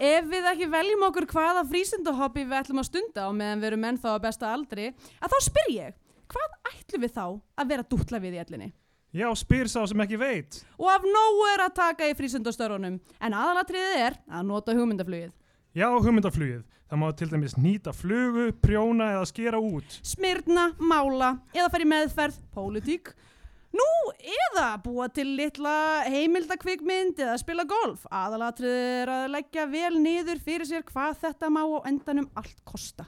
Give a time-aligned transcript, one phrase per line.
[0.00, 3.84] ef við ekki veljum okkur hvaða frístundahobby við ætlum að stunda á meðan við erum
[3.84, 5.98] menn þá á besta aldri, að þá spyr ég,
[6.32, 7.24] hvað ætlum við þá
[7.60, 8.72] að vera dútla við í ellinni?
[9.10, 10.60] Já, spyr sá sem ekki veit.
[10.78, 15.32] Og af nógu er að taka í frístundastörunum, en aðalatriðið er að nota hugmyndaflugið.
[15.74, 16.62] Já, hugmyndaflugið.
[16.90, 19.98] Það má til dæmis nýta flugu, prjóna eða skera út.
[20.02, 23.12] Smyrna, mála eða fara í meðferð, pólitík.
[23.70, 23.86] Nú,
[24.18, 28.02] eða búa til litla heimildakvikmynd eða spila golf.
[28.10, 33.06] Aðalatriðið er að leggja vel niður fyrir sér hvað þetta má á endanum allt kosta.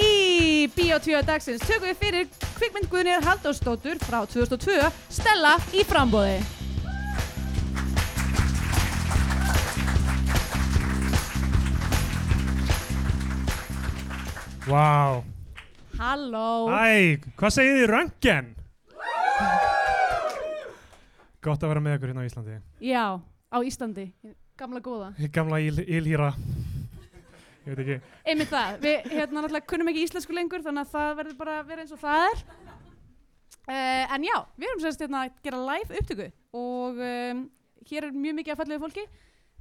[0.00, 6.40] Í Bíotvíu dagsins tökum við fyrir kvikmynd Guðnir Halldórsdóttur frá 2002, Stella í frambóði.
[14.66, 15.29] Vá.
[16.00, 16.70] Halló.
[16.72, 18.46] Æ, hvað segir þið röngen?
[21.44, 22.56] Gott að vera með ykkur hérna á Íslandi.
[22.84, 24.06] Já, á Íslandi.
[24.60, 25.10] Gamla góða.
[25.34, 26.30] Gamla íl, ílhýra.
[27.66, 27.98] Ég veit ekki.
[28.24, 31.68] Einmitt það, við hérna náttúrulega kunnum ekki íslensku lengur þannig að það verður bara að
[31.68, 32.42] vera eins og það er
[33.68, 37.44] uh, En já, við erum sérst hérna að gera live upptöku og um,
[37.92, 39.04] hér er mjög mikið að fallegu fólki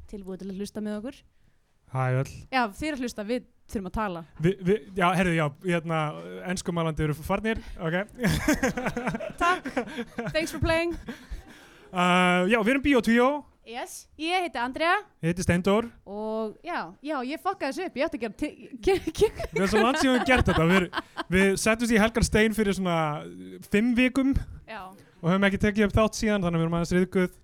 [0.10, 1.20] tilbúið til að hlusta með okkur
[1.92, 2.34] Hæ öll.
[2.48, 6.00] Já, þið er að hlusta, við þurfum að tala Vi, vi, já, herðu, já, hérna,
[6.52, 8.00] ennskumælandi eru farnir, ok.
[9.40, 9.70] Takk,
[10.34, 10.96] thanks for playing
[11.90, 13.28] Uh, já, við erum Bíotvíó.
[13.66, 14.92] Yes, ég heiti Andrea
[15.24, 15.88] Ég heiti Steindór.
[16.06, 18.22] og já, já, ég fokkaði þessu upp, ég ætti að
[18.86, 20.68] gera Við erum svo langt sem við höfum gert þetta.
[20.70, 20.86] Við,
[21.34, 23.00] við settumst í Helgar Stein fyrir svona
[23.74, 24.36] fimm vikum
[24.70, 27.36] Já, og höfum ekki tekið upp þátt síðan, þannig að við erum aðeins riðguð.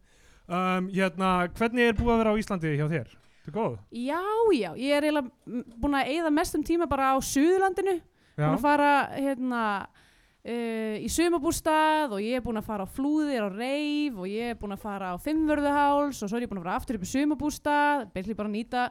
[0.46, 3.14] Um, hérna, hvernig er búið að vera á Íslandi hjá þér?
[3.46, 3.76] Þetta er góð?
[3.94, 4.22] já,
[4.58, 8.00] já, ég er eiginlega búin að eyða mestum tíma bara á Suðurlandinu
[8.36, 8.48] Já.
[8.48, 13.46] búin að fara hérna uh, í sumabústað og ég er búin að fara á flúðir
[13.46, 16.64] á reif og ég er búin að fara á fimmvörðuháls og svo er ég búin
[16.64, 18.88] að fara aftur upp í sumabústað byrli bara að nýta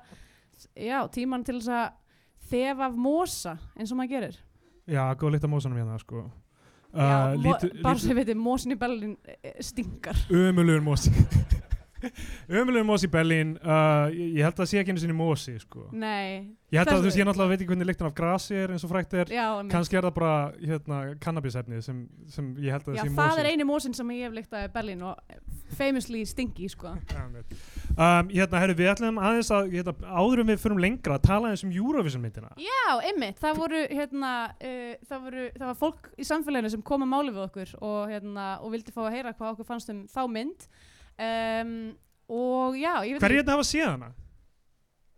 [0.78, 2.00] já, tíman til þess að
[2.54, 4.40] þefa af mosa eins og maður gerir
[4.86, 6.26] Já, góð litt af mósanum hérna, sko.
[6.28, 6.32] já,
[6.94, 11.10] Uh, lítu, bara svo ég veit, mosin í Berlín eh, stingar Ömulugur mósi.
[12.48, 13.54] Ömulugur mósi í Berlín.
[13.62, 15.88] Uh, ég, held að það sé ekki einu sinni mósi, sko.
[15.92, 18.82] nei, Ég held að þú ég náttúrulega veit ekki hvernig lyktin af grasi er eins
[18.82, 19.28] og frækt er.
[19.30, 19.70] já, einmitt.
[19.70, 22.00] Kannski er það bara, hérna, kannabisefni sem,
[22.34, 23.42] sem ég held að já það sé það mósi.
[23.44, 25.14] er eini mosin sem ég hef líkt að Berlín og
[25.78, 26.90] famously stingi sko.
[27.94, 31.62] Um, hérna, herru, við ætlum aðeins að, hérna, áðurum við förum lengra, að tala eins
[31.66, 32.50] um Eurovision myndina.
[32.58, 37.06] Já, einmitt, það voru hérna, uh, það, voru, það var fólk í samfélaginu sem kom
[37.06, 40.02] að máli við okkur og, hérna, og vildi fá að heyra hvað okkur fannst um
[40.10, 40.66] þá mynd
[41.18, 41.72] um,
[42.28, 44.12] og já, Hver er hérna hafa séð hana?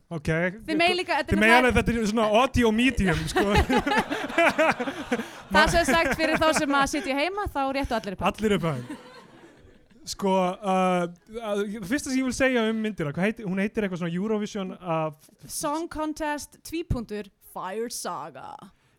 [0.07, 0.29] Ok.
[0.69, 3.47] Þið megi líka, þetta Þið megi alveg, náttúrulega- þetta er svona audio medium, sko.
[5.57, 8.27] það sem sagt fyrir þá sem að sitja heima, þá réttu allir upp á.
[8.31, 8.85] Allir upp að.
[10.07, 14.05] Sko, uh, uh, fyrsta sem ég vil segja um myndina, hvað heiti, hún heitir eitthvað
[14.05, 15.09] svona Eurovision, uh,
[15.51, 18.53] Song Contest, tvípuntur, Fire Saga.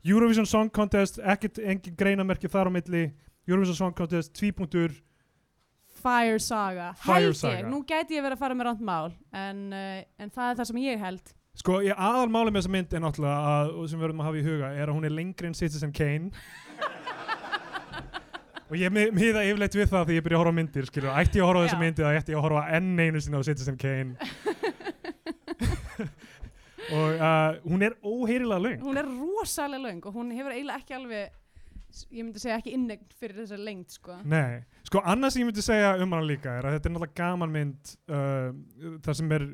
[0.04, 3.06] Eurovision Song Contest, ekkert engin greinamerki þar á milli,
[3.48, 4.92] Eurovision Song Contest, tvípunktur,
[6.02, 7.58] Fire Saga, Fire held Saga.
[7.62, 10.56] ég, nú gæti ég verið að fara með ránt mál, en, uh, en það er
[10.62, 11.34] það sem ég held.
[11.58, 14.28] Sko, ég aðal máli með þessa mynd er náttúrulega að, og sem við verðum að
[14.30, 16.30] hafa í huga, er að hún er lengri en Citizen Kane.
[18.70, 21.14] og ég mi- miða yfirleitt við það þegar ég byrja að horfa á myndir, skilur,
[21.18, 21.82] ætti ég að horfa á þessa Já.
[21.82, 24.12] myndi eða ætti ég að horfa enn einu sinni á Citizen Kane.
[26.94, 28.80] og uh, hún er óheyrilega löng.
[28.86, 31.34] Hún er rosalega löng og hún hefur eiginlega ekki alveg,
[32.14, 34.20] ég myndi segja ekki innegn fyrir þessa lengt, sko.
[34.28, 37.18] Nei, sko annað sem ég myndi segja um hana líka er að þetta er náttúrulega
[37.22, 38.54] gaman mynd uh,
[39.06, 39.50] það sem er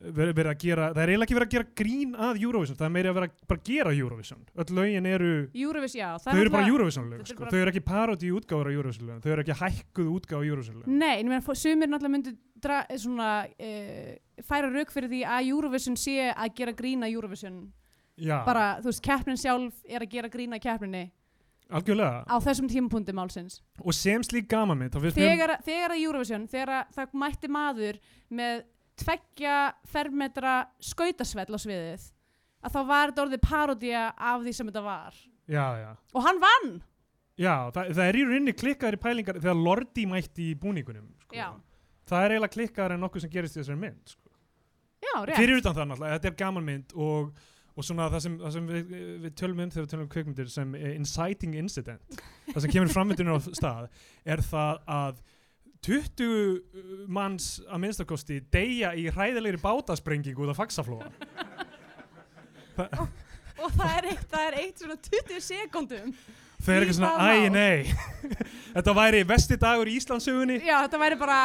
[0.00, 2.86] verið verið að gera, það er eiginlega ekki verið að gera grín að Eurovision, það
[2.86, 6.08] er meira að vera bara að gera Eurovision öll lögin eru, Eurovision, já.
[6.24, 7.42] þau eru bara Eurovision lög er sko.
[7.42, 10.48] bara- þau eru ekki parodi útgáður á Eurovision lög þau eru ekki hækkuð útgáð á
[10.48, 15.52] Eurovision lög Nei, en sumir náttúrulega myndu dra, svona, uh, færa rauk fyrir því að
[15.52, 17.72] Eurovision sé að gera grína Eurovision.
[18.20, 21.10] Já, Bara, þú veist, keppnin sjálf er að gera grína keppninni
[21.70, 23.60] algjörlega á þessum tímapunkti málsins.
[23.84, 27.16] og sem slík gaman mynd, þá finnst mér Þegar, þegar að Eurovision, þegar að það
[27.24, 27.98] mætti maður
[28.40, 28.62] með
[29.00, 29.56] tveggja
[29.88, 30.54] fermetra
[30.84, 32.06] skautasvell á sviðið,
[32.60, 35.14] að þá var þetta orðið parodía af því sem þetta var.
[35.48, 36.70] já, já, Og hann vann!
[37.40, 41.34] já það, það er í rauninni klikkaðir í pælingar þegar Lordi mætti í búningunum sko.
[41.38, 41.48] Já,
[42.10, 44.28] það er eiginlega klikkaðar en nokkuð sem gerist í þessari mynd sko.
[45.00, 45.38] já, rétt.
[45.40, 47.30] fyrir utan það náttúrulega, þetta er gaman mynd og,
[47.80, 48.94] og svona það sem, það sem við,
[49.24, 52.20] við tölum um þegar við tölum um kvikmyndir sem eh, inciting incident,
[52.52, 53.88] það sem kemur framvindunum á stað,
[54.36, 55.22] er það að
[55.80, 61.08] 20 manns að minnstakosti deyja í hræðilegri bátasprengingu út af faxaflóa
[63.60, 66.12] Og það er eitt, það er eitt svona 20 sekundum.
[66.64, 67.80] þau er Í ekki svona, hvaða æ mál?" nei
[68.76, 71.38] þetta væri vesti dagur í Íslandsugunni Já, þetta væri bara,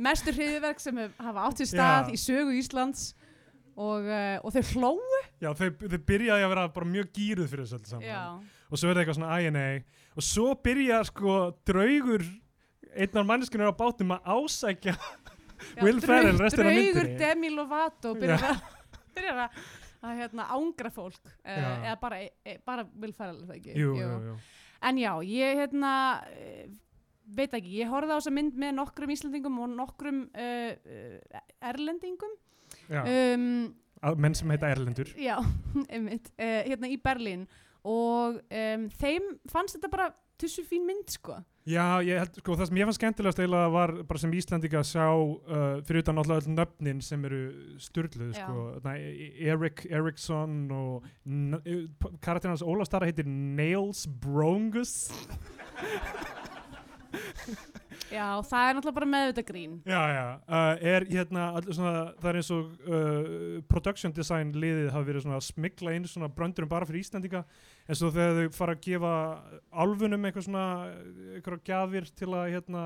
[0.00, 2.14] mestu hriðverk sem hafa átt í stað Já.
[2.14, 3.02] í sögu Íslands
[3.76, 7.66] og, uh, og þau hlóu Já, þau, þau byrjaði að vera bara mjög gýruð fyrir
[7.66, 8.06] þessu öllu saman.
[8.08, 8.22] Já,
[8.68, 9.66] og svo er það eitthvað svona INA
[10.18, 11.34] og svo byrja sko
[11.68, 12.24] draugur
[12.88, 17.18] einn af manneskunum á bátnum að ásækja já, Will Ferrell, restina af draugur myndinni.
[17.22, 18.66] Demi Lovato byrjar að,
[19.14, 19.62] byrjar að,
[20.02, 23.78] að hérna, ángra fólk uh, eða bara, e, bara Will Ferrell er það ekki?
[23.78, 24.36] Jú, jú, jú.
[24.88, 25.92] En já, ég hérna
[26.38, 26.68] eh,
[27.34, 32.36] veit ekki, ég horfði á þessa mynd með nokkrum Íslandingum og nokkrum uh, Erlendingum.
[32.88, 33.74] Um,
[34.18, 35.10] menn sem heita Erlendur.
[35.18, 35.36] Já,
[35.92, 37.46] einmitt uh, hérna í Berlín.
[37.88, 40.08] Og um, þeim fannst þetta bara
[40.38, 41.38] tussu fín mynd sko.
[41.68, 44.86] Já, ég held, sko, það sem ég fann skemmtilegast eiginlega var bara sem Íslandinga að
[44.88, 47.40] sjá uh, fyrir utan alltaf öll nöfnin sem eru
[47.82, 51.08] styrluð, sko, Þarna, E- Erik Eriksson og
[52.24, 54.94] karakterinn hans Ólaf Stara heitir Nails Brongus
[58.08, 59.74] Já, það er náttúrulega bara meðvita grín.
[59.84, 64.90] Já, já, uh, er hérna all- svona, það er eins og uh, production design liðið
[64.94, 67.42] hafi verið svona að smigla inn svona bröndurum bara fyrir Íslandinga
[67.88, 69.12] en svo þegar þau fara að gefa
[69.84, 70.64] álfunum eitthvað svona
[71.36, 72.84] eitthvað gjafir til að hérna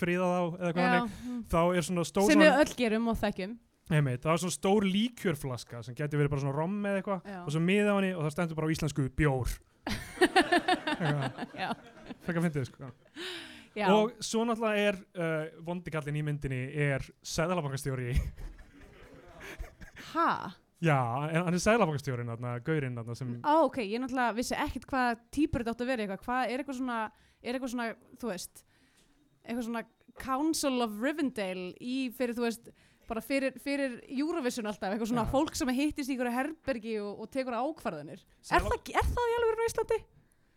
[0.00, 1.40] fríða þá eða Já, hannig mm.
[1.52, 3.56] þá er svona stór sem við öll gerum og þekkjum.
[3.88, 7.52] Einmitt, það er svona stór líkjörflaska sem getur verið bara svona rom eða eitthvað og
[7.52, 9.48] svo miða á henni og það stendur bara á íslensku bjór.
[12.28, 12.90] Fekk að fyndið sko
[13.76, 13.88] já.
[13.92, 18.14] og svo náttúrulega er uh, vondikallin í myndinni er sæðalabankastjóri
[20.14, 20.30] Ha?
[20.80, 20.96] já,
[21.28, 22.30] en hann er sæðalabankastjórin
[22.64, 26.24] gaurinn sem Á, ok, ég náttúrulega vissi ekkit hvað típur þetta átt að vera eitthvað,
[26.24, 26.98] hvað er eitthvað svona
[27.42, 27.88] er eitthvað svona,
[28.22, 28.62] þú veist
[29.44, 29.84] eitthvað svona
[30.18, 32.70] Council of Rivendale í fyrir, þú veist
[33.08, 35.30] bara fyrir, fyrir Eurovision alltaf eitthvað svona Já.
[35.32, 39.30] fólk sem hittist í ykkur herbergi og, og tekur ákvarðanir er Seðla- það, er það
[39.32, 39.98] í alveg á Íslandi?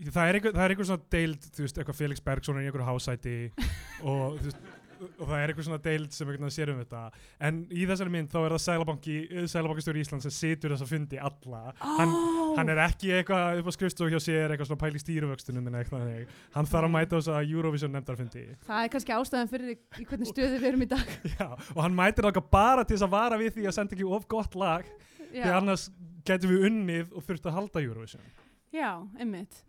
[0.09, 2.69] Það er einhver, það er einhver svona deild þú veist, eitthvað Felix Bergsson er í
[2.69, 3.39] einhverju hásæti
[4.09, 4.69] og, þú veist,
[5.09, 7.01] og það er einhver svona deild sem einhvern veginn sér um þetta.
[7.47, 9.15] En í þessari mynd þá er það sælabanki
[9.53, 11.61] sælabankastjóri Ísland sem situr þess að fundi alla.
[11.81, 15.71] Hann, oh, hann er ekki eitthvað upp á skrifstofu hjá sér eitthvað svona pæli stýruvöxtunum
[15.71, 16.11] en eitthvað
[16.55, 18.45] hann þarf að mæta þess að Eurovision nefndarfundi.
[18.67, 21.17] Það er kannski ástæðan fyrir í hvernig stöðu við erum í dag.
[21.37, 24.13] Já, og hann mætir okkar bara til þess að vara við því að senda ekki
[24.19, 24.85] of gott lag
[25.31, 25.89] því annars
[26.27, 28.31] getum við unnið og þurft að halda Eurovision.
[28.71, 29.63] Já einmitt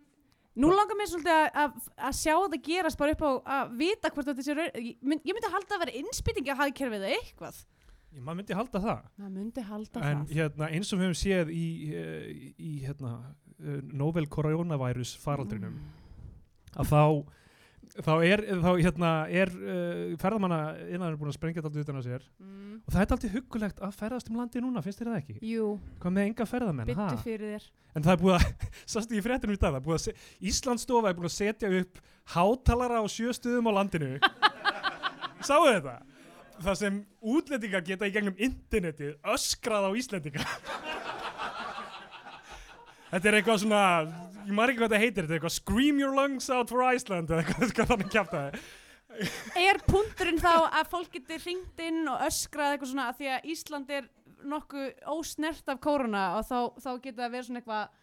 [0.60, 1.76] Nú langar mér svolítið að, að,
[2.08, 5.22] að sjá þetta gerast bara upp á að vita hvort þetta sé raun- ég, mynd,
[5.25, 7.60] ég myndi að halda að vera innspýtingi að hagkerfið eða eitthvað.
[8.12, 8.99] Ég, maður myndi halda það.
[9.22, 10.34] Það myndi halda en það.
[10.37, 11.64] hérna, eins og við höfum séð í,
[11.96, 12.26] eh,
[12.60, 13.12] í hérna,
[13.62, 15.88] eh, novel coronavirus faraldrinum Mm.
[16.76, 17.02] að þá
[18.00, 20.59] þá er, þá, hérna, er uh, ferðamanna
[20.89, 22.79] innan er búin að sprengja þetta alltaf utan á sér Mm.
[22.87, 25.35] og það er alltaf huggulegt að ferðast um landi núna, finnst þér það ekki?
[25.53, 25.67] Jú,
[26.00, 26.89] Hvað með enga ferðamenn?
[26.89, 28.47] byttu fyrir þér En það er búið að,
[28.94, 30.23] sástu í fréttinum í dag, það er búið að,
[30.53, 32.00] Íslandsstofa er búið að setja upp
[32.33, 34.11] hátalara á sjö stöðum á landinu.
[35.49, 35.99] Sáu þetta?
[36.62, 36.99] Það sem
[37.35, 40.44] útlendingar geta í gegnum internetið öskrað á Íslendinga.
[43.12, 43.81] Þetta er eitthvað svona,
[44.47, 47.29] ég maður ekki hvað þetta heitir, þetta er eitthvað Scream your lungs out for Iceland
[47.29, 48.62] eða eitthvað, þannig kjátt það.
[49.61, 53.50] Er punkturinn þá að fólk getur ringt inn og öskrað eitthvað svona að því að
[53.53, 54.06] Ísland er
[54.49, 58.01] nokkuð ósnert af kóruna og þá, þá getur það verið svona eitthvað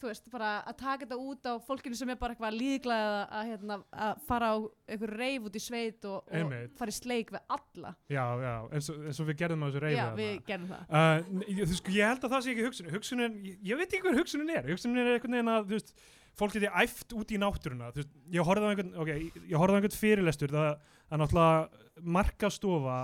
[0.00, 3.24] þú veist, bara að taka þetta út á fólkinu sem er bara eitthvað líklega að,
[3.38, 4.56] að, hérna, að fara á
[4.90, 7.92] einhver reif út í sveit og, og fara í sleik við alla.
[8.10, 9.98] Já, já, eins og, eins og við gerðum á þessu reyfi.
[9.98, 10.94] Já, við gerðum það.
[10.94, 13.90] Uh, ég, þú sko, ég held að það sé ekki hugsunin hugsunin, ég, ég veit
[13.90, 14.72] ekki hver hugsunin er.
[14.72, 15.94] Hugsunin er einhvern veginn að, þú veist,
[16.38, 19.10] fólk geti æft út í náttúruna, þú veist, ég horfði á einhvern ok,
[19.50, 22.98] ég horfði á einhvern fyrirlestur það er náttúrulega markastofa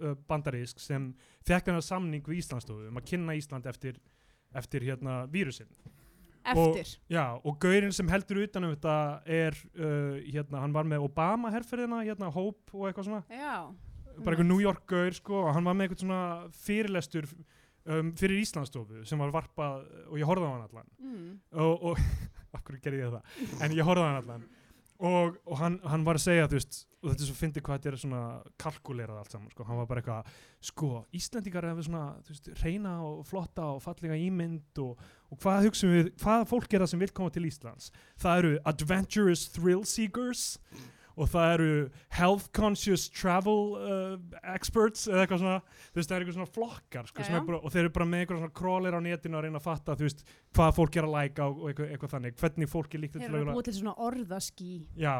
[0.00, 1.10] uh, bandarísk sem
[1.46, 3.98] fekk hennar samning við Íslandsstofu um að kynna Ísland eftir,
[4.56, 5.70] eftir hérna vírusinn
[6.40, 6.94] Eftir.
[7.12, 8.96] Já, og gaurinn sem heldur utan um þetta
[9.28, 13.22] er, uh, hérna, hann var með Obama herferðina, hérna, Hope og eitthvað svona.
[13.28, 13.68] Já,
[14.20, 16.22] bara einhver New York gaur sko og hann var með eitthvað svona
[16.64, 20.90] fyrirlestur um, fyrir Íslandsstofu sem var varpað og ég horfði á hann allan.
[21.00, 21.28] Mm.
[21.56, 22.02] og, og
[22.56, 23.44] af hverju gerði ég það?
[23.60, 24.48] En ég horfði á hann allan
[25.00, 27.78] og, og hann, hann var að segja þú veist og þetta er svo fyndið hvað
[27.78, 28.22] þetta er svona
[28.60, 30.32] kalkulerað allt saman sko, hann var bara eitthvað
[30.68, 35.00] sko, Íslandingar er svona, þú veist, reyna og flotta og fallega ímynd og,
[35.32, 37.88] og hvað hugsaum við, hvaða fólk er það sem vil koma til Íslands?
[38.20, 40.44] Það eru adventurous thrill seekers
[41.20, 41.68] og það eru
[42.16, 44.14] health conscious travel uh,
[44.54, 45.58] experts eða eitthvað svona,
[45.90, 47.36] þú veist, það eru eitthvað svona flokkar sko, Já, já.
[47.40, 49.66] er bara, og þeir eru bara með eitthvað svona crawler á netinu að reyna að
[49.68, 50.24] fatta, þú veist,
[50.56, 53.26] hvað fólk er að læka og, og eitthvað, eitthvað þannig, hvernig fólk er líkt Þeir
[53.26, 55.14] til eru að að búa til svona orðaský Já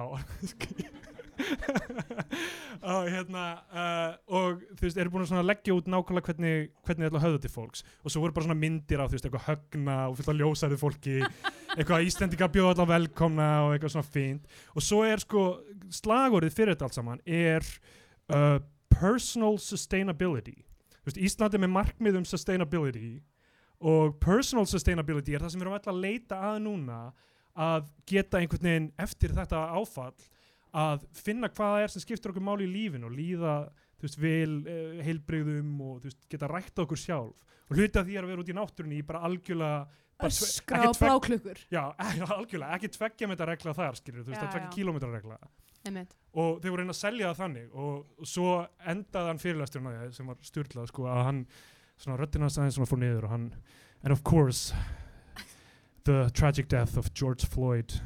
[2.90, 7.20] og hérna uh, og þú veist, eru búin að leggja út nákvæmlega hvernig, hvernig ætla
[7.20, 7.84] að höfða til fólks.
[8.04, 10.80] Og svo voru bara svona myndir á þú veist, eitthvað högna og fullt af ljósæðu
[10.80, 11.16] fólki.
[11.78, 14.48] Eitthvað Íslendinga bjóða allar velkomna og eitthvað svona fínt.
[14.74, 15.44] Og svo er sko
[16.00, 17.66] slagorðið fyrir þetta allt saman er
[18.34, 18.58] uh,
[18.90, 20.56] personal sustainability.
[21.00, 23.20] Þú veist, Ísland er með markmið um sustainability
[23.80, 26.98] og personal sustainability er það sem við erum alltaf að leita að núna
[27.60, 30.12] að geta einhvern veginn eftir þetta áfall
[30.76, 33.54] að finna hvað það er sem skiptir okkur máli í lífinu og líða
[34.00, 38.06] þú veist, vel uh, heilbrigðum og þú veist, geta rækta okkur sjálf og hluti af
[38.06, 39.80] því er að vera út í náttúrunni í bara algjörlega
[40.26, 41.82] öskra tvegg- bláklukkur Já,
[42.36, 44.74] algjörlega, ekki tveggja metra regla þar, skilur, þú veist, það er tveggja já.
[44.76, 45.38] kílómetra regla
[45.88, 46.10] Einmitt.
[46.36, 48.48] og þeir voru reyna að selja það þannig og, og svo
[48.94, 51.38] endaði hann fyrirlæsturinn að því sem var styrlað, sko, að hann
[52.00, 53.46] svona röddina hans aðeins svona fór niður og hann
[54.04, 54.74] and of course
[56.04, 57.96] the tragic death of George Floyd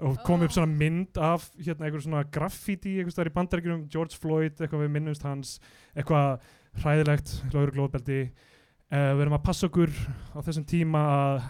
[0.00, 0.56] og kom upp Oh.
[0.58, 4.92] svona mynd af hérna einhver svona graffiti einhvers þar í bandarækjunum George Floyd, eitthvað við
[4.96, 5.58] minnumst hans
[5.94, 6.40] eitthvað
[6.82, 9.90] hræðilegt lögur glóðbeldi uh, við erum að passa okkur
[10.34, 11.40] á þessum tíma að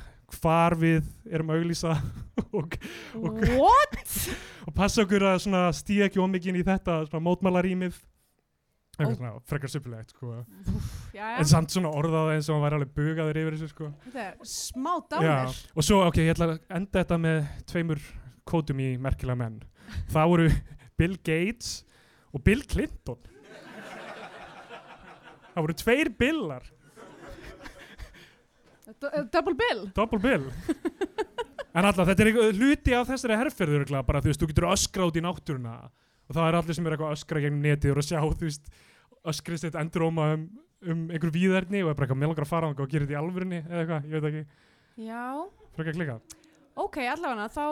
[0.41, 1.97] hvar við erum að auglýsa
[2.59, 2.77] og,
[3.15, 3.43] Og-
[4.67, 7.99] og passa okkur að svona stíða ekki ómikinn í þetta svona mótmálarýmið
[9.01, 10.31] eitthvað svona frekar suppilegt sko.
[11.17, 13.87] En samt svona orðað eins og hann væri alveg bugaður yfir þessu sko.
[14.45, 15.55] smá dánir.
[15.73, 17.39] og svo ok, ég ætla að enda þetta með
[17.71, 18.03] tveimur
[18.51, 19.61] kótum í merkilega menn.
[20.15, 20.49] Það voru
[21.01, 21.81] Bill Gates
[22.35, 23.23] og Bill Clinton.
[25.51, 26.69] Það voru tveir billar.
[29.31, 29.85] Double bill.
[29.95, 30.47] double bill.
[31.71, 34.67] En alltaf þetta er eitthvað hluti af þessari herrferð örugglega, bara þú veist, þú getur
[34.73, 35.75] öskra út í náttúruna.
[36.27, 38.49] Og það er allir sem er eitthvað að öskra gegn netið og að sjá, þú
[38.49, 38.73] veist,
[39.31, 40.45] öskrist þetta enduróma um,
[40.87, 43.21] um einhver víðerni og er bara eitthvað meðlangar að fara á og gera þetta í
[43.21, 44.45] alvörinni eða eitthvað, ég veit ekki,
[45.07, 45.25] Já.
[45.77, 46.19] frekar klika
[46.81, 47.65] Ok, allavega þá,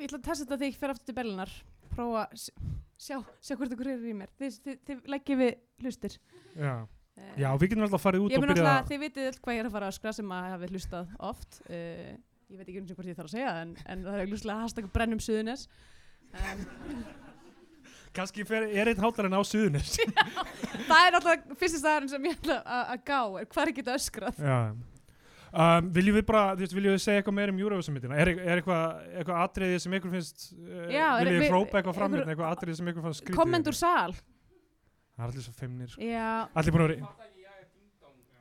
[0.00, 1.54] ég ætla að testa þetta þegar ég fer aftur til Berlinar.
[1.92, 2.44] Prófa að
[3.00, 4.30] sjá, sjá hvort ykkur er í mér.
[4.40, 6.20] Þið, þið, þið leggjum við hlustir.
[6.56, 6.76] já.
[7.16, 9.36] Eh, já, við getum alltaf farið út Ég og mun byrja alltaf, þið vitið öll
[9.40, 11.60] hvað ég er að fara að öskra sem að hafi hlustað oft.
[11.64, 12.10] Uh,
[12.52, 14.66] ég veit ekki eins og hvort ég þarf að segja en, en það er hlustlega
[14.66, 15.62] hashtag brennum suðunes.
[16.36, 16.66] Um,
[18.16, 19.94] kannski fer, er einn hátalarinn á suðunis
[20.90, 23.84] það er alltaf fyrsti staðarinn sem ég ætla að að gá, er hvað er ekki
[23.86, 24.40] að öskrað.
[24.42, 24.58] já
[25.52, 28.16] Um, viljum við bara, þú veist, viljum við segja eitthvað meira um Eurovision-myndina?
[28.18, 31.98] Er, er eitthvað, eitthvað atriði sem ykkur finnst, uh, Já, er- viljum við hrópa eitthvað
[32.00, 33.38] fram hérna, eitthvað atriði sem ykkur fannst skrítið?
[33.38, 34.16] Komment úr sal.
[35.16, 36.02] Það er allir svo feimnir, sko.
[36.04, 37.34] Já, Allir búin að vera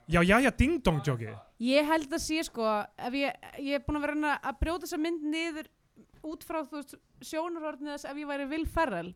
[0.05, 1.31] Já, já, já, ding dong jóki
[1.65, 2.65] Ég held að sé sko,
[2.99, 5.69] ef ég, ég er búin að vera að að brjóta þessa mynd niður
[6.25, 9.13] út frá þú veist sjónarhornið þess ef ég væri Will Ferrell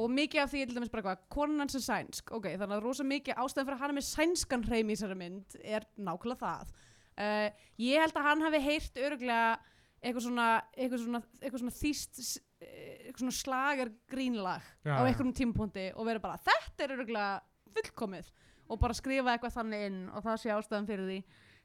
[0.00, 2.84] og mikið af því er til dæmis bara hvað, konan er sænsk, ok, þannig að
[2.84, 6.40] rosa mikið ástæðan fyrir að hann er með sænskan hreim í þessari mynd er nákvæmlega
[6.44, 6.70] það.
[7.18, 7.48] Uh,
[7.80, 9.58] ég held að hann hafi heyrt öruglega
[10.00, 12.20] eitthvað svona, eitthvað svona, eitthvað svona þýst,
[12.62, 17.32] eh, eitthvað svona slagar grínlag Já, á einhverjum tímapunkti og verið bara, þetta er öruglega
[17.74, 18.30] fullkomið.
[18.70, 21.18] Og bara skrifa eitthvað þannig inn og það sé ástæðan fyrir því.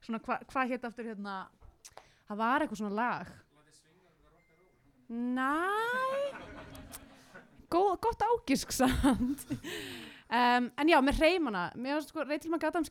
[0.04, 1.36] Svona hva, hvað hétt aftur hérna?
[2.26, 3.34] Það var eitthvað svona lag.
[5.06, 6.56] Næ
[7.76, 9.46] gott ágisk samt.
[10.26, 12.90] Um, en já, með reymana mér finnst sko, Rachel McAdams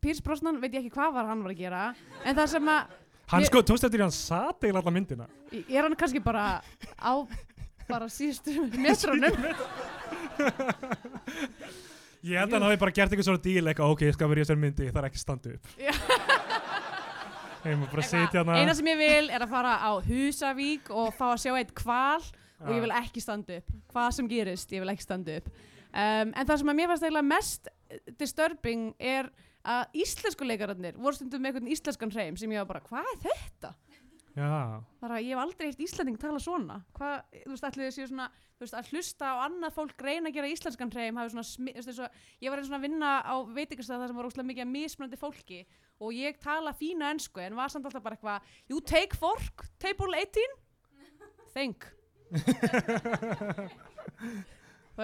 [0.00, 1.82] Pierce Brosnan, veit ég ekki hvað var hann var að gera
[2.24, 2.96] en það sem að,
[3.28, 5.26] Hann Ég- sko, tókst eftir hann sat eða alla myndina.
[5.68, 6.62] Er hann kannski bara
[6.96, 7.12] á
[7.88, 9.34] bara síðustu metrunum?
[12.24, 14.40] Ég held að hann hafi bara gert eitthvað svona díl eitthvað, ok, ég skal vera
[14.40, 15.68] í þessari myndi, það er ekki standa upp.
[15.78, 15.92] Já.
[17.68, 21.08] Ég má bara sitja hana eina sem ég vil er að fara á Húsavík og
[21.18, 22.22] fá að sjá eitt kval
[22.62, 23.72] og ég vil ekki standa upp.
[23.92, 25.48] Hvað sem gerist, ég vil ekki standa upp.
[25.90, 27.68] Um, en það sem að mér fannst eiginlega mest
[28.22, 29.28] disturbing er
[29.68, 33.18] að íslensku leikararnir voru stundum með einhvern íslenskan hreim sem ég var bara, hvað er
[33.28, 33.70] þetta?
[34.38, 36.76] Já, bara ég hef aldrei heilt Íslanding tala svona.
[36.94, 38.26] Hvað, þú veist, allir þessi svona
[38.60, 41.98] veist, að hlusta á annað fólk reyna að gera íslenskan hreim hafi svona, smi- veist,
[42.04, 42.08] og,
[42.44, 45.18] ég var eins svona að vinna á veitingastæða þar sem var óslega mikið af mismunandi
[45.18, 45.58] fólki
[45.98, 48.38] og ég tala fína ensku en var samt alltaf bara eitthvað
[48.70, 50.54] you take fork, table 18
[51.54, 51.78] think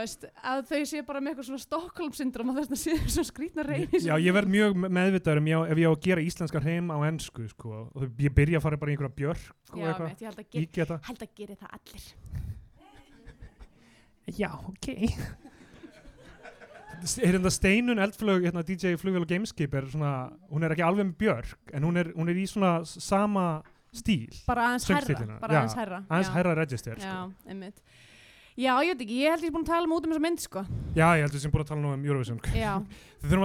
[0.03, 3.29] veist, að þau séu bara með eitthvað svona Stockholm syndrom og þess að séu svona
[3.31, 6.91] skrýtna reyni Já, ég verð mjög meðvitaður um ef ég á að gera íslenskan heim
[6.91, 10.09] á ennsku sko, og ég byrja að fara bara í einhverja björk og Já, eitthvað,
[10.09, 12.07] veit, ég held að, ger, ígeta held að geri það allir.
[14.35, 14.89] Já, ok.
[17.21, 20.13] Er þetta steinun eldflög, hérna DJ Flugvél og Gameskip er svona,
[20.49, 23.45] hún er ekki alveg með björk en hún er, hún er í svona sama
[23.95, 24.89] stíl, bara aðeins
[25.77, 27.51] herra, aðeins herra register Já, sko.
[27.51, 27.83] einmitt.
[28.54, 30.23] Já, ég veit ekki, ég held ég er búin að tala um út um þessa
[30.23, 30.61] mynd, sko.
[30.94, 32.38] Já, ég heldur sem búin að tala um Eurovision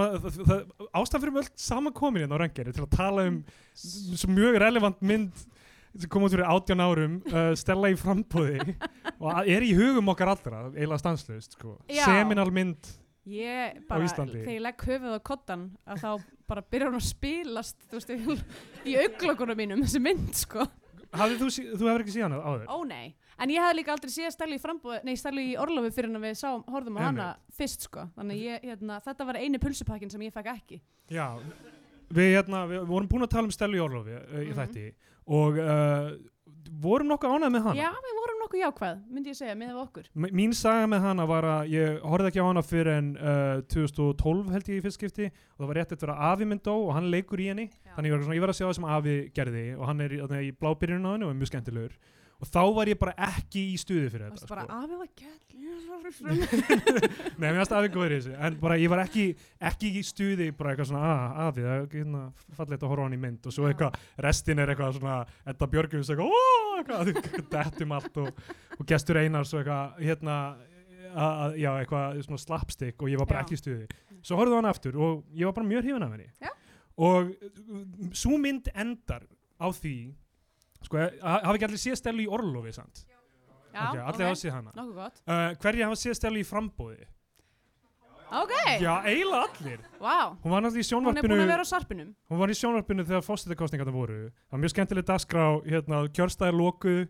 [0.04, 0.60] að, það,
[1.00, 3.40] ástæð fyrir öll saman komin hérna á rengeri til að tala um
[3.74, 5.42] svo mjög relevant mynd
[5.98, 8.60] sem kom út fyrir 18 árum uh, Stella í frambúði
[9.22, 11.74] og að- er í hugum okkar allra eiginlega stanslust sko.
[11.90, 12.04] Já.
[12.06, 12.92] seminal mynd
[13.30, 16.10] ég bara, þegar ég legg höfuð á kottan, að þá
[16.50, 20.64] bara byrjar hún að spilast, þú veist, í- í auglökunum mínum, þessi mynd, sko.
[21.12, 21.48] Hafði þú,
[21.80, 22.66] þú hefur ekki síðan áður?
[22.70, 25.90] Ó nei, en ég hafði líka aldrei séð Stellu í frambúð, nei Stellu í Orlofi
[25.96, 28.06] fyrir en við sáum, horfðum á hana fyrst sko.
[28.16, 30.80] Þannig ég, hérna, þetta var eini pulsupakkin sem ég fekk ekki.
[31.10, 31.26] Já,
[32.10, 34.58] við, hérna, við vorum búin að tala um Stellu í Orlofi uh, í Mhm.
[34.60, 34.86] þætti
[35.30, 36.10] og uh,
[36.82, 37.80] vorum nokkuð ánægð með hana.
[37.80, 40.06] Já, við vorum nokkuð jákvæð, myndi ég segja, með okkur.
[40.14, 43.62] M- Mín saga með hana var að ég horfði ekki á hana fyrir en uh,
[43.74, 45.28] 2012 held ég í fyrst skipti.
[45.56, 47.66] Og það var rétt eftir að Afi minn dó og hann leikur í henni.
[47.84, 47.94] Já.
[47.96, 49.66] þannig ég var, svona, ég var að sjá það sem Afi gerði.
[49.78, 50.52] Og hann er í, í
[51.16, 51.98] henni og er mjög skemmtilegur
[52.40, 54.80] og þá var ég bara ekki í stuði fyrir þetta bara, sko.
[54.82, 55.38] afi var gæll
[56.00, 59.24] Nei, mér finnst Afi góður í þessu en bara ég var ekki,
[59.70, 62.22] ekki í stuði bara eitthvað svona, að Afi, það er hérna,
[62.56, 63.48] að horfa á hann í mynd.
[63.50, 65.16] Og svo eitthvað, restin er eitthvað svona,
[65.52, 66.42] Edda Björgjum eitthvað, ó,
[66.80, 67.12] eitthvað,
[67.54, 68.42] dettum allt og,
[68.78, 70.38] og gestur Einars og eitthvað, hérna
[71.10, 73.46] að, að- já, eitthvað svona slapstick og ég var bara Já.
[73.46, 74.00] ekki í stuði.
[74.24, 76.30] Svo horfðu hann aftur og ég var bara mjög hrifin af henni.
[76.40, 76.50] Já.
[77.00, 77.30] og
[78.16, 79.22] svo mynd endar
[79.60, 79.94] á því
[80.86, 83.04] sko, ha- hafa ekki allir séð stelu í Orlofi sant?
[83.70, 84.72] Já, Ok, allir hafa séð hana.
[84.74, 85.22] Nokkuð gott.
[85.26, 87.06] Uh, hverja hafa séð stelu í frambóði?
[88.30, 89.80] Ok, Já, eiginlega allir.
[89.98, 90.36] Vá.
[90.44, 92.10] Hún var náttúrulega í Hún er sjónvarpinu búin að vera á sarpinum.
[92.30, 94.18] Hún var í sjónvarpinu þegar fósitakostningarna voru.
[94.30, 97.00] Það var mjög skemmtileg dagskrá hérna, kjörstæðir lokuð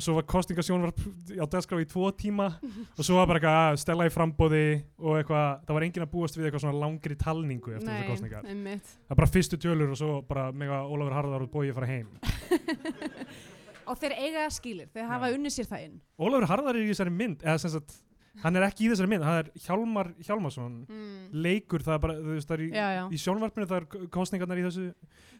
[0.00, 1.00] og svo var kostningasjónvarp
[1.36, 2.46] á dagskrá í tvo tíma.
[2.98, 4.62] Og svo var bara eitthvað að stella í frambóði
[4.96, 8.48] og eitthvað, það var enginn að búast við eitthvað svona langri talningu eftir þessar kostningar
[8.48, 8.88] einmitt.
[9.04, 12.08] Það er bara fyrstu tölur og svo bara mega Ólafur Harðar og bóið fara heim.
[13.90, 15.34] Og þeir eiga skilir, þeir hafa Já.
[15.34, 15.94] unnið sér það inn.
[16.20, 17.96] Ólafur Harðar er í þessari mynd eða sem sagt,
[18.42, 20.76] hann er ekki í þessari mynd það er Hjálmar Hjálmarsson.
[20.88, 21.24] Mm.
[21.46, 23.02] leikur það er bara, þú veist, það er í, Já, já.
[23.10, 24.86] í sjónvarpinu það er kostningarnar í þessu.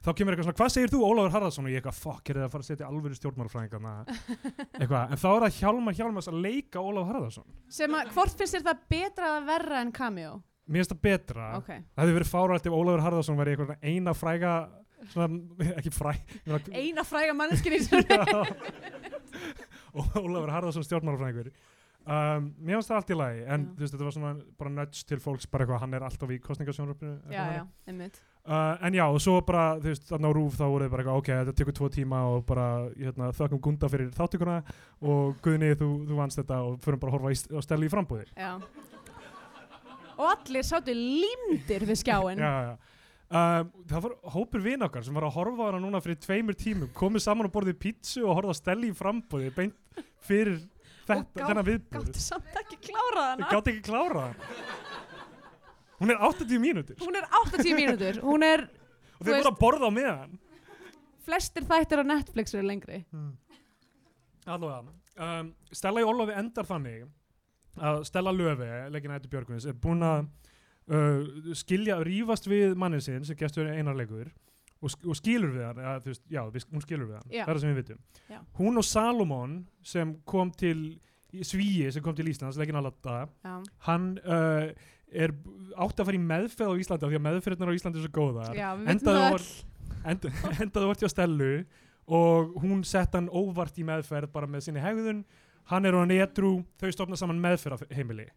[0.01, 2.47] Þá kemur eitthvað svona, hvað segir þú Ólafur Harðarsson og ég eitthvað, fokk, er það
[2.47, 3.95] að fara að setja alvöru stjórnmálfræðingarna
[4.81, 8.57] eitthvað, en þá er það Hjálmar Hjálmars að leika Ólafur Harðarsson Sem að, hvort finnst
[8.57, 10.33] þér það betra eða verra en cameo?
[10.71, 11.69] mér finnst það betra, Ok.
[11.75, 13.57] Það hefði verið fárætt ef Ólafur Harðarsson væri
[13.91, 14.55] eina fræga
[15.13, 15.29] svona,
[15.81, 16.13] ekki fræ
[16.81, 18.25] Eina fræga manneskinn í þessu Já.
[19.93, 21.51] og Ólafur Harðarsson stjórnmálfræðingur
[22.07, 23.71] um, mér finnst það allt í lagi en Já.
[23.77, 26.41] þú veist, þetta var svona bara nudge til fólks bara eitthvað, hann er alltaf í
[26.45, 30.35] kostningasjónvarpinu eitthvað Já, já, einmitt Uh, en já, og svo bara, þú veist, þarna á
[30.35, 33.91] Rúf þá voruð bara eitthvað, ok, þetta tekur tvo tíma og bara, hérna, þökkum Gunda
[33.93, 34.55] fyrir þáttökuna
[35.05, 38.25] og Guðni, þú, þú vannst þetta og förum bara að horfa á steli í frambúði.
[38.41, 38.55] Já
[40.17, 42.73] Og allir sátu límdir við skjáin Já, já.
[43.31, 46.57] Um, það var hópur vin okkar sem var að horfa á hana núna fyrir tveimur
[46.59, 50.57] tímum, komið saman og borðið pítsu og horfað á steli í frambúði beint fyrir
[51.11, 51.97] þetta, gá- þennan viðbúð.
[52.07, 54.35] Gáttu samt ekki klárað Þau hana gátt ekki klára það.
[56.01, 58.63] Hún er 80 mínútur Hún er 80 mínútur Hún er,
[59.21, 60.39] og veist- voru að borða á meðan.
[61.27, 63.05] flestir þættir á Netflix eru lengri
[64.47, 67.05] Allavega, um, Stella í Ólofi endar þannig
[67.81, 70.25] að Stella Löfi, leggina Ættu Björgvins, er búin að
[70.91, 74.33] uh, skilja, rífast við mannin sinn sem gestur einarleikur
[74.81, 77.43] og, og skilur við hann, þú veist, já, við, hún skilur við hann, Já.
[77.45, 78.01] það er það sem við vitum.
[78.33, 78.39] Já.
[78.61, 79.59] Hún og Salomon
[79.93, 80.81] sem kom til,
[81.47, 83.53] Svíi sem kom til Íslands, leggina Latta, Já,
[83.87, 84.71] hann uh,
[85.11, 85.35] er
[85.77, 88.15] átti að fara í meðferð á Íslandi af því að meðferðnar á Íslandi er svo
[88.17, 88.57] góðar.
[88.57, 89.49] já við veitum
[90.01, 90.27] End,
[90.65, 91.53] endaði vart hjá Stellu
[92.11, 95.25] og hún sett hann óvart í meðferð bara með sinni hegðun
[95.71, 98.31] hann er hann edru, þau stofna saman meðferð heimili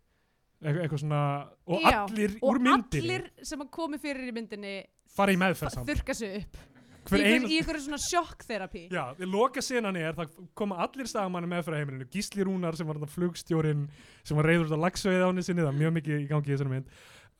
[0.63, 1.21] Eitthvað, svona,
[1.67, 4.75] og Já, allir Og úr myndinni allir sem að komi fyrir í myndinni
[5.17, 6.61] fara í meðferð saman þurka sig upp.
[7.03, 11.81] Í, ein, einhverju svona sjokkterapi já, loka senan er það koma allir saman í meðferð
[11.81, 13.89] heimilinu Gísli Rúnar sem var flugstjórin
[14.23, 16.47] sem var reyður út á lagsveið á henni sinni það er mjög mikið í gangi
[16.47, 16.93] í þessari mynd.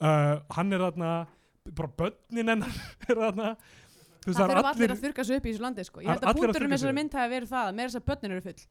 [0.04, 1.14] Uh, hann er þarna
[1.72, 3.54] bara börnin hennar er þarna.
[4.24, 6.04] Það er allir allir að þurka sig upp í þessu landi sko.
[6.04, 8.36] Ég held að með sig þessari mynd hafi verið það að meira þess að börnin
[8.36, 8.68] eru full.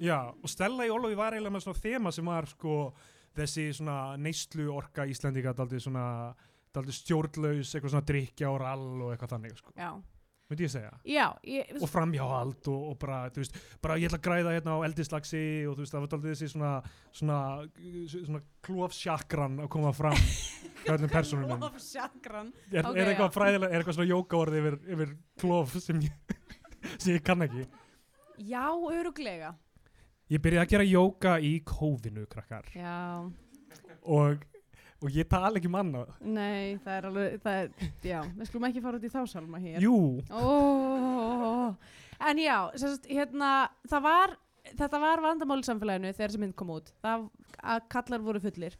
[0.00, 2.76] Já, og Stella í Ólofi var eiginlega með svona þema sem var sko
[3.36, 6.04] þessi svona neyslu orka Íslendinga daldið svona
[6.76, 9.90] daldið stjórnlaus, eitthvað svona drikja og rall og eitthvað þannig sko, Já,
[10.50, 10.90] myndi ég segja.
[11.06, 14.76] Já ég, og framhjáhald og, og bara, þú veist bara ég ætla að græða hérna
[14.78, 16.72] á eldislagsi og þú veist, það var daldið þessi svona
[17.20, 17.38] svona,
[18.10, 20.18] svona klófsjakran að koma fram
[20.84, 24.78] hjá öllum personunum Of sjagran er, Ok, er eitthvað fræðilega, er eitthvað svona jókaorð yfir,
[24.96, 26.36] yfir klóf sem ég,
[27.02, 27.66] sem ég kann ekki?
[28.50, 29.54] Já, öruglega
[30.30, 32.68] Ég byrjaði að gera jóka í kófinu, krakkar.
[32.70, 33.26] Já,
[34.06, 34.44] og,
[35.00, 38.82] og ég tala ekki manna nei, það er alveg það er, Já, við skulum ekki
[38.84, 39.80] fara út í þá salma hér.
[39.84, 39.96] Jú,
[40.30, 41.74] Ó,
[42.20, 43.50] En já, sagt, hérna,
[43.88, 44.34] það var
[44.76, 46.90] þetta var vandamál í samfélaginu þegar þessi mynd kom út.
[47.00, 47.22] Það
[47.74, 48.76] að kallar voru fullir.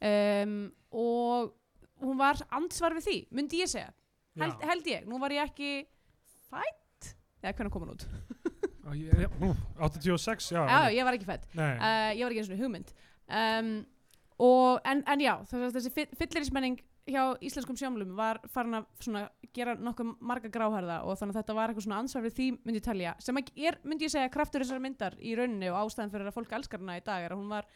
[0.00, 0.52] Um,
[0.94, 1.50] og
[2.00, 3.90] hún var ansvar við því, myndi ég segja.
[4.40, 5.72] Held, held ég, nú var ég ekki
[6.48, 7.10] fætt,
[7.42, 8.06] eða hvernig kom hún út.
[8.86, 9.50] Á, ég- já, ú,
[9.82, 12.94] 86, já já, ég var ekki fætt uh, ég var ekki eins og hugmynd.
[13.28, 13.68] Um,
[14.40, 16.78] og, en, en já, þessi fyllirismenning
[17.10, 21.72] hjá íslenskum sjómlum var farin að gera nokkuð marga gráhærða og þannig að þetta var
[21.72, 24.82] eitthvað svona ansvar við því myndi ég telja, sem er, myndi ég segja kraftur þessar
[24.84, 27.52] myndar í rauninni og ástæðan fyrir að fólk elskar hana í dag er að hún
[27.52, 27.68] var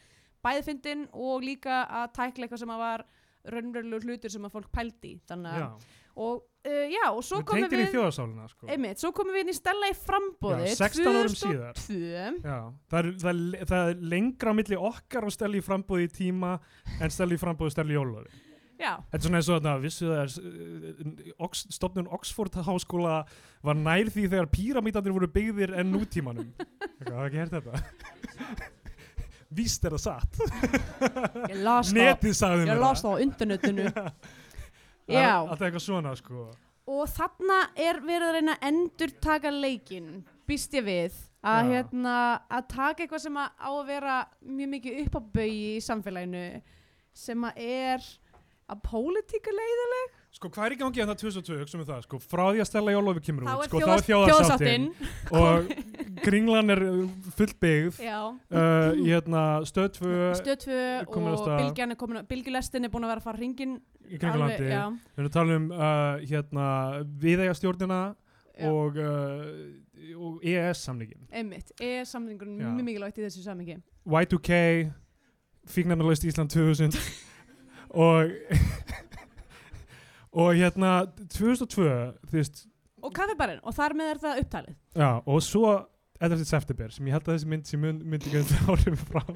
[0.45, 3.07] bæðfindin og líka að tækla eitthvað sem að var
[3.53, 7.79] raunverulegu hlutur sem að fólk pældi þannig að og uh, já, og svo komum í
[7.81, 8.69] við sko.
[8.71, 11.81] einmitt, svo komum við inn í Stella í frambóði Já, 16 árum síðar.
[11.81, 12.59] 2002 Já,
[12.93, 16.13] það er, það, er, það er lengra á milli okkar og steli í frambúði í
[16.15, 16.53] tíma
[17.01, 18.39] en steli í frambúði steli í Jólafi.
[18.79, 23.19] já, Þetta er svona eins og þarna, vissu það er Ox, stofnun Oxford háskóla
[23.67, 26.55] var nær því þegar píramítandir voru byggðir en nútímanum.
[27.05, 28.75] Það ekki hert þetta?
[29.55, 30.39] Víst er það satt.
[31.51, 33.15] ég las það ég las það.
[33.15, 33.91] á internetinu.
[35.05, 36.47] Er alltaf eitthvað svona sko.
[36.89, 40.07] og þarna er verið að reyna að endur taka leikin
[40.49, 42.15] býst ég við að, hérna,
[42.49, 46.45] að taka eitthvað sem að á að vera mjög mikið upp á baugi í samfélaginu
[47.13, 48.09] sem að er
[48.73, 52.41] að pólitíka leiðileg Sko hvað er í gangi það 2002, hugsa um það, sko, frá
[52.51, 54.87] því að Stella Jólofi kemur út, sko, þá er þjóðasáttin
[55.39, 55.69] og
[56.25, 56.81] Kringlan er
[57.37, 60.79] fullbyggð já, uh, í hérna stöð 2 stöð 2
[61.15, 61.61] komin af og stað.
[61.63, 63.77] bylgjan er komin að- bylgjulestin er búin að vera að fara hringin
[64.11, 64.67] í Kringlandi.
[64.75, 66.67] já, Við erum að tala um uh, hérna
[68.59, 71.29] já, og, uh, og EES samningin.
[71.31, 72.03] einmitt, er
[72.75, 74.91] mjög mikilvægt í þessu samingi Y2K,
[75.71, 76.99] Fíknarnalaust Ísland 2000
[78.05, 78.35] og
[80.35, 80.91] og hérna
[81.31, 81.85] 2002,
[82.29, 82.57] þú veist,
[83.05, 85.73] og kaffibarinn, og þar með er það upptalið já, og svo
[86.25, 86.47] 11.
[86.49, 89.25] september sem ég held að þessi mynd sem mynd, myndi ekki áhrif frá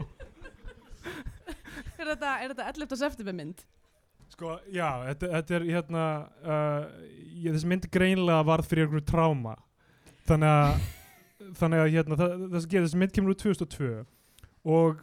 [1.98, 2.96] er þetta, er þetta 11.
[3.02, 3.58] september mynd?
[4.28, 6.04] Sko, já, þetta, þetta er hérna
[6.44, 6.82] uh,
[7.32, 9.54] ég, þessi mynd greinilega varð fyrir einhverju tráma
[10.28, 10.68] þannig að
[11.60, 13.92] þannig að hérna, það, það sem gerir þessi mynd kemur úr 2002
[14.68, 14.94] og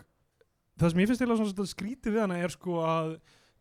[0.75, 3.09] það sem ég finnst svona svolítið skrítið við hana er sko að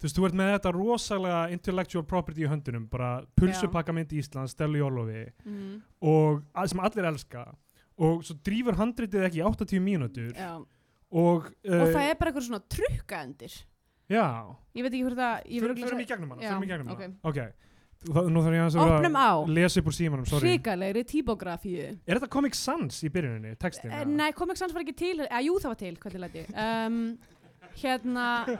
[0.04, 4.20] þú veist, þú ert með þetta rosalega intellectual property í höndunum, bara pulsupakka mynd í
[4.20, 5.80] Íslands, Stellu Jólofi Mm.
[6.02, 7.44] og að, sem allir elska
[7.96, 12.48] og svo drífur handritið ekki í 80 mínútur og, uh, og það er bara eitthvað
[12.48, 13.64] svona trukkaendir.
[14.10, 14.24] Já,
[14.76, 17.00] ég veit ekki hvort það förum í gegnum hana, í gegnum ok.
[17.00, 17.14] hana.
[17.24, 17.38] Ok,
[18.04, 20.50] Það, nú þarf ég að að lesa upp úr símanum, sorry.
[20.50, 21.86] Hrikalegri típografíu.
[22.04, 23.92] Er þetta Comic Sans í byrjuninni, textin?
[23.96, 26.98] Eh, Nei, Comic Sans var ekki til, eða jú það var til, um,
[27.80, 28.26] Hérna,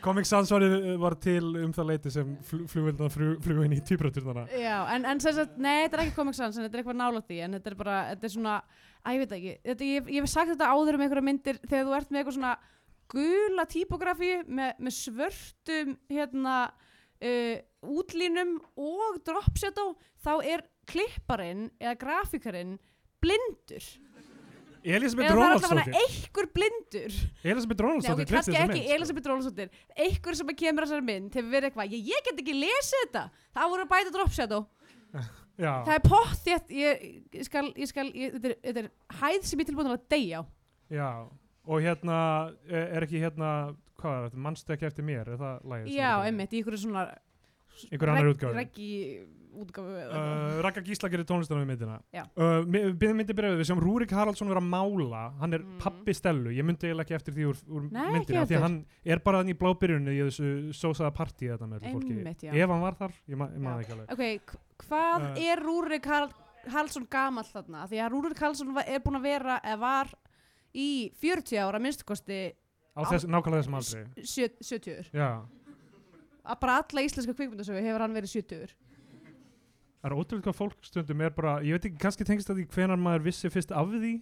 [0.00, 0.64] Comic Sans var,
[1.00, 5.20] var til um það leiti sem fl flugvildana flugu inn í týpraturnana já, en, en
[5.22, 7.56] sem sagt, nei, þetta er ekki Comic Sans, en þetta er eitthvað nálægt því, en
[7.58, 8.58] þetta er bara, þetta er svona,
[9.04, 11.88] að ég veit ekki, þetta, ég, ég hef sagt þetta áður um einhverja myndir þegar
[11.88, 12.54] þú ert með eitthvað svona
[13.10, 16.56] gula típografíu með, með svörtum, hérna,
[17.20, 17.56] uh,
[18.00, 22.78] útlínum og dropshadow, þá er klipparinn eða grafíkarinn
[23.20, 23.84] blindur.
[24.84, 25.96] Elisabeth Ronaldsdóttir.
[26.00, 27.16] einhver blindur.
[27.44, 28.94] Elisabeth Nei, Ronaldsdóttir ok, klipti kannski þessa ekki mynd.
[28.96, 29.68] Elisabeth Rólasóttir
[30.06, 33.24] einhver sem kemur að þessari mynd hefur verið eitthvað, ég, ég get ekki lesið þetta.
[33.58, 34.66] Það voru að bæta dropshadow
[35.60, 37.04] Já, það er pottþétt ég,
[37.36, 38.90] ég skal, ég skal ég, þetta, er, þetta er
[39.20, 40.42] hæð sem ég tilbúin að deyja á.
[40.90, 41.10] Já
[41.70, 42.16] Og hérna,
[42.70, 43.50] er ekki hérna
[44.00, 45.90] Hvað er þetta, mannstu ekki eftir mér, er það lagið?
[45.90, 47.02] sem já, einmitt, í einhverju svona
[47.90, 48.88] Einhver annar útgáfu reggi
[49.50, 50.60] útgáfu eða Uh.
[50.62, 51.96] Raka Gísla gerir tónlistunum við myndina.
[52.38, 55.22] Uh, myndi byrjaði við sem Rúrik Haraldsson vera að mála.
[55.40, 55.78] Hann er Mm.
[55.82, 56.50] pappi Stellu.
[56.54, 59.56] Ég myndi eiginlega ekki eftir því úr, úr Nei, myndina Því hann er bara þannig
[59.56, 62.48] í blábyrjunni í þessu sósaða partí þetta með fólki.
[62.54, 64.12] Ef hann var þar, ég, ma ég maður ekki alveg.
[64.12, 65.42] Ok, hvað Uh.
[65.50, 66.30] er Rúrik Karl,
[66.70, 67.88] Karlsson gamall þarna?
[67.88, 70.06] Því að Rúrik Karlsson va- er búin að vera eða var
[70.74, 72.52] í 40 ára minnstukosti
[72.96, 75.42] Á þess, nákvæmlega þessum aldrei sjö- 70 Já,
[76.44, 78.74] að bara alla íslenska kvikmyndasögu hefur hann verið 70
[80.00, 82.66] það er ótrúlega hvað fólk stundum er bara Ég veit ekki, kannski tengist það því
[82.76, 84.16] hvenar maður vissi fyrst af því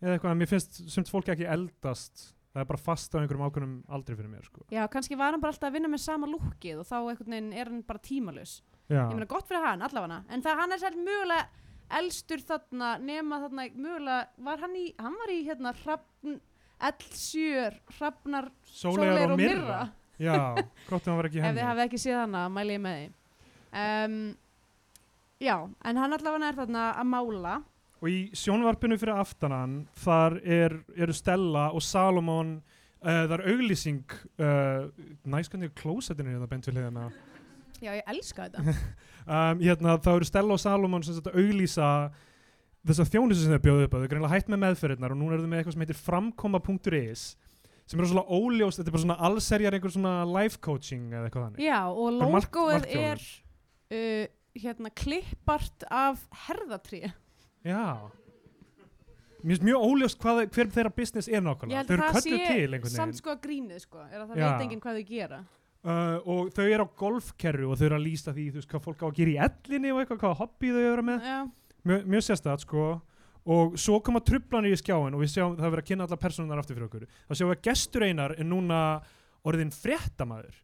[0.00, 3.44] Eða eitthvað, en mér finnst sumt fólk ekki eldast Það er bara fast á einhverjum
[3.46, 4.64] ákveðnum aldrei fyrir mér sko.
[4.74, 7.82] Já, kannski var hann bara alltaf að vinna með sama lúkið og þá er hann
[7.86, 8.56] bara tímalus.
[8.90, 10.16] Já, Ég meina gott fyrir hann, allavega.
[10.34, 11.44] En það hann er sætt mögulega
[12.00, 16.40] elstur þarna, nema þarna mögulega, var hann í, hann var í hérna hrafn,
[16.90, 19.80] L7, hrafnar, Sóleyjar og Mirra
[20.20, 20.36] Já,
[20.88, 22.82] gott að hann var ekki í Ef henni þið hafið ekki séð hana, mæli ég
[22.84, 23.06] með því.
[23.80, 24.16] Um,
[25.40, 25.54] já,
[25.88, 27.54] en hann allavega er þarna að mála.
[28.00, 34.16] Og í sjónvarpinu fyrir aftanan þar er, eru Stella og Salomon uh, það er auglýsing
[34.40, 34.86] uh,
[35.28, 37.10] næskandi klósettinu hérna bent við hliðina
[37.80, 38.74] Já, ég elska þetta.
[39.36, 41.90] um, hérna, þá eru Stella og Salomon sem þetta auglýsa
[42.88, 45.20] þess að þjónusu sem þau bjóðu upp á þau er greinlega hægt með meðferðirnar og
[45.20, 47.24] nú eru þau með eitthvað sem heitir framkoma.is
[47.90, 51.46] sem eru svona óljóst, þetta er bara svona allserjar einhver svona life coaching eða eitthvað
[51.48, 51.64] þannig.
[51.66, 53.24] Já, og Bara mark- logoið er
[53.90, 54.26] uh,
[54.64, 57.02] hérna klippart af herðatrí.
[57.66, 57.82] Já.
[59.40, 62.02] Mér finnst mjög óljóst hvað, hver þeirra business er Ég nákvæmlega held þau að eru
[62.04, 64.44] það kölluð sé til einhvern samt veginn sko að grínið sko, er að það Já.
[64.50, 65.38] veit enginn hvað þau gera.
[65.80, 68.84] uh, og þau eru á golfkerru og þau eru að lýsa því þú veist hvað
[68.84, 71.24] fólk á að gera í ellinni og eitthvað hvað hobby þau eru með.
[71.30, 71.38] Já,
[71.88, 72.84] mjög, mjög sérstætt sko
[73.46, 76.20] og svo koma trublanir í skjáin og við sjáum það er verið að kynna allar
[76.20, 77.06] personunar aftur fyrir okkur.
[77.28, 78.80] Þá sjáum við að gestur einar er núna
[79.48, 80.58] orðin fréttamaður.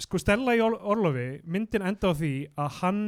[0.00, 3.00] Sko Stella í Or Orlofi myndin enda á því að hann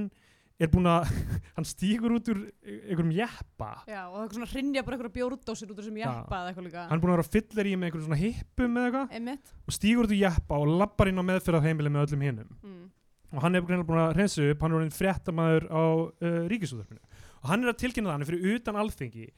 [0.62, 1.07] er búin að
[1.57, 3.68] hann stígur út úr einhverjum jeppa.
[3.88, 6.07] Já, og það er svona hrinja bara eitthvað bjórdósir út úr sem Já.
[6.11, 6.85] jeppa eða eitthvað líka.
[6.90, 9.55] hann er búin að vera fyllir í með einhverjum svona hippum eða eitthvað.
[9.66, 12.90] Og stígur út úr jeppa og lappar inn á meðferðarheimili með öllum hinnum Mm.
[13.33, 17.01] og hann er búin að reynsa upp hann er orðin fréttamaður á uh, ríkisúðarpinu
[17.42, 19.28] og hann er að tilkynna er fyrir utan alþingi.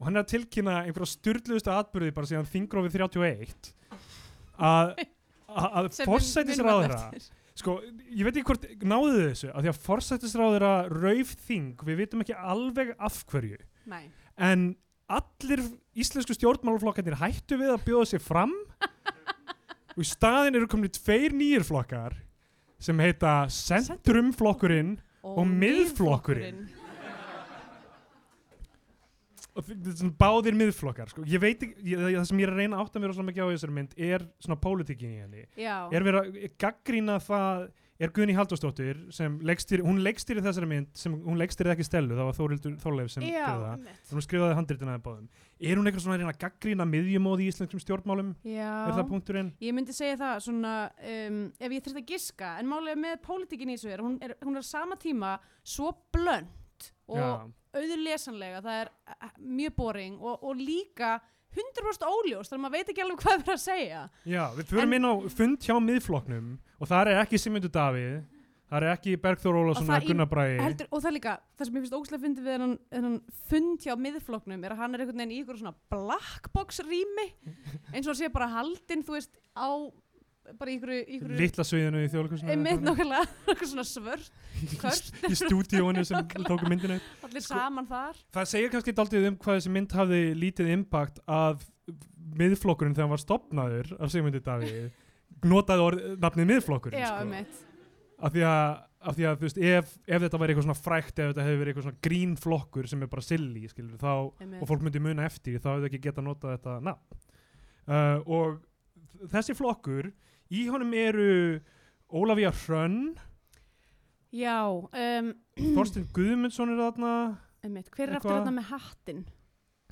[0.00, 3.72] Og hann er að tilkynna einhverja styrluðustu atbyrði bara síðan þingrófið 31
[4.58, 4.94] að
[5.52, 6.98] að- forsætisráðara
[7.54, 7.76] sko,
[8.10, 12.34] ég veit ekki hvort náðu þessu, að því að forsætisráðara rauf þing, við vitum ekki
[12.38, 14.08] alveg af hverju, Nei.
[14.38, 14.74] en
[15.12, 15.60] allir
[15.94, 18.54] íslensku stjórnmálaflokkarnir hættu við að bjóða sér fram.
[19.92, 22.14] Og í staðin eru komin tveir nýjir flokkar
[22.80, 26.64] sem heita Centrumflokkurinn Og Miðflokkurinn.
[26.64, 26.81] og svona
[30.18, 31.26] báðir miðflokkar sko.
[31.28, 33.44] ég veit ekki, ég, það sem ég er að reyna að átta mér á mikið
[33.44, 35.76] á í þessari mynd er svona pólitíkin í henni Já.
[35.92, 37.70] er verið að gaggrína það
[38.02, 42.28] er Guðni Halldórsdóttir sem leikstýri, hún leikstýri þessari mynd sem hún leikstýri ekki Stellu, það
[42.28, 44.10] var Þórildur Þorleif sem Já, gerði það, einmitt.
[44.16, 45.28] hún skrifaði handritina þeim báðum
[45.62, 48.72] er hún eitthvað svona að reyna að gaggrína miðjumóð í íslenskum stjórnmálum, Já.
[48.88, 49.52] er það punkturinn?
[49.62, 50.74] Ég myndi segja það svona,
[51.12, 54.34] um, ef ég þurft að giska, en málega með pólitíkin í þessu er, hún er,
[54.42, 57.30] hún er á sama tíma svo blönd og Já.
[57.76, 59.30] Auður lesanlega, það er eh,
[59.60, 61.14] mjög boring og, og líka
[61.52, 64.02] 100% óljós, þannig að maður veit ekki alveg hvað það er að segja.
[64.24, 68.22] Já, við förum En- inn á fund hjá miðflokknum og þar er ekki Simundur Davíð
[68.72, 71.68] það er ekki Bergþór Ólafsson Og það Gunnar Bragi Heldur, og það er líka, það
[71.68, 73.18] sem ég finnst ógæslega fyndið við hennan, hennan
[73.50, 77.26] fund hjá miðfloknum er að hann er einhvern veginn í ykkur svona blackbox rými,
[77.92, 79.68] eins og sé bara haldinn, þú veist, á
[80.58, 84.30] bara í ykkur, ykkur litla sviðinu í þjóðleikusinu einmitt nákvæmlega, eitthvað svona svört
[84.80, 88.18] kvört, í stúdíónu sem tóku myndinu allir Sko- saman þar.
[88.34, 91.66] það segir kannski daldið um hvað þessi mynd hafði lítið impact að
[92.42, 94.88] miðflokkurinn þegar hann var stopnaður af Sigmundur Davíð
[95.48, 97.22] notaði orð, nafnið miðflokkurinn Já, sko.
[97.24, 97.60] einmitt.
[98.22, 101.22] af því að, af því að þú veist, ef, ef þetta væri eitthvað svona frækt
[101.22, 104.60] ef þetta hefði verið eitthvað svona grín flokkur sem er bara silly skilur, þá, einmitt.
[104.62, 106.94] og fólk myndi muna eftir þá hefði ekki getað notað þetta
[107.88, 108.60] uh, og
[109.32, 110.12] þessi flokkur
[110.52, 111.28] í honum eru
[112.12, 113.14] Ólafía Hrönn
[114.32, 117.12] Já, um, Þorstein Guðmundsson er þarna
[117.62, 119.22] einmitt, hver er aftur þetta með hattinn?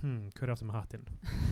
[0.01, 1.05] hmm, hver er aftur með hattinn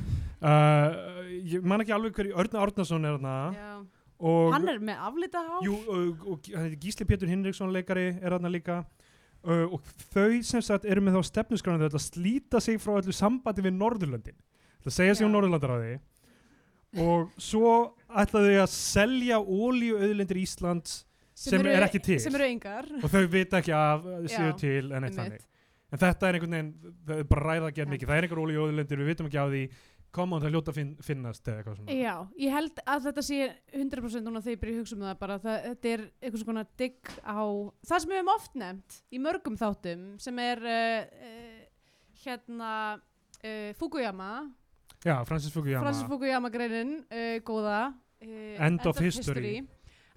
[0.48, 3.72] uh, ég man ekki alveg hver Örn Árnason er þarna Já.
[4.18, 5.60] og, Hann er með aflita hár?
[5.66, 10.40] jú, og, og hann heitir Gísli Pétur Hinriksson leikari er þarna líka uh, og þau
[10.48, 14.40] sem sagt eru með þá stefnusgránu þetta að slíta sig frá öllu sambandi við Norðurlöndin
[14.86, 15.36] það segja sig um.
[15.36, 15.98] Norðurlandaráði
[16.96, 17.74] og svo
[18.08, 21.02] ætlaðu þau að selja ólíu auðlindir Íslands
[21.38, 22.18] sem er ekki til.
[22.22, 22.88] Sem eru engar.
[23.02, 25.44] og þau vita ekki að þau séu til en eitt þannig.
[25.88, 28.10] En þetta er einhvern veginn, það er bara ræða að gera mikið.
[28.10, 29.62] Það er einhver ólíu auðlindir, við vitum ekki á því.
[30.18, 31.96] Koma og það hljóta finn, finnast eða eitthvað svona.
[31.96, 33.38] Já, ég held að þetta sé
[33.76, 35.36] 100% núna þegar ég byrja að hugsa um það bara.
[35.44, 37.40] Það, þetta er eitthvað svona digg á
[37.90, 41.60] það sem við hefum oft nefnt í mörgum þáttum sem er uh, uh,
[42.24, 44.30] hérna uh, Fukuyama,
[45.06, 45.84] Já, Francis Fukuyama.
[45.86, 49.60] Francis Fukuyama greinin uh, góða uh, End of history.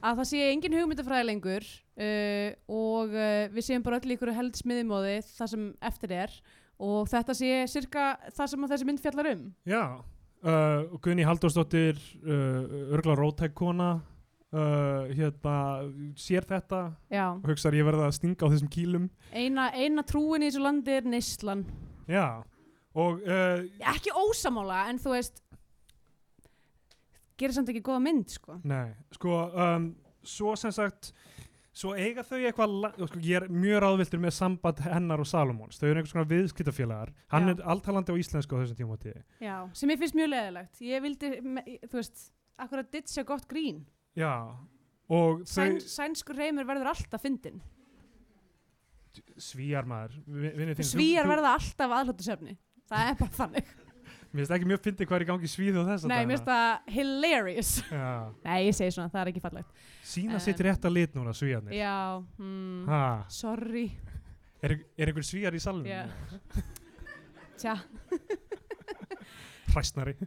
[0.01, 3.13] að það sé engin hugmyndafræði lengur uh, og
[3.53, 6.37] við séum bara öll í ykkur held smiðimóði það sem eftir er
[6.81, 9.43] og þetta sé cirka það sem þessi mynd fjallar um.
[9.69, 9.83] Já,
[11.05, 13.91] Gunni Halldórsdóttir örgla rótæk kona
[14.51, 15.55] uh, hérna,
[16.17, 20.41] sér þetta Já, og hugsaður ég verða að stinga á þessum kýlum eina, eina trúin
[20.41, 21.63] í þessu landi er neyslan.
[22.09, 22.41] Já,
[22.95, 23.61] og uh,
[23.93, 25.41] ekki ósamála en þú veist
[27.39, 28.57] gerir samt ekki góða mynd sko.
[28.67, 29.85] Nei, sko um,
[30.27, 31.13] svo sem sagt
[31.71, 32.73] svo eiga þau eitthvað
[33.07, 37.13] sko, ég er mjög ráðviltur með samband hennar og Salomons þau eru einhvers konar viðskiptafélagar.
[37.31, 37.53] Hann Já.
[37.55, 41.31] er alltalandi á íslensku á þessum tímóti Já, sem ég finnst mjög leðilegt ég vildi,
[41.87, 42.25] þú veist
[42.61, 43.85] akkur að ditcha gott grín.
[44.19, 44.33] Já,
[45.07, 47.63] og þau Sæn, sænskur reymur verður alltaf fyndin
[49.41, 50.13] svíjar maður.
[50.27, 52.53] Vi- vinur þinn, þú- svíjar þú- verða alltaf aðlóttusefni
[52.91, 53.71] það er bara þannig.
[54.31, 56.47] Mér finnst ekki mjög fyndið hvað er í gangi svíð og þess nei, mér finnst
[56.47, 57.71] það hilarious.
[57.89, 59.81] Það nei, ég segi svona, það er ekki fallegt.
[60.07, 61.95] Sína En- sitt rétt að lit núna svíjarnir já,
[62.37, 63.85] hmm, Ha, sorry.
[64.61, 65.89] Er, er einhver svíjar í salunum?
[65.91, 66.07] Já.
[67.61, 67.75] tja,
[69.73, 70.15] Hræsnari.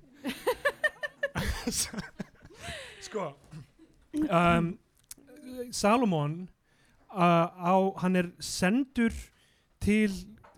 [3.04, 3.24] Sko
[4.30, 4.78] um,
[5.72, 6.48] Salomon
[7.14, 9.12] uh, á, hann er sendur
[9.82, 10.12] til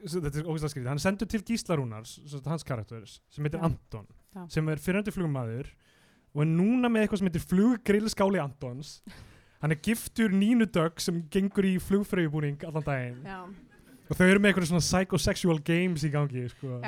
[0.07, 2.17] þetta er ógæslega skrítið, hann er sendur til Gíslarúnars
[2.47, 3.67] hans karakters, sem heitir Já.
[3.69, 4.47] Anton Já.
[4.53, 5.73] sem er fyrrandi flugmaður
[6.37, 8.99] og er núna með eitthvað sem heitir fluggrillskáli Antons
[9.63, 13.41] hann er giftur Nínu Dögg sem gengur í flugfröjubúning allan daginn já,
[14.07, 16.81] og þau eru með eitthvað svona psychosexual games í gangi sko.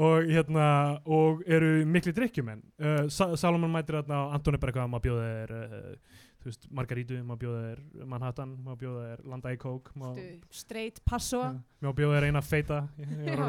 [0.00, 0.66] og hérna
[1.04, 5.32] og eru mikli drikkjumenn uh, Sa Salomon mætir og Anton er bara eitthvað maður bjóða
[5.32, 9.90] þér uh, þú veist, Margarítu, maður bjóða þér Manhattan, maður bjóða þér Landa í Kók
[9.98, 11.52] maður straight passo Já,
[11.86, 13.44] Má bjóða þér eina feita var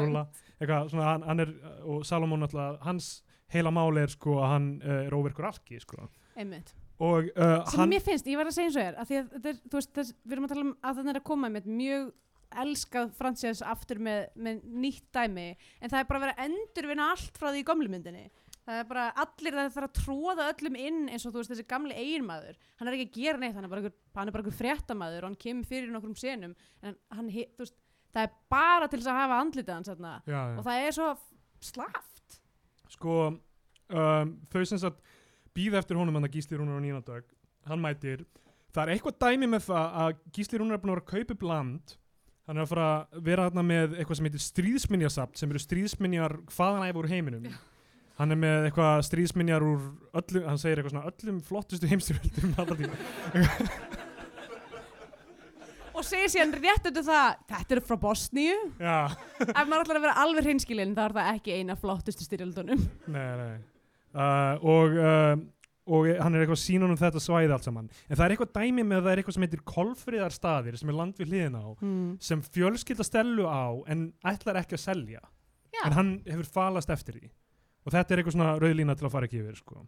[0.60, 3.10] Eitthvað svona hann, hann er Og alltaf Hans
[3.52, 6.06] heila máli er sko að hann uh, er óverkur alki sko
[7.02, 9.48] Og uh, hann mér finnst, ég verð að segja eins og er að því að
[9.50, 11.66] er, þú veist, þess, við erum að tala um að þannig er að koma með
[11.80, 12.12] mjög
[12.62, 17.08] elskað fransés aftur með, með nýtt dæmi en það er bara að vera að endurvinna
[17.10, 18.28] allt frá því í gömlu myndinni
[18.64, 21.66] það er bara allir það þarf að tróða öllum inn eins og þú veist þessi
[21.68, 22.58] gamli eiginmaður.
[22.80, 25.24] Hann er ekki að gera neitt, hann er bara einhver, hann er bara einhver fréttamaður
[25.26, 26.54] og hann kemur fyrir nokkrum senum.
[26.82, 27.76] En hann, he- þú veist,
[28.14, 30.14] það er bara til þess að hafa andlitið hans þarna.
[30.26, 30.56] Já, já.
[30.58, 31.08] og það er svo
[31.64, 32.38] slaft.
[32.94, 35.00] Sko um, Þau sem sagt
[35.54, 37.28] Býða eftir honum hann að Gísli Rúnar Nína Dögg
[37.68, 38.24] Hann mætir.
[38.74, 41.34] Það er eitthvað dæmi með það að Gísli Rúnar er búin að vera að kaupa
[41.36, 41.94] upp land.
[42.44, 46.34] Hann er að fara að vera þarna með eitthvað sem heitir stríðsminjasapt sem eru stríðsminjar
[46.52, 47.46] hvaðan æfa úr heiminum
[48.14, 49.80] Hann er með eitthvað stríðsminjar úr
[50.20, 52.94] öllum, hann segir eitthvað svona öllum flottustu heimstyrjöldum alltaf tíma.
[55.94, 58.98] og segir síðan rétt eftir það þetta er frá Bosníu Já,
[59.48, 63.28] ef maður ætlar að vera alveg hreinskilinn þá er það ekki eina flottustu styrjöldunum nei,
[63.40, 63.54] nei.
[64.14, 65.34] Uh, og, uh,
[65.90, 67.88] og hann er eitthvað að sína honum þetta svæði allt saman.
[68.06, 70.92] En það er eitthvað dæmi með að það er eitthvað sem heitir kolfriðar staðir sem
[70.92, 72.12] er land við hliðina á mm.
[72.22, 75.24] sem fjölskylda stelu á en ætlar ekki að selja.
[75.74, 77.32] Já, En hann hefur falast eftir því.
[77.84, 79.84] Og þetta er eitthvað svona rauðlína til að fara ekki yfir, sko.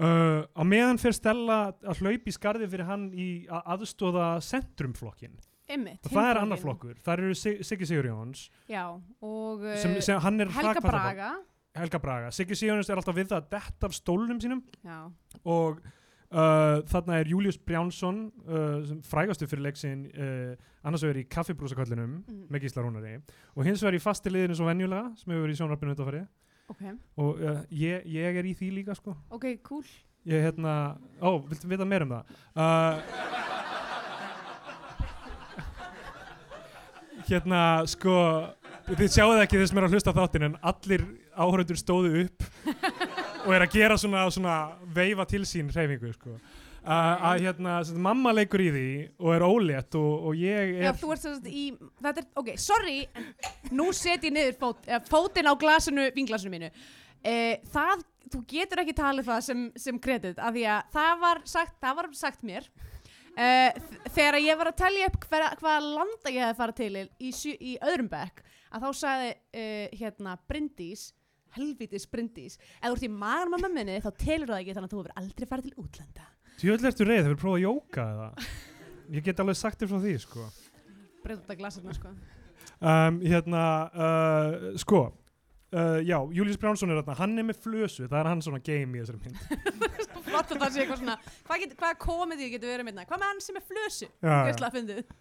[0.00, 5.34] Uh, á meðan fyrir Stella að hlaupa í skarði fyrir hann í að aðstóða centrumflokkin.
[5.68, 6.96] einmitt það er annar flokkur.
[7.04, 8.86] Það eru Sig Siggi Sigurjóns Já,
[9.20, 10.18] og uh, sem, sem
[10.56, 11.32] Helga Braga
[11.76, 12.32] Helga Braga.
[12.32, 14.98] Siggi Sigurjóns er alltaf við það að detta af stólnum sínum Já,
[15.44, 15.84] og
[16.32, 22.22] uh, þarna er Július Brjánsson uh, sem frægastu fyrir leiksin uh, annars vegar í kaffibrúsakallinum
[22.24, 22.44] mm.
[22.48, 25.60] með Gísla Rúnari og hins vegar í fasti liðinu svo venjulega sem hefur verið í
[25.60, 26.24] sjónvarpinu undanfari
[26.70, 26.82] ok,
[27.18, 29.16] og uh, ég, ég er í því líka sko.
[29.34, 29.86] Ok, cool.
[30.28, 32.24] Ég hérna, ó, viltu vita meira um það?
[32.54, 32.94] Uh,
[37.26, 38.14] hérna sko
[38.86, 42.38] þið sjáu það ekki þess sem er að hlusta þáttin en allir áhörundur stóðu upp
[43.46, 44.56] og er að gera svona, svona
[44.94, 46.36] veifa til sín hreyfingu sko.
[46.82, 48.86] Að hérna, mamma leikur í því
[49.22, 51.64] og er ólétt og, og ég Já, er þú ert sagt í,
[52.02, 53.28] þetta er, ok, sorry en
[53.78, 56.70] nú set ég niður fót, eh, fótinn á glasinu, vinglasinu mínu.
[57.22, 61.42] Eh, það, þú getur ekki talið það sem, sem kredit, af því að það var
[61.54, 62.66] sagt, það var sagt mér
[63.32, 66.92] þ- þegar ég var að telja upp hvaða landa ég hefði farið til
[67.28, 68.42] í, sjö- í öðrum bekk,
[68.74, 71.12] að þá sagði eh, hérna Bryndís
[71.54, 74.92] helvitis Bryndís, ef þú ert í magan með mömminni þá telur það ekki þannig að
[74.96, 76.28] þú hefur aldrei farið til útlanda
[76.60, 78.28] Tjóðlega ertu reyð, hefur prófað að jóka eða?
[79.12, 80.46] Ég get alveg sagt þér frá því, sko.
[81.22, 82.14] breyta út af glasinu, sko
[82.82, 85.04] Um, hérna, uh, sko,
[85.70, 88.98] uh, já, Július Brjánsson er þarna, hann er með flösu, það er hann svona game
[88.98, 89.92] í þessari mynd.
[90.32, 93.30] flott að það sé eitthvað svona hvað, get, hvað komedi getur verið minna hvað með
[93.30, 94.10] hann sem er flösu
[94.74, 95.14] fyndið.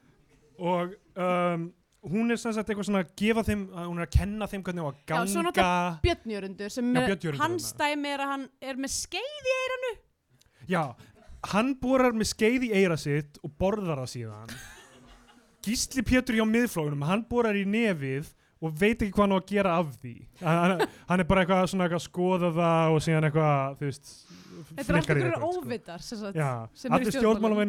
[0.61, 1.67] Og um,
[2.11, 4.65] hún er sem sagt eitthvað svona að gefa þeim, að hún er að kenna þeim
[4.67, 5.49] hvernig á að Já, svo ganga.
[5.49, 8.95] náttúrulega Björn Jörundur sem Já, er, Björn Jörundur hans dæmi er að hann er með
[8.97, 9.93] skeið í eiranu
[10.69, 10.83] Já,
[11.49, 14.53] hann borar með skeið í eira sitt og borðar það síðan.
[15.65, 19.47] Gísli Pétur hjá miðflókunum, hann borar í nefið og veit ekki hvað hann á að
[19.49, 20.13] gera af því.
[20.41, 24.11] Hann- hann er bara eitthvað svona eitthvað að skoða það og síðan eitthvað, þú veist,
[24.69, 25.61] þetta er flikkar allt í einhverjum sko.
[25.61, 26.39] óvitar sem sagt.
[26.81, 27.61] Sem eru í stjórnmálum.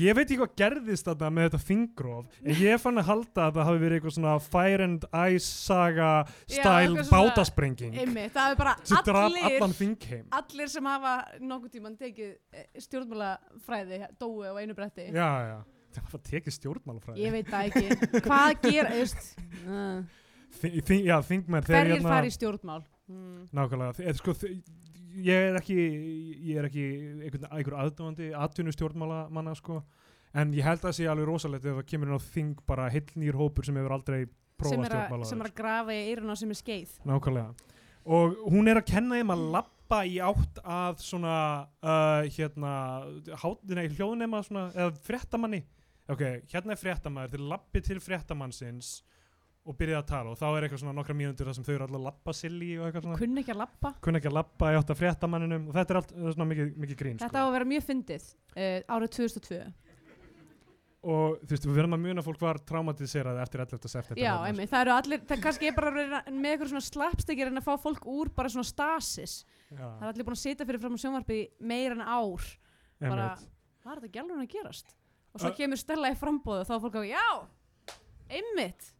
[0.00, 3.58] Ég veit ekki hvað gerðist þarna með þetta þingróf en ég fann að halda að
[3.58, 6.10] það hafi verið eitthvað svona Fire and Ice saga
[6.46, 14.00] style bátasprenging Einmitt, það er bara allir allir sem hafa nokkuð tíman tekið eh, stjórnmálafræði
[14.20, 15.08] dói á einu bretti.
[15.10, 15.58] Já, já,
[15.96, 17.24] það var tekið stjórnmálafræði.
[17.24, 17.86] Ég veit það ekki.
[18.26, 18.50] Hvað
[19.66, 20.02] uh,
[20.60, 22.82] Þi- þing, Já, þingmenn hverjir hérna- fara í stjórnmál?
[23.10, 23.48] Mm.
[23.54, 24.34] Nákvæmlega, eða sko,
[25.24, 25.78] ég er ekki,
[26.50, 26.84] ég er ekki
[27.24, 29.80] einhvern, einhver aðdóðandi atvinnu stjórnmálamanna sko,
[30.36, 32.86] en ég held að það sé alveg rosalegt ef það kemur inn á þing bara
[32.92, 34.20] heill nýr hópur sem hefur aldrei
[34.60, 37.76] prófað að, stjórnmála sem er að grafa í eirun á sem er skeið Nákvæmlega.
[38.10, 41.36] Og hún er að kenna þeim að lappa í átt að svona,
[41.84, 42.72] uh, hérna,
[43.98, 45.60] hljóðnema svona, eða fréttamanni.
[46.10, 48.94] Ok, hérna er fréttamaður, þeir lappi til fréttamannsins
[49.68, 51.84] og byrjaði að tala og þá er eitthvað svona nokkra mínútur þar sem þau eru
[51.84, 53.18] alltaf að lappa silli og eitthvað svona.
[53.20, 56.00] kunni ekki að lappa Kunna ekki að lappa í átt að fréttamanninum og þetta er
[56.00, 57.46] allt svona mikið, mikið grín, Þetta á sko.
[57.50, 59.60] að vera mjög fyndið uh, árið 2002
[61.00, 63.88] og þú veist, við verðum að að fólk var traumatiserað eftir 11.
[63.88, 65.92] september Já, þarna, einmitt, það eru allir, það kannski er bara
[66.28, 69.38] með eitthvað svona slapstikir en að fá fólk úr bara svona stasis.
[69.46, 69.78] sko.
[69.78, 72.44] Já, Það er allir búin að sitja fyrir fram á sjónvarpi meira en ár.
[73.00, 73.30] bara-.
[73.80, 74.92] Hvað er þetta gælur að gerast?
[75.32, 77.26] Og svo kemur Stella í frambóðu og þá er fólk að, já,
[78.36, 78.92] einmitt.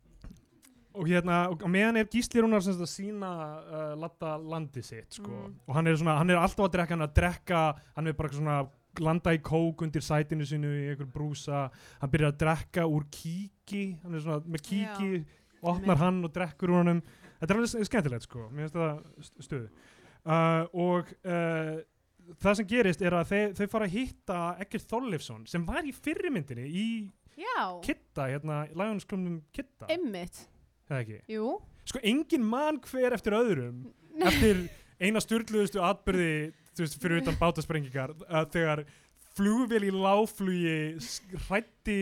[1.00, 5.30] Og hérna, og meðan er Gísli Rúnar sem að sína uh, latta landi sitt sko.
[5.32, 5.54] Mm.
[5.66, 7.62] og hann er svona, hann er alltaf að drekka hann að drekka,
[7.96, 8.58] hann er bara svona
[9.00, 11.68] landa í kók undir sætinu sínu í einhver brúsa,
[12.02, 15.10] hann byrjar að drekka úr kíki, hann er svona með kíki
[15.60, 16.02] opnar Einmitt.
[16.04, 17.00] hann og drekkur úr honum
[17.40, 19.64] þetta er alveg skemmtilegt sko mér finnst það st- stuð
[20.24, 21.78] uh, og uh,
[22.40, 25.92] það sem gerist er að þau, þau fara að hitta Egger Þorleifsson sem var í
[25.96, 26.86] fyrrimyndinni í
[27.40, 30.42] Já, Kitta, hérna, Lionsklubnum Kitta, einmitt.
[30.90, 31.54] Eða ekki Jú.
[31.88, 33.84] sko engin mann hver eftir öðrum
[34.26, 34.66] eftir
[35.00, 38.14] eina styrluðustu atbyrði þú veist, fyrir utan bátasprengingar
[38.52, 38.84] þegar
[39.36, 40.76] flugvél í láflugi
[41.46, 42.00] hrætti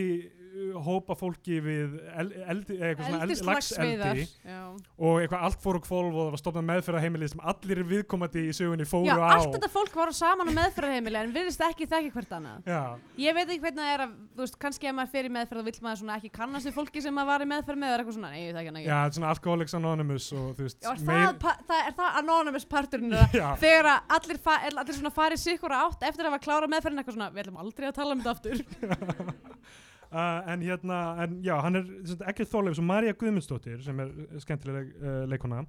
[0.85, 4.19] hópa fólki við el, eldi, eða eitthvað svona eld, Eldislagsveiðar.
[4.19, 4.61] lagseldi Já.
[5.07, 8.55] og eitthvað allt fór og kvolv og það var stofnað meðferðarheimilið sem allir viðkomandi í
[8.59, 12.11] sögunni fóru Já, á allt þetta fólk var saman á meðferðarheimili en virðist ekki þekki
[12.15, 12.69] hvert annað.
[12.69, 12.81] Já,
[13.19, 15.59] Ég veit ekki hvernig það er að, þú veist, kannski ef maður fer í meðferð
[15.59, 17.99] þá vill maður svona ekki kannast við fólki sem maður var í meðferð með eða
[18.03, 18.89] eitthvað svona, nei, ég þekki hann ekki.
[18.89, 21.97] já, þetta er svona Alcoholics Anonymous og þú veist Já, er meir- það, það, er
[21.99, 22.67] það anonymous?
[23.39, 23.47] Já.
[23.61, 27.29] þegar allir, fa allir svona farið sikkur átt eftir að hafa klárað meðferðin eitthvað svona,
[27.35, 28.57] við ætlum aldrei að tala um þetta aftur.
[30.09, 31.89] Uh, en hérna, en já, hann er
[32.31, 35.59] ekki Þorleifs og Marja Guðmundsdóttir sem er uh, skemmtileg uh, leikona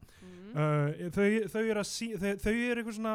[0.50, 0.56] Mm.
[0.56, 3.12] uh, þau, þau eru að sí, þau, þau eru eitthvað svona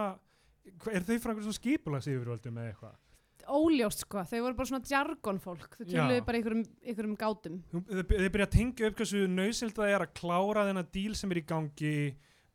[0.94, 2.94] er þau frá eitthvað svona skipulags yfirvöldum eða eitthvað
[3.58, 6.24] Óljóst sko, þau voru bara svona jargon fólk, þau töluðu Já.
[6.30, 7.58] bara einhverjum, einhverjum gátum.
[7.74, 11.36] Þau þau byrja að tengja upp hversu nöysild það er að klára þennan díl sem
[11.36, 11.92] er í gangi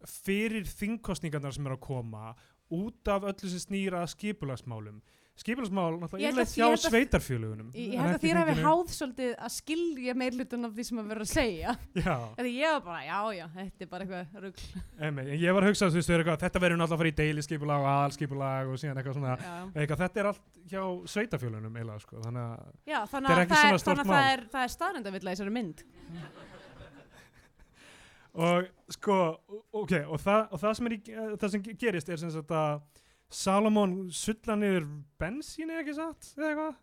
[0.09, 2.33] fyrir þingkostningarnar sem er að koma
[2.75, 5.03] út af öllu sem snýra skipulagsmálum
[5.41, 8.65] skipulagsmál Ég náttúrulega að- hjá að- sveitarfjölugunum Ég, held að þér þinginu.
[8.67, 11.75] háð svolítið að skilja meirlutin af því sem að vera að segja.
[12.07, 14.27] já, Þegar ég var bara, já, já, þetta er bara eitthvað
[15.01, 15.31] einmitt.
[15.31, 16.13] En ég var að hugsa þú veist,
[16.45, 19.35] þetta verður náttúrulega að fara í deiliskipulag og aðalskipulag og síðan eitthvað svona
[19.75, 20.83] eitthvað, þetta er allt hjá
[21.15, 24.63] sveitafjölunum eiginlega sko, þannig að Já, þannig að það er, þannig að það er, það
[24.69, 25.85] er staðnendavilla í þessari mynd.
[28.41, 29.17] og sko,
[29.75, 32.83] ok, og það, og það sem er eh, það sem gerist er sem sagt að
[33.31, 34.87] Salomon sulla niður
[35.21, 36.79] bensíni ekki satt, eða eitthvað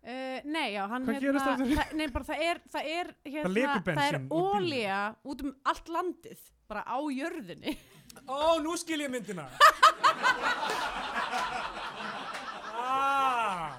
[0.00, 1.36] Uh, nei, já, hann aftur?
[1.36, 5.90] það, nei, bara það er, það er, hérna, það er bensín ólía út um allt
[5.92, 6.40] landið,
[6.72, 7.74] bara á jörðinni.
[8.24, 9.44] Ó, nú skil ég myndina
[12.80, 13.76] ah.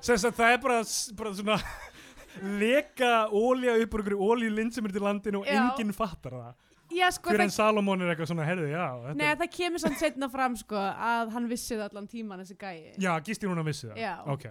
[0.00, 0.78] sem sagt það er bara,
[1.18, 1.58] bara svona
[2.62, 5.58] leka ólja upp úr einhverju óljulinn sem er til landinu og Já.
[5.58, 6.54] enginn fattar það
[6.94, 9.50] Já, sko, fyrir það, en Salomon er eitthvað svona, herðu, já þetta nei, er, það
[9.56, 12.94] kemur samt setna fram, sko, að hann vissi það allan tíman, þessi gæi.
[13.02, 14.14] já, Gísli Rúnar vissi það Já.
[14.36, 14.46] ok,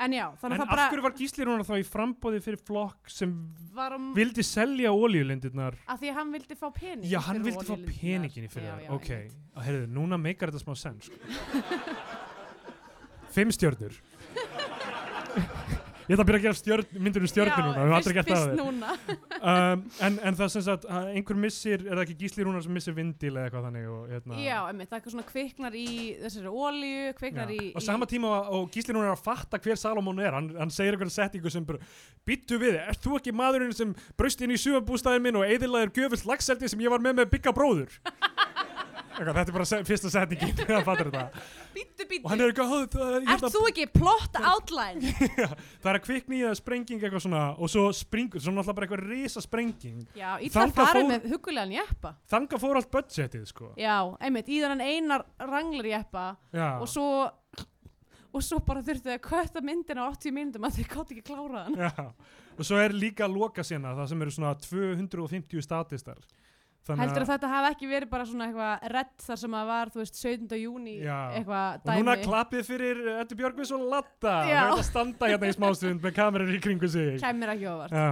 [0.00, 2.38] En já, þannig en að af það bara hverju var Gísli Rúnar þá í frambóði
[2.40, 3.34] fyrir flokk sem
[3.76, 7.04] var um, vildi selja óljulindirnar að því að hann vildi fá pening.
[7.04, 8.00] já, hann fyrir vildi fá olíulindurnar.
[8.00, 9.36] peningin í fyrir Já, það já, ok, einmitt.
[9.60, 11.16] að heyrðu, núna meikar þetta smá sens sko.
[13.36, 14.00] fimm stjörnur
[16.10, 18.30] ég ætla að byrja að gera stjörn, myndir um stjörnur núna, við höfum aldrei gert
[18.30, 22.74] það um, en, en það sem sagt einhver missir, er það ekki Gísli Rúnar sem
[22.74, 25.86] missir vindil eða eitthvað þannig og, hérna, Já, emmitt, það er eitthvað svona kviknar í
[26.24, 27.56] þessari ólíu, kviknar Já.
[27.56, 27.70] í...
[27.70, 30.96] í- sama tíma og Gísli Rúnar er að fatta hver Salomón er hann, hann segir
[30.98, 31.78] einhverja setningu sem bara
[32.26, 36.26] býttu við, ert þú ekki maðurinn sem braust inn í sumabústæðin minn og eðilaðir gjöfult
[36.34, 37.94] lagseldi sem ég var með með bygga bróður?
[38.02, 38.49] Eitthvað,
[39.16, 41.42] þetta er bara se fyrsta setningin það fattar þetta
[41.74, 42.20] Bíddu, bíddu.
[42.24, 45.14] og hann er eitthvað, "Ó, það er, Ert þú ekki plot outline?
[45.82, 48.88] það er að kvikni í það sprenging eitthvað svona og svo springur, svo náttúrulega bara
[48.88, 52.14] eitthvað risa sprenging Já, illa Þangað farið með hugulegan jeppa.
[52.30, 56.68] þanga fór allt budgetið sko Já, einmitt, í þennan einar ranglar jeppa Já.
[56.80, 57.10] og svo
[58.30, 61.64] og svo bara þurftu að kötta myndina á 80 myndum að þeir gátt ekki klára
[61.64, 61.74] hann.
[61.74, 61.90] Já,
[62.54, 66.20] og svo er líka loka sena það sem eru svona 250 statistar
[66.88, 70.00] Heldur að þetta hafi ekki verið bara svona eitthvað redd þar sem að var, þú
[70.00, 70.54] veist, 17.
[70.58, 71.98] júni eitthvað og dæmi.
[72.00, 74.36] núna klappið fyrir Eddi Björgvins og Latta.
[74.40, 77.20] Og er að standa hérna í smástund með kamerur í kringu sig.
[77.22, 77.94] Kæmir ekki ofart.
[77.94, 78.08] Já,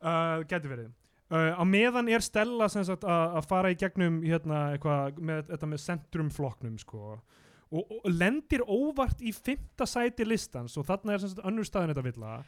[0.00, 0.94] uh, getur verið.
[1.28, 5.50] Uh, á meðan er Stella sem sagt að að fara í gegnum hérna eitthvað með
[5.50, 7.18] þetta með centrumflokknum sko.
[7.68, 11.92] Og, og lendir óvart í fymta sæti listans og þarna er sem sagt önnur staðin
[11.92, 12.38] þetta villa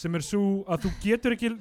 [0.00, 1.52] sem er svo að þú getur ekki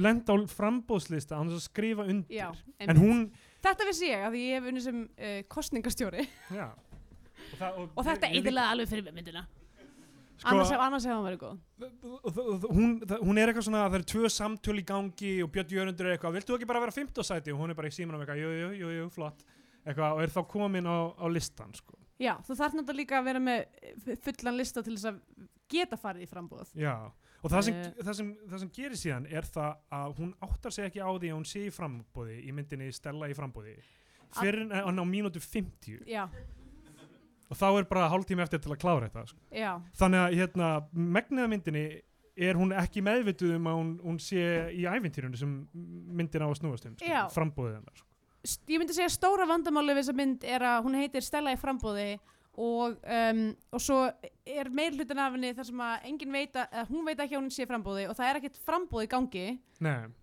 [0.00, 3.00] lenda á frambóðslista án þess að skrifa undir Já, en einmitt.
[3.02, 3.22] hún
[3.60, 6.22] Þetta vissi ég að ég hef unnið sem uh, kostningastjóri
[6.56, 6.68] já.
[6.70, 9.42] og, það, og, og þetta eiginlega alveg fyrir myndina.
[10.40, 11.58] sko, annars, hef, annars hefði hann verið góð.
[12.22, 15.32] og þ- þ- hún, það- hún er eitthvað svona það eru tvö samtöl í gangi
[15.44, 17.90] og Björn Jörundur er eitthvað viltu ekki bara vera 15 sæti og hún er bara
[17.90, 19.44] í símanum eitthvað jú, jú, jú, jú, flott
[19.84, 21.98] eitthvað og er þá komin á, á listan sko.
[22.20, 25.20] Já, þú þarf náttúrulega líka að vera með eh, fullan lista til þess að
[25.70, 26.94] geta farið í frambúð Já,
[27.42, 27.92] og það sem, Eh.
[28.02, 31.30] það, sem, það sem gerir síðan er það að hún áttar sig ekki á því
[31.30, 33.76] að hún sé í frambóði í myndinni Stella í frambóði
[34.40, 36.28] fyrir hann á mínútu 50 já,
[37.50, 39.40] og þá er bara hálftími eftir til að klára þetta sko.
[39.98, 41.84] þannig að hérna, megniða myndinni
[42.40, 46.60] er hún ekki meðvituð um að hún, hún sé í ævintýrunni sem myndin á að
[46.60, 47.26] snúast um Já.
[47.34, 48.06] frambóðið hennar sko.
[48.70, 52.06] Ég myndi segja stóra vandamáli við þessa mynd er að hún heitir Stella í frambúði
[52.58, 54.00] og, um, og svo
[54.44, 57.36] er meir hlutin af henni þar sem að enginn veit að, eða hún veit ekki
[57.36, 59.46] að hún sé í frambúði og það er ekkert frambúði í gangi.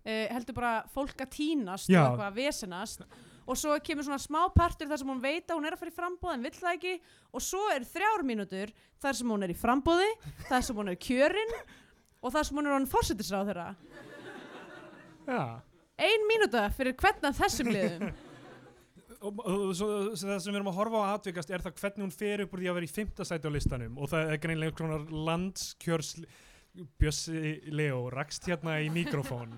[0.04, 2.02] Uh, heldur bara fólk að tínast Já.
[2.02, 3.08] og eitthvað að vesenast.
[3.48, 5.92] Og svo kemur svona smá partur þar sem hún veit að hún er að fara
[5.94, 6.94] í frambúð en vill það ekki.
[7.32, 10.10] Og svo er þrjár mínútur þar sem hún er í frambúði
[10.50, 11.54] þar sem hún er kjörin
[12.20, 13.68] og þar sem hún er hann fórsetisráð þeirra
[15.28, 15.42] já.
[15.98, 18.10] Ein mínúta fyrir hvern af þessum liðum
[19.20, 22.04] og, og, og það sem við erum að horfa á að atvikast er það hvernig
[22.06, 24.42] hún fer upp úr því að vera í fymta sæti á listanum og það er
[24.44, 26.12] greinlega einhvers konar landskjörs
[27.00, 27.40] Bjössi
[27.74, 29.56] Leo rakst hérna í mikrofón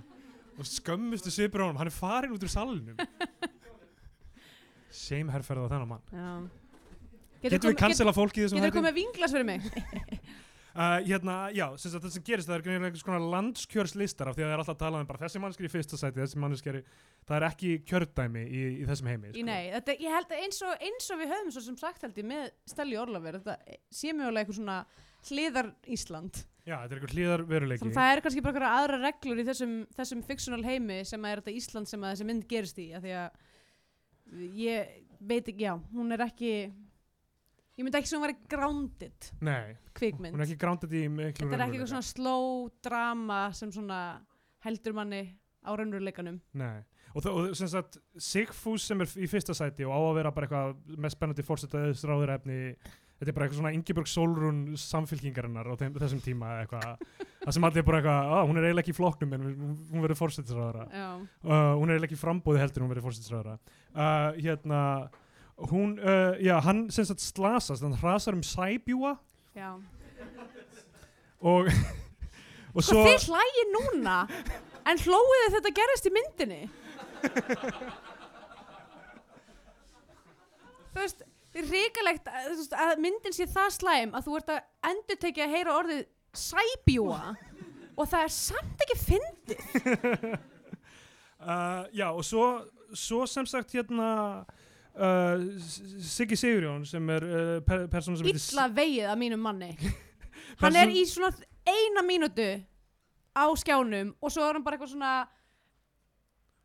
[0.61, 2.97] og skömmustu svipur á honum, hann er farin út úr salnum
[4.91, 6.31] Shame herrferð á þennan mann Já.
[7.45, 8.81] Getum við cancela fólki í þessum Getur þætti?
[8.81, 9.61] komið vinglas fyrir mig?
[10.71, 14.45] Uh, hérna, já, sem sagt, það sem gerist það er einhvers konar landskjörslistar af því
[14.45, 16.83] að það er alltaf að tala um bara þessi mannskri í fyrsta sæti, þessi mannskri
[17.27, 20.61] það er ekki kjördæmi í, í þessum heimi Í nei, þetta, ég held að eins
[20.63, 24.15] og, eins og við höfum svo sem sagt held ég með Stelli Orlafur, þetta sé
[24.15, 24.79] mjögulega eitthvað svona
[25.27, 26.39] hliðar Ísland.
[26.65, 29.47] Já, þetta er einhver hlýðar veruleiki Þannig það er kannski bara eitthvað aðra reglur í
[29.49, 32.87] þessum, þessum fictional heimi sem að er þetta Ísland sem að þessi mynd gerist í,
[32.95, 36.53] af því að ég veit ekki, já, hún er ekki,
[37.81, 39.29] ég myndi ekki hún væri grounded.
[39.45, 40.35] Nei, kvikmynd.
[40.37, 42.49] hún er ekki grounded í miklu Þetta er ekki eitthvað svona slow
[42.85, 44.01] drama sem svona
[44.67, 45.23] heldur manni
[45.65, 46.41] á raunveruleikanum.
[46.61, 46.81] Nei,
[47.15, 50.35] og, það, og sem sagt Sigfús sem er í fyrsta sæti og á að vera
[50.37, 52.61] bara eitthvað mest spennandi fórsetaðis ráðurefni
[53.21, 57.03] þetta er bara eitthvað svona Ingeborg Solrún samfylkingarinnar á þeim, þessum tíma eitthvað.
[57.45, 60.19] Það sem allir bara eitthvað, ah, hún er eiginlega ekki í flokknum en hún, verður
[60.19, 64.81] fórsetisráðara Já, uh, hún er eiginlega ekki í frambóði heldur hún verður fórsetisráðara uh, hérna
[65.69, 69.19] hún, uh, já, hann sem sagt slasast hann hrasar um sæbjúa
[69.57, 69.77] já.
[71.41, 71.69] og
[72.75, 74.17] og svo Hvað þið hlægir núna?
[74.89, 76.63] En hlóið þetta gerist í myndinni?
[80.91, 84.37] Þú veist þið er ríkalegt að, þú veist, að myndin sé það slæm að þú
[84.39, 86.03] ert að endur tekja að heyra orðið
[86.41, 87.21] sæbjúa
[88.01, 89.61] og það er samt ekki fyndið.
[91.41, 94.45] Uh, já og svo, svo sem sagt hérna
[94.97, 99.75] uh, Siggi Sigurjón sem er uh, per, persóna sem illa vegið að mínum manni.
[100.63, 101.33] Hann er í svona
[101.69, 102.49] eina mínútu
[103.37, 105.13] á skjánum og svo er hann bara eitthvað svona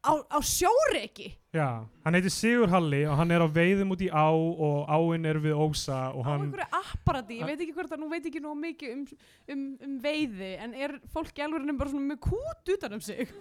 [0.06, 4.10] á, á sjóreiki Já, hann heitir Sigur Halli og hann er á veiðum út í
[4.12, 7.96] á og áinn er við Ósa og á hann einhverju apparati, ég veit ekki hvort
[7.96, 9.06] að nú veit ekki nóg mikið um,
[9.54, 13.32] um, um veiði en er fólk í alveg bara svona með kút utan um sig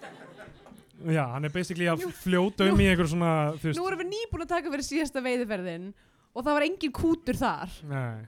[1.03, 4.11] Já, hann er basically að fljóta um í einhver svona þú veist, nú erum við
[4.13, 5.89] nýbúin að taka fyrir síðasta veiðiferðin
[6.35, 7.73] og það var engin kútur þar.
[7.91, 8.27] Nei,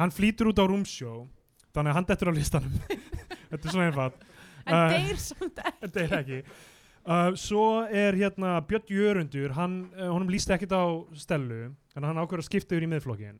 [0.00, 1.18] hann flýtur út á rúmsjó
[1.76, 2.78] þannig að hann dettur á listanum.
[3.50, 4.24] Þetta er svona einfalt.
[4.66, 5.90] En Uh, deyr samt ekki.
[6.02, 6.38] er ekki.
[7.06, 10.82] Uh, Svo er hérna Björn Jörundur hann, uh, honum líst ekkert á
[11.14, 13.36] Stellu en hann ákveður að skipta yfir í miðflokkin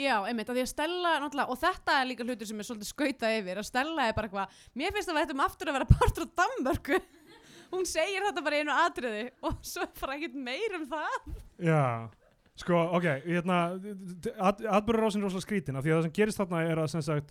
[0.00, 2.90] já, einmitt, að því að Stella náttúrulega, og þetta er líka hlutur sem er svolítið
[2.90, 5.88] skautað yfir að Stella er bara eitthvað, mér finnst að við ættum aftur að vera
[5.90, 7.00] partur á Danmörku
[7.74, 11.18] hún segir þetta bara í einu atriði og svo bara ekkert meir um það
[11.70, 11.84] Já,
[12.60, 13.60] sko, ok, hérna,
[14.36, 17.30] at, atbyrðarásin er rosalega skrítin af því að það sem gerist þarna er að sagt,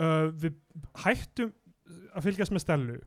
[0.00, 0.60] uh, við
[1.04, 1.54] hættum
[2.14, 3.00] að fylgjast með Stellu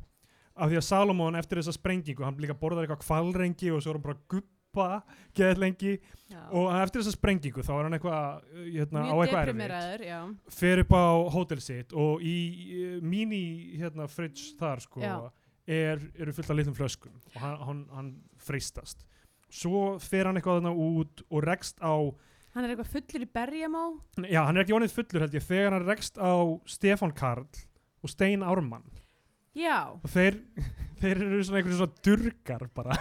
[0.53, 3.97] af því að Salomon eftir þessa sprengingu, hann líka borðar eitthvað kvalrengi og svo er
[3.97, 4.89] hann bara guppa
[5.38, 5.93] geðið lengi
[6.30, 6.41] já.
[6.53, 10.97] og eftir þessa sprengingu þá er hann eitthvað, uh, hérna, á eitthvað erfitt fer upp
[10.97, 11.05] á
[11.38, 12.36] hótel sitt og í
[12.82, 13.45] uh, mini
[13.82, 15.15] hérna, fridge þar sko Já.
[15.68, 19.05] Er, eru fullt af litlum flöskum og hann, hann, hann freistast.
[19.53, 21.93] Svo fer hann eitthvað þarna út og rekst á
[22.53, 23.84] hann er eitthvað fullur í berjamá
[24.30, 26.34] já, hann er ekki vonið fullur held ég þegar hann rekst á
[26.70, 27.47] Stefán Karl
[28.03, 28.86] og Stein Ármann.
[29.53, 30.41] Já, og þeir,
[31.01, 32.97] þeir eru svona einhverjum svona durgar bara.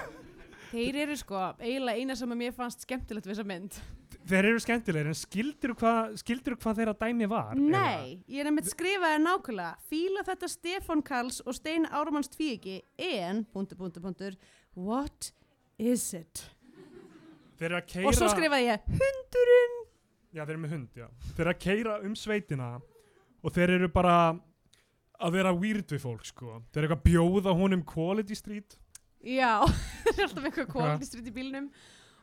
[0.73, 3.81] Þeir eru sko eiginlega eina sem að mér fannst skemmtilegt við þessa mynd
[4.29, 6.17] þeir eru skemmtilegir en skildir hvað
[6.63, 7.69] hvað þeirra dæmi var eða?
[7.75, 13.45] Nei, ég er nefnitt skrifaði nákvæmlega Fíla þetta Stefán Karls og Stein Árumanns tvíegi en,
[13.53, 14.37] punktur, punktur, punktur
[14.75, 15.33] What
[15.79, 16.45] is it?
[17.59, 19.81] keira Og svo skrifaði ég Hundurinn
[20.33, 21.09] Já, þeir eru með hund, já.
[21.37, 22.69] Þeir eru að keira um sveitina
[23.43, 24.15] og þeir eru bara
[25.23, 26.63] að vera weird við fólk, sko.
[26.73, 28.79] Þeir eru eitthvað að bjóða honum Quality Street.
[29.23, 29.61] Já,
[30.07, 31.69] þeir eru alltaf eitthvað quality street í bílnum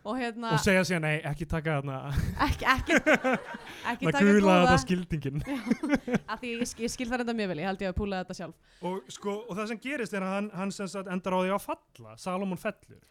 [0.04, 2.00] og hérna, og segja síðan, nei, ekki taka þarna.
[2.48, 2.98] Ekki, ekki,
[3.92, 7.60] ekki það taka góða þetta skildingin af því ég, ég skil það enda mjög vel,
[7.60, 8.76] ég held ég að púla þetta sjálf.
[8.80, 10.76] Og, sko, og það sem gerist er að hann, hann
[11.16, 13.04] endar á því að falla Salomon fellur.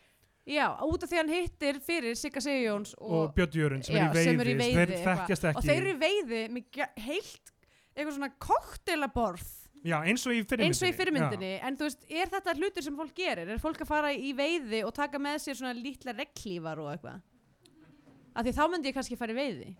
[0.48, 4.40] Já, út af því hann hittir fyrir Sigga Sigjóns og, og, Björn Jörund sem, sem
[4.40, 7.52] er í veiði, þeir þekkjast ekki og þeir eru í veiði með heilt
[7.92, 9.50] eitthvað svona koktelaborð
[9.86, 12.86] já, eins og í fyrirmyndinni eins og í fyrirmyndinni, en þú veist, er þetta hlutir
[12.86, 13.50] sem fólk gerir?
[13.54, 17.20] Er fólk að fara í veiði og taka með sér svona lítla reglífar og eitthvað?
[18.34, 19.72] Af því þá myndi ég kannski fara í veiði.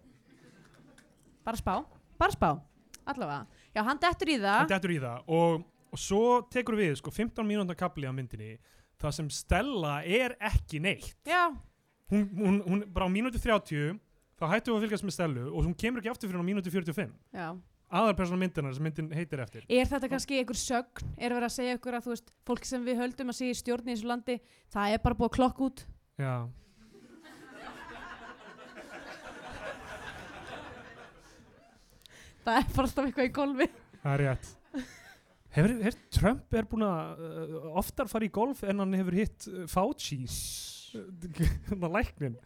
[1.47, 1.75] Bara spá,
[2.21, 2.51] bara spá.
[3.09, 4.59] Allavega, já hann dettur í Já, það.
[4.59, 5.31] Hann dettur í það.
[5.33, 5.63] Og,
[5.95, 8.59] og svo tekur við sko 15 mínúnda kapli á myndinni
[9.01, 11.15] það sem Stella er ekki neitt.
[11.25, 11.47] Já,
[12.11, 13.97] hún, hún, hún bara á mínúti 30
[14.39, 16.73] þá hættum við að fylgjast með Stellu og hún kemur ekki aftur fyrir á mínúti
[16.73, 17.49] 45 já
[17.89, 21.09] aðalpersona myndinar sem myndin heitir eftir Er þetta kannski einhver sögn?
[21.17, 23.61] Er verið að segja ykkur að þú veist, fólk sem við höldum að segja í
[23.63, 24.39] stjórn í þessu landi,
[24.75, 25.85] það er bara búið klokk út?
[26.19, 26.35] já
[32.49, 33.67] Það er bara alltaf eitthvað í golfi.
[34.03, 34.55] það er rétt
[35.59, 39.49] hefur, hefur Trump er búin að uh, oftar fara í golf en hann hefur hitt
[39.51, 40.21] uh, Fauci
[40.93, 42.37] þannig að læknin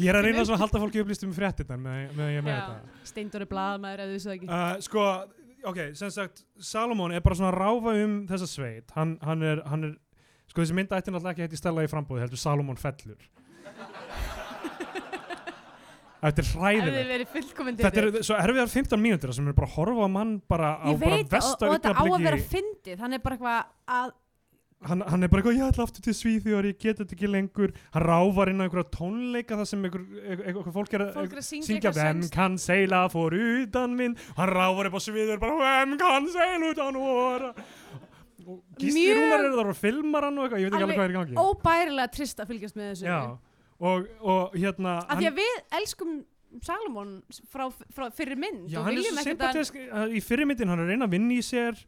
[0.00, 2.54] ég er að reyna svo að halda fólki upplýstum um fréttinnar með, með, með, með
[2.58, 3.02] þetta.
[3.10, 4.48] Steindóri blaðmaður, eða þú það ekki.
[4.48, 5.06] Uh, sko,
[5.70, 8.94] ok, sem sagt Salomon er bara svona að ráfa um þessa sveit.
[8.96, 9.94] Hann, hann, er, hann er
[10.50, 13.20] sko þessi mynda ætti náttúrulega ekki heiti stella í frambúði heldur Salomon fellur.
[16.24, 17.32] Þetta er hræðilegt.
[17.82, 20.88] Þetta er svo erfiðar 15 mínútur sem er bara að horfa á mann bara á
[20.88, 23.58] Ég bara veit, og, og þetta á að vera fyndið, hann er bara eitthvað
[23.98, 24.14] að,
[24.88, 27.72] hann, hann er bara eitthvað, ég ætla aftur til Svíþjóðar ég get þetta ekki lengur.
[27.94, 31.92] Hann ráfar inn á einhverja tónleika þar sem einhver, einhver, einhver fólk er að syngja,
[31.96, 34.16] Hvem kann seila for utan minn?
[34.38, 37.64] Hann ráfar upp á sviður bara Hvem kann seila utan og
[38.78, 41.08] Gísli Mjög- Rúnar er þar og filmar hann og eitthvað, ég veit ekki alveg hvað
[41.08, 41.36] er í gangi.
[41.40, 43.06] Óbærilega trist að fylgjast með þessu.
[43.08, 43.20] Já,
[43.80, 46.14] og, og hérna Af því að við elskum
[46.62, 47.14] Salomon
[47.50, 51.16] frá, frá fyrir mynd já, hann er svo sympatisk í fyrirmyndin, hann er reyna að
[51.16, 51.80] vinna í sér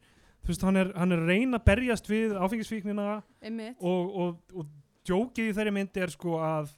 [0.43, 3.07] þú veist, hann er, hann er reyna að berjast við áfengisvíknina
[3.79, 4.71] og, og, og
[5.07, 6.71] djókið í þeirri myndi er sko að,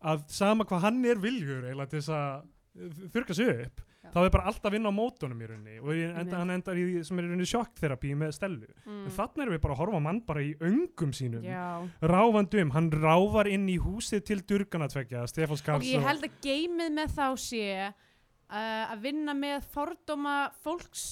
[0.00, 4.08] að sama hvað hann er viljur eiginlega til þess að þurka sig upp Já.
[4.14, 6.84] þá er bara alltaf að vinna á mótunum í rauninni og enda, hann endar í
[6.86, 9.02] því sem er í rauninni sjokkterapi með Stellu Mm.
[9.06, 11.84] en þannig erum við bara að horfa mann bara í öngum sínum Já.
[12.00, 16.94] ráfandum, hann ráfar inn í húsið til Durganatvekja, Stefán Og Skars ég held að geimið
[16.96, 21.04] með þá sé uh, að vinna með fordóma fólks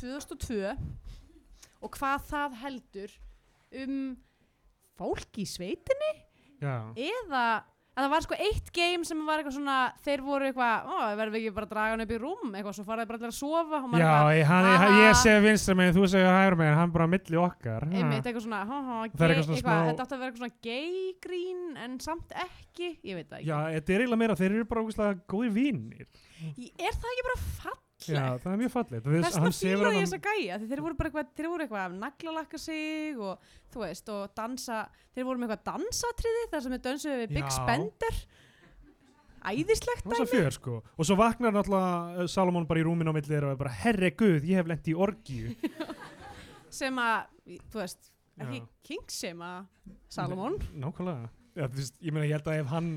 [0.00, 0.74] 2002
[1.82, 3.18] og hvað það heldur
[3.82, 3.98] um
[4.98, 6.14] fólk í sveitinni?
[6.62, 7.44] Já, eða
[7.92, 11.34] að það var sko eitt game sem var eitthvað svona þeir voru eitthvað, ó, verðum
[11.34, 12.52] við ekki bara að draga hann upp í rúm?
[12.56, 15.74] Eitthvað, svo faraði bara allir að sofa já eitthvað, ég, hann, "Haha." ég sé vinstra
[15.76, 17.84] megin, þú segir hægra megin hann bara á milli okkar.
[17.92, 18.78] Einmitt eitthvað svona, há,
[19.12, 22.88] Það er eitthvað smá- þetta átti að vera eitthvað svona gay grín en samt ekki,
[23.04, 23.50] ég veit það ekki.
[23.52, 26.06] Já, þetta er eiginlega meira, þeir eru bara ógeðslega góðir vinnir
[26.56, 27.40] Í- er það ekki bara
[28.06, 29.06] fallegt já, það er mjög fallegt.
[29.06, 31.48] Þess Þess, að hann sefur fíla ég þess að gæja þeir voru bara eitthvað, þeir
[31.52, 34.78] voru eitthvað að naglalakka sig og þú veist, og dansa
[35.14, 37.54] þeir voru með eitthvað dansatriði þar sem þeir dönsuðu við Big Já.
[37.58, 38.22] Spender.
[39.42, 40.74] Æðislegt Það var svo fjör sko.
[41.02, 43.72] Og svo vaknar náttúrulega uh, Salomon bara í rúminu á milli þeirra og er bara
[43.74, 45.54] Herre guð, ég hef lent í orgíu.
[46.82, 47.24] Sem að,
[47.72, 48.68] þú veist, ekki Já.
[48.86, 49.64] King sem að
[50.14, 50.54] Salomon.
[50.78, 51.26] Nákvæmlega.
[51.58, 52.92] Ja, þú veist, Ég meina ég held að ef hann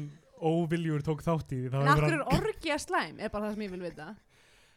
[0.46, 3.30] óviljur tók þátt í því þá en hefur af hverju hann- er orgja slæm er
[3.34, 4.08] bara það sem ég vil vita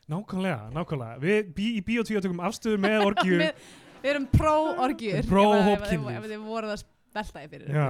[0.09, 1.19] Nákvæmlega, nákvæmlega.
[1.21, 3.41] Við bí, í Bíotvíu tökum afstöðu með orgíu.
[3.45, 3.67] Við,
[4.07, 6.85] erum pró-orgjur Pró ef, þið voruð að
[7.19, 7.89] velta í fyrir Já,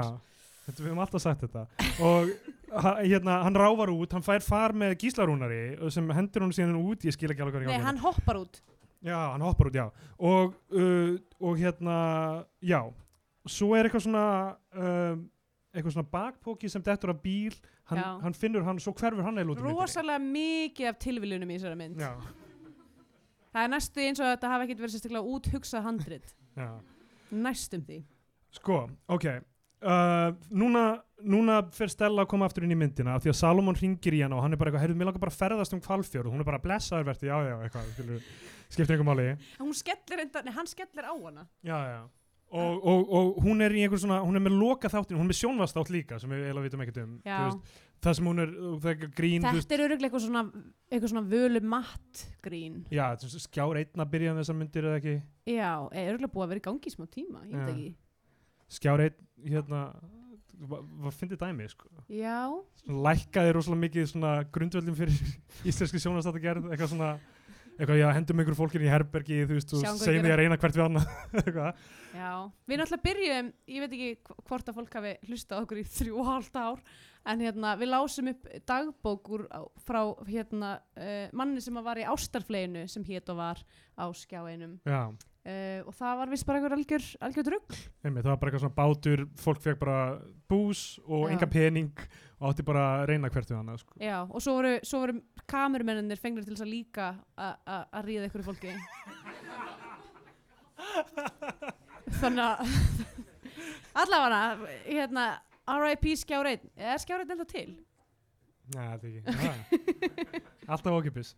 [0.67, 1.65] þetta, við höfum alltaf sagt þetta.
[2.09, 2.33] Og
[3.03, 5.63] hérna, hann ráfar út Hann fær far með gíslarúnari
[5.95, 7.89] sem hendur hún síðan út, ég skil ekki alveg hvað er í Nei, gangi.
[7.91, 8.61] hann hoppar út.
[9.05, 9.87] Já, hann hoppar út, já.
[10.19, 11.99] Og, uh, og hérna,
[12.65, 12.81] já.
[13.49, 14.25] Svo er eitthvað svona
[14.75, 15.21] um,
[15.73, 17.57] eitthvað svona bakpóki sem dettur af bíl
[17.91, 22.01] hann, hann finnur hann, svo hverfur hann út rosalega mikið af tilviljunum í þessari mynd.
[22.01, 22.15] Já,
[23.53, 26.35] það er næstu eins og að þetta hafi ekkert verið sérstaklega úthugsað handrit.
[26.57, 26.71] Já.
[27.29, 28.01] Næstum því.
[28.59, 29.29] Sko, ok.
[29.79, 30.85] Uh, núna,
[31.23, 34.35] núna fer Stella að koma aftur inn í myndina því að Salomon ringir í hana
[34.35, 36.43] og hann er bara eitthvað, heyrðu, mér langar bara að ferðast um kvalfjörð og hún
[36.43, 37.93] er bara blessaður verði, já, já, eitthvað
[38.73, 39.29] skiptir einhver máli.
[39.61, 41.47] Hún skellir enda, nei, hann skellir á hana.
[41.63, 42.01] Já, já
[42.49, 45.29] Og, og, og hún er í einhver svona, hún er með loka þáttin, hún er
[45.29, 47.75] með sjónvastátt líka sem við eiginlega vitum ekkert um veist,
[48.07, 50.43] það sem hún er, það er grín þetta er öruglega eitthvað svona
[50.89, 52.79] eitthvað svona völu matt grín.
[52.95, 53.05] Já,
[53.45, 55.17] skjár einn að byrja með þessar myndir eða ekki?
[55.53, 57.91] Já, er öruglega búið að vera í gangi í smá tíma ég veit ekki.
[58.79, 59.83] Skjár einn, hérna
[60.59, 61.87] Hvað fyndið dæmi, sko.
[62.11, 62.49] Já,
[62.91, 65.21] lækkaði rosalega mikið svona grundvöldum fyrir
[65.71, 67.11] íslenski sjónvastátt að gera eitthvað svona
[67.79, 70.79] eitthvað, já, hendum einhverjum fólkir í herbergi þú veist, og segjum því að reyna hvert
[70.79, 71.75] við annað.
[72.19, 72.31] Já,
[72.67, 76.17] við náttúrulega byrjum, ég veit ekki hv- hvort að fólk hafi hlustað okkur í þrjú
[76.23, 76.81] og hálft ár,
[77.29, 82.07] en hérna, við lásum upp dagbók úr, á- frá hérna, uh, manni sem var í
[82.09, 83.61] ástarfleginu sem hét og var
[83.95, 84.79] á skjáinum.
[84.89, 87.77] Já, uh, og það var vist bara einhver algjör, algjör drugg.
[88.03, 90.01] einmitt, það var bara eitthvað svona bátur fólk fekk bara
[90.49, 91.93] bús og enga pening
[92.39, 93.97] og átti bara að reyna hvert við annað sko.
[94.03, 95.17] Já, og svo voru, svo voru
[95.51, 97.09] kamerumennir fengnir til þess að líka
[97.39, 98.75] að ríða einhverju fólki.
[102.19, 102.57] Þannig að
[104.03, 105.27] allavega, hérna,
[105.69, 106.15] R.I.P.
[106.23, 107.69] skjáreit, er skjáreit enda til?
[108.75, 111.31] Nei, þetta ekki alltaf okkipis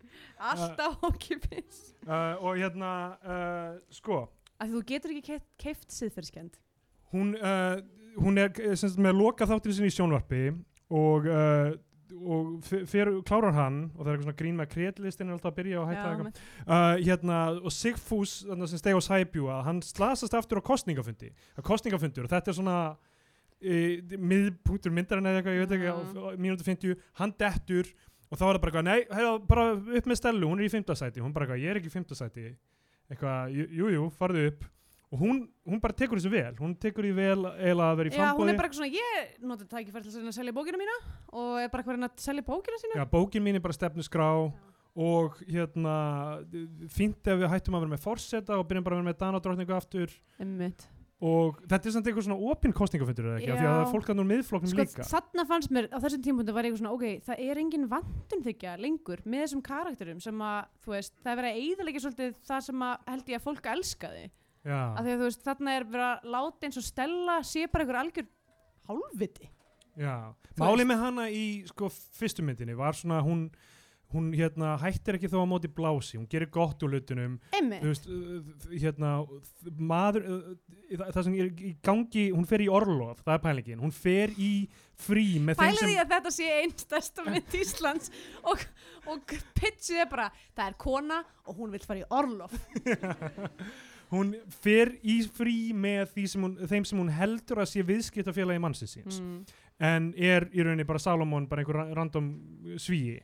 [0.51, 1.77] Alltaf okkipis.
[2.03, 2.89] uh, og hérna,
[3.23, 4.25] uh, sko
[4.59, 6.59] því þú getur ekki keift, keift siðferðskend.
[7.15, 7.79] hún, uh,
[8.19, 10.41] hún er eh, sem sagt, með loka þáttir sinni í sjónvarpi
[10.91, 11.71] og, uh,
[12.21, 15.37] og f- fer, klárar hann og það er eitthvað svona grín með að kredlistin er
[15.37, 16.41] alltaf að byrja og hætta eitthvað.
[16.67, 22.27] uh, hérna, og Sigfús sem steg á Sæbjúa, hann slasast aftur á kostningafundi, á kostningafundur
[22.27, 26.99] og þetta er svona uh, miðpunktur myndarinn eða eitthvað, ég veit ekki, á mínútu 50,
[27.21, 27.87] hann dettur
[28.31, 29.63] og þá er það bara eitthvað, nei, heyrðu, bara
[29.99, 32.45] upp með Stellu, hún er í fimmtasæti, hún bara eitthvað, ég er ekki í fimmtasæti,
[33.11, 34.67] eitthvað, jú, jú, jú, farðu upp
[35.11, 38.13] og hún, hún bara tekur þessu vel, hún tekur í vel eiginlega að vera í
[38.13, 40.55] Já, hún frambóði er bara eitthvað svona, ég notið tækifæri til að reyna að selja
[40.55, 40.95] bókina mína
[41.31, 42.99] og er bara eitthvað að selja bókina sína.
[43.01, 44.29] Já, bókin mín er bara stefnuskrá
[44.91, 45.97] og hérna
[46.91, 49.75] fínt ef við hættum að vera með forseta og byrjum bara að vera með danadrottningu
[49.77, 50.15] aftur.
[50.39, 50.87] Einmitt.
[51.21, 53.91] og þetta er samt eitthvað svona opinn kostningafundur eða ekki, af því að það er
[53.93, 55.03] fólk að nú miðflokknum Sko, líka.
[55.05, 58.41] þarna fannst mér, á þessum tímpunktu var ég eitthvað svona, ok, það er engin vandun
[58.47, 62.33] þykja lengur með þessum karakterum sem að, þú veist, það er verið að eyðilegja svolítið
[62.49, 64.23] það sem að held ég að fólk elskaði.
[64.65, 67.85] Af því að þú veist, þarna er verið að láta eins og Stella sé bara
[67.85, 68.29] einhver algjör
[68.91, 69.49] hálfviti.
[69.97, 70.15] já.
[70.53, 70.91] Þú Máli veist.
[70.91, 73.49] með hana í sko fyrstu myndinni var svona hún
[74.11, 77.37] hún hérna hættir ekki þó á móti blási hún gerir gott úr þú
[77.87, 78.41] veist, uh,
[78.75, 79.11] hérna
[79.79, 83.95] maður, uh, það, sem er í gangi hún fer í orlof, það er pælingin hún
[83.95, 84.51] fer í
[84.99, 88.11] frí með þeim Pælið því að þetta sé einn stærsta mynd Íslands
[88.43, 88.65] og,
[89.07, 92.53] og pitchið er bara, það er kona og hún vill fara í orlof.
[94.11, 98.95] hún fer í frí með sem hún, þeim sem hún heldur að sé viðskiptafélagi mannsins
[98.97, 99.45] síns Mm.
[99.79, 102.27] en er í rauninni bara Salomon bara einhver ra- random
[102.77, 103.21] svíi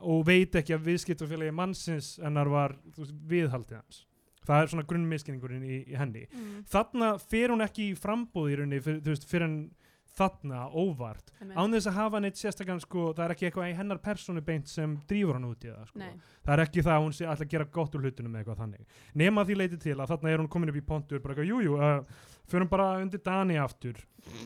[0.00, 4.06] og veit ekki að viðskiptafélagi mannsins hennar var veist, viðhaldið hans
[4.46, 6.64] það er svona grunnmiskenningurinn í, í henni Mm.
[6.70, 9.70] þarna fer hún ekki í frambúð í rauninni þú veist, fyrir en
[10.18, 11.32] þarna óvart.
[11.40, 14.70] Án þess að hafa neitt sérstakann sko, það er ekki eitthvað í hennar persónu beint
[14.70, 16.10] sem drífur hann út í það sko.
[16.46, 18.62] Það er ekki það að hún sé alltaf að gera gott úr hlutunum með eitthvað
[18.64, 19.00] þannig.
[19.22, 21.60] Nema því leiti til að þarna er hún komin upp í pontur bara eitthvað, jú,
[21.66, 24.00] jú, uh, förum bara undir Dani aftur.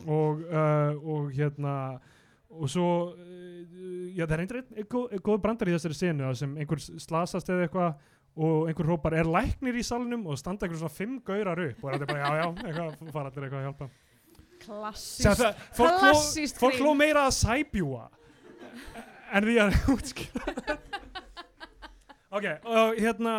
[0.05, 1.75] Og, uh, og hérna
[2.55, 3.45] og svo uh,
[4.15, 7.67] já, það er einhver einn góð, góð brandar í þessari senu sem einhver slasast eða
[7.67, 10.25] eitthvað og einhver hópar er læknir í salnum?
[10.27, 13.93] og standa einhver svona fimm gaurar upp og er allir bara já, já, eitthvað,
[14.65, 15.41] Klassíst.
[15.41, 15.61] það,
[16.59, 18.07] fólk, hló, meira að sæbjúa
[19.35, 20.77] en því að útskýra
[22.35, 23.35] ok, og hérna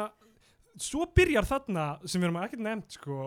[0.81, 3.20] svo byrjar þarna sem við erum ekkert nefnt sko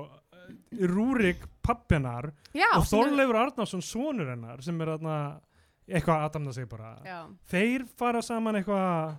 [0.89, 5.17] Rúrik pappinar Já, og Þorleifur Arnarsson sonur hennar sem er þarna
[5.89, 7.19] eitthvað aðdamna sig bara Já.
[7.51, 9.17] þeir fara saman eitthvað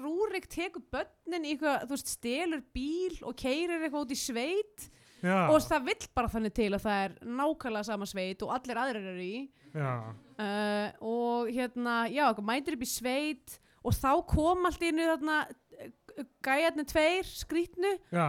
[0.00, 4.88] Rúrik tekur börnin í eitthvað, þú veist, stelur bíl og keirir eitthvað út í sveit
[5.24, 8.80] já, og það vill bara þannig til að það er nákvæmlega sama sveit og allir
[8.84, 9.36] aðrir eru í.
[9.74, 15.38] Uh, og hérna, já, mætir upp í sveit og þá kom allt í innu þarna
[15.48, 18.28] uh, gæjarnir tveir skrítnu já.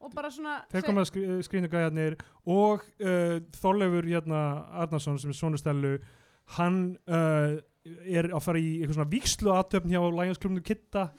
[0.00, 2.16] og bara svona þeir koma skri, skrýnu gæjarnir
[2.48, 4.44] og uh, Þorleifur hérna
[4.82, 5.94] Arnarsson sem er sonustelu
[6.56, 7.60] hann uh,
[8.04, 11.10] er að fara í eitthvað svona víkslu aðtöfn hjá Lægansklubnu Kitta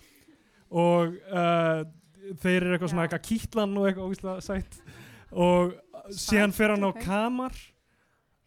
[0.72, 1.82] og uh,
[2.42, 4.80] þeir eru eitthvað svona eitthvað kýtlan og eitthvað óvíslega sætt.
[5.32, 5.76] Og
[6.16, 7.56] síðan fer hann á kamar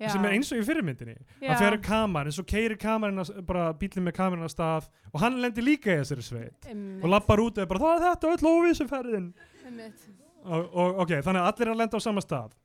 [0.00, 1.14] já, sem er eins og í fyrirmyndinni.
[1.44, 5.22] Hann fer á kamar en svo keirir kamarinn bara bílinn með kamarinn að stað og
[5.22, 6.68] hann lendir líka í þessari sveit.
[6.68, 9.30] Einmitt, og lappar út og er bara það er þetta öll óvísuferðin
[9.64, 10.04] einmitt.
[10.44, 12.58] og, og ok, þannig að allir er að lenda á sama stað.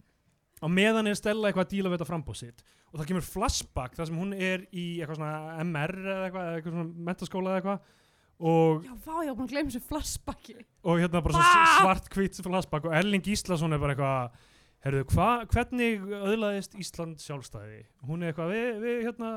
[0.59, 2.65] Og meðan er Stella eitthvað að díla við þetta frambóð sitt.
[2.89, 6.75] Og það kemur flashback þar sem hún er í eitthvað svona MR eða eitthvað, eitthvað
[6.75, 7.95] svona mentaskóla eða eitthvað
[8.39, 10.55] og, já, vá, ég búin að gleyma þessu flashbacki.
[10.87, 11.43] Og hérna bara
[11.79, 14.45] svart hvít flashback og Erling Gíslason er bara eitthvað
[14.85, 17.83] herruðu, hva, hvernig öðlaðist Ísland sjálfstæði?
[18.07, 19.33] Hún er eitthvað, við, við hérna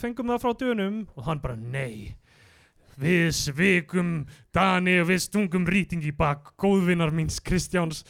[0.00, 0.98] fengum það frá dönum.
[1.14, 2.16] Og hann bara, nei
[3.00, 4.12] við svikum
[4.54, 8.02] Dani og við stungum rýting í bak góðvinnar míns Kristjáns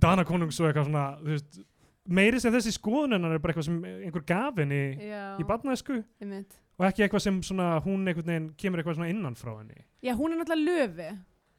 [0.00, 1.58] Danakonungs og eitthvað svona þú veist,
[2.06, 6.56] meiri sem þessi skoðuninnar er bara eitthvað sem einhver gaf henni já, í barnaðsku einmitt.
[6.78, 9.84] Og ekki eitthvað sem svona hún einhvern veginn kemur eitthvað svona innan frá henni.
[10.04, 11.10] Já, hún er náttúrulega löfi.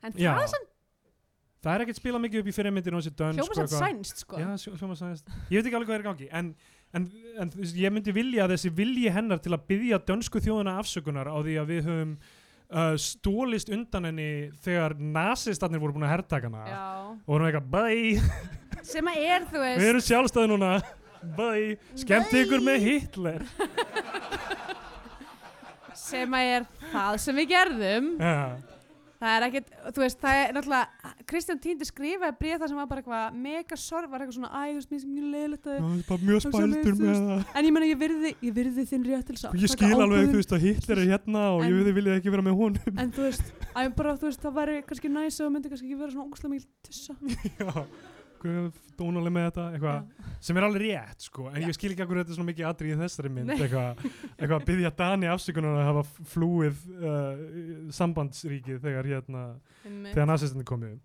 [0.06, 0.32] En Já.
[0.38, 0.74] það er samt
[1.68, 4.38] það er ekkert spilað mikið upp í fyrirmyndinu og þessi dönsk hljóma samt sænst sko.
[4.40, 6.52] Já, sjó- hljóma sænst Ég veit ekki alveg hvað er í gangi en,
[6.96, 7.08] en,
[7.42, 10.76] en þú veist, ég myndi vilja að þessi vilji hennar til að byggja dönsku þjóðuna
[10.84, 12.14] afsökunar á því að við höfum
[12.70, 14.30] uh, stólist undan henni
[14.64, 16.64] þegar nasistarnir voru búin að herrtaka hana.
[16.70, 16.86] Já.
[17.26, 20.72] og vorum eitthvað bæ, sem að er þú veist við erum sjálfstæði núna.
[21.18, 21.50] Bæ,
[21.98, 22.42] skemmti Bæ.
[22.46, 23.42] ykkur með Hitler
[26.10, 28.10] sem að er það sem við gerðum.
[29.18, 32.90] Það er ekkert, þú veist, það er náttúrulega Kristján Týndi skrifaði bréð þar sem var
[32.92, 35.80] bara eitthvað mega sorg, var eitthvað svona, æ, þú veist, mér finnst mjög leiðilegt að
[35.80, 36.52] það er mjög þú
[37.00, 37.42] með það.
[37.58, 40.38] En ég meina, ég virði, ég virði þinn rétt til og ég skil alveg, þú
[40.38, 42.94] veist, að Hitler er hérna og En- ég vilja ekki vera með honum.
[43.02, 46.14] En þú veist, bara, þú veist, það væri kannski næs og myndi kannski ekki vera
[46.14, 47.18] svona ógustlega mikil tussa
[48.42, 51.68] guð, dónaleg með þetta eitthvað sem er alveg rétt sko, en Já.
[51.68, 54.04] ég skil ekki akkur þetta svona mikið atrið í þessari mynd eitthvað
[54.38, 59.44] eitthva að byggja Dani afsökunar að hafa flúið uh, sambandsríkið þegar hérna
[59.86, 60.14] Einmitt.
[60.14, 60.98] þegar nazistinni komið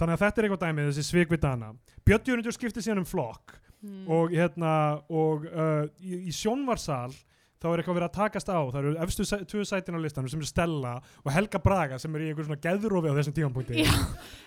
[0.00, 1.72] þannig að þetta er eitthvað dæmið, þessi svik við Dana
[2.08, 4.02] Björn Jörgundur skiptir síðan um flokk Hmm.
[4.12, 4.70] og hérna
[5.08, 7.14] og uh, í, í sjónvarsal
[7.60, 8.58] þá er eitthvað verið að takast á.
[8.72, 12.14] Það eru efstu sæ- tvö sætin á listanum sem er Stella og Helga Braga sem
[12.16, 13.36] er í einhver svona geðrófi á þessum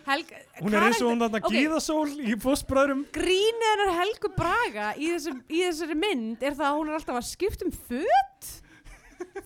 [0.10, 1.54] Helga, hún er eins og hún þarna ok.
[1.54, 6.78] gíðasól í fósbræðrum grínið hennar Helgu Braga í, þessum, í þessari mynd er það að
[6.80, 8.52] hún er alltaf að skipta um föt?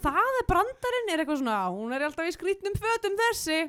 [0.01, 3.59] Það er brandarinn er eitthvað svona hún er alltaf í skrýtnum fötum þessi.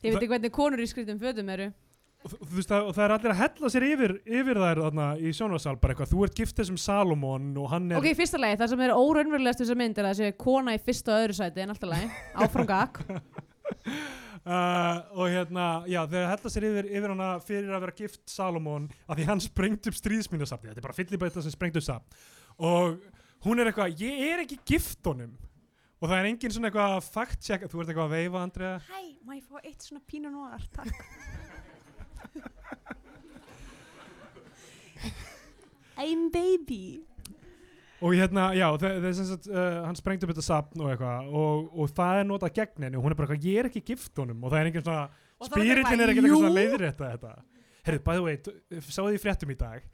[0.00, 1.68] Þið veitir hvernig konur í skrýtnum fötum eru
[2.24, 4.80] og, þú- þú veist, það, og það er allir að hella sér yfir, yfir þær
[4.86, 8.16] þarna í sjónvarsal bara eitthvað, þú ert gift þessum Salomon og hann er ok, í
[8.18, 11.24] fyrsta lagi, það sem er óraunverulegast þessar mynd er að þessi kona í fyrsta og
[11.26, 12.10] öðru sæti en alltaf lagi,
[12.46, 13.02] áfram gag.
[14.44, 18.90] Uh, og hérna, já, þeir hella sér yfir, yfir hana fyrir að vera gift Salomon
[19.08, 22.18] af því hann sprengt upp stríðsmínasafni þetta er bara fyllibæta sem sprengt upp safn.
[22.60, 22.98] Og
[23.46, 25.32] hún er eitthvað, ég er ekki gift honum.
[25.96, 28.74] Og það er engin svona eitthvað fact check, þú ert eitthvað að veifa Andrea.
[28.84, 30.92] Hæ, má ég fá eitt svona pínu noir, takk
[36.00, 37.02] I'm baby.
[38.04, 41.28] Og hérna, já, það, er sem sagt uh, hann sprengt upp þetta safn og eitthvað
[41.40, 42.98] og, og það er notað gegn henni.
[42.98, 44.42] Og hún er bara eitthvað, ég er ekki gift honum.
[44.44, 46.58] Og það er engin svona spirillin er ekkert eitthvað svona jú.
[46.58, 47.34] leiðrétta þetta.
[47.84, 49.88] Herru, by the way, sáðu því fréttum í dag?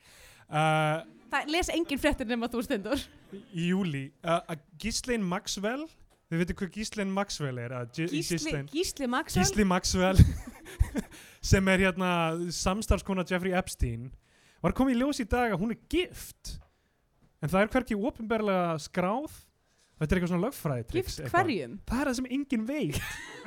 [0.50, 3.02] Uh, það les engin fréttir nema þú stendur
[3.54, 5.84] í júli uh, að Ghislaine Maxwell?
[6.30, 9.44] Þið veitir hvað Ghislaine Maxwell er að Gísli, Gísli Maxwell?
[9.44, 10.20] Gísli Maxwell
[11.52, 12.10] sem er hérna
[12.54, 14.10] samstarfskona Jeffrey Epstein
[14.64, 16.56] var komið í ljós í dag að hún er gift.
[17.40, 19.36] En það er hverki ópenbarlega skráð.
[20.00, 21.76] Þetta er eitthvað svona lögfræði gift hverjum?
[21.88, 23.00] Það er það sem enginn veit.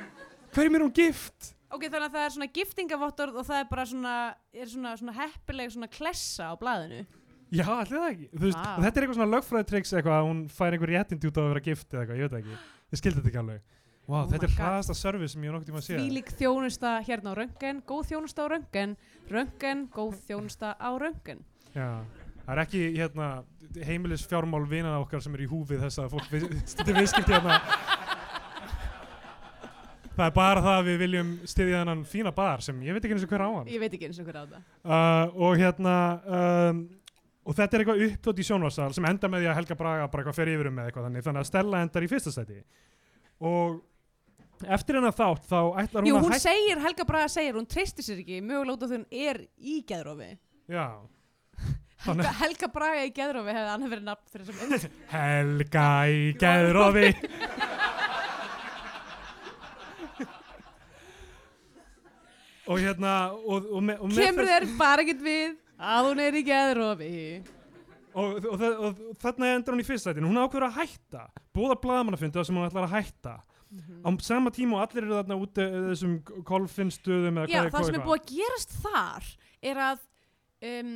[0.54, 1.48] Hverjum er hún gift?
[1.74, 4.12] Ok, þannig að það er svona giftingavottorð og það er bara svona,
[4.54, 7.00] er svona, svona heppileg svona klessa á blaðinu.
[7.50, 8.28] Já, allir það ekki.
[8.30, 8.68] Þú veist, Vá.
[8.84, 11.50] þetta er eitthvað svona lögfræði triks eitthvað að hún fær einhver réttindi út á að
[11.50, 12.60] vera gift eða eitthvað, ég veit það ekki.
[12.94, 13.74] Ég skildi þetta ekki alveg
[14.06, 16.92] wow, Oh þetta er hraðasta service sem ég hef nokkuð tíma að sé Þvílík þjónusta
[17.06, 18.94] hérna á röngen, góð þjónusta á röngen,
[19.32, 21.44] röngen, góð þjónusta á röngen.
[21.74, 21.88] Já,
[22.44, 23.28] það er ekki hérna,
[23.88, 26.34] heimilis fjármál vinað okkar sem er í húfið þess að fólk
[26.74, 27.60] stundi viðskipti hérna.
[30.14, 33.16] Það er bara það að við viljum styðja þennan fína bar sem ég veit ekki
[33.16, 33.70] eins og hver á hann.
[33.72, 34.60] Ég veit ekki eins og hver á það.
[34.84, 35.94] Uh, og hérna,
[36.38, 36.84] um,
[37.42, 40.22] og þetta er eitthvað uppdótt í sjónvarsal sem enda með því að Helga Braga bara
[40.22, 42.60] eitthvað fer yfir um með eitthvað þannig, þannig að Stella endar í fyrsta stæti.
[43.50, 43.82] Og
[44.76, 48.04] eftir hennar þátt þá ætlar hún Jú, að hún segir, Helga Braga segir, hún treystir
[48.06, 50.30] sér ekki, mögulega út af því hún er í geðrófi.
[50.72, 50.86] Já.
[52.04, 54.88] Helga, Helga Braga í geðrófi hefði annað verið nafn fyrir þessum mynd.
[55.16, 57.08] Helga í geðrófi
[62.66, 66.38] og hérna og, og, me, og, Kemur þess- þér bara ekkert við að hún er
[66.38, 67.10] í geðrófi.
[68.14, 68.46] og,
[69.20, 71.24] þarna endur hún í fyrst sætinu hún ákveður að hætta
[71.56, 73.34] bóða blaðamannafundi þar sem hún ætlar að hætta
[74.04, 76.14] á sama tíma og allir eru þarna úti í þessum
[76.46, 79.30] kolfinnstöðum Já, hvað það sem er búið að gerast þar
[79.70, 80.04] er að
[80.70, 80.94] um,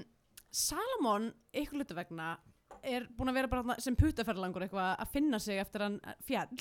[0.58, 2.32] Salomon, ykkur hlutu vegna,
[2.80, 6.60] er búin að vera bara sem putaferðlangur eitthvað að finna sig eftir hann fjall.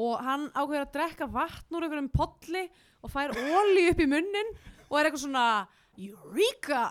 [0.00, 2.62] Og hann ákveður að drekka vatn úr einhverjum polli
[3.04, 4.54] og fær óli upp í munnin
[4.88, 5.46] og er eitthvað svona
[6.00, 6.86] Eureka!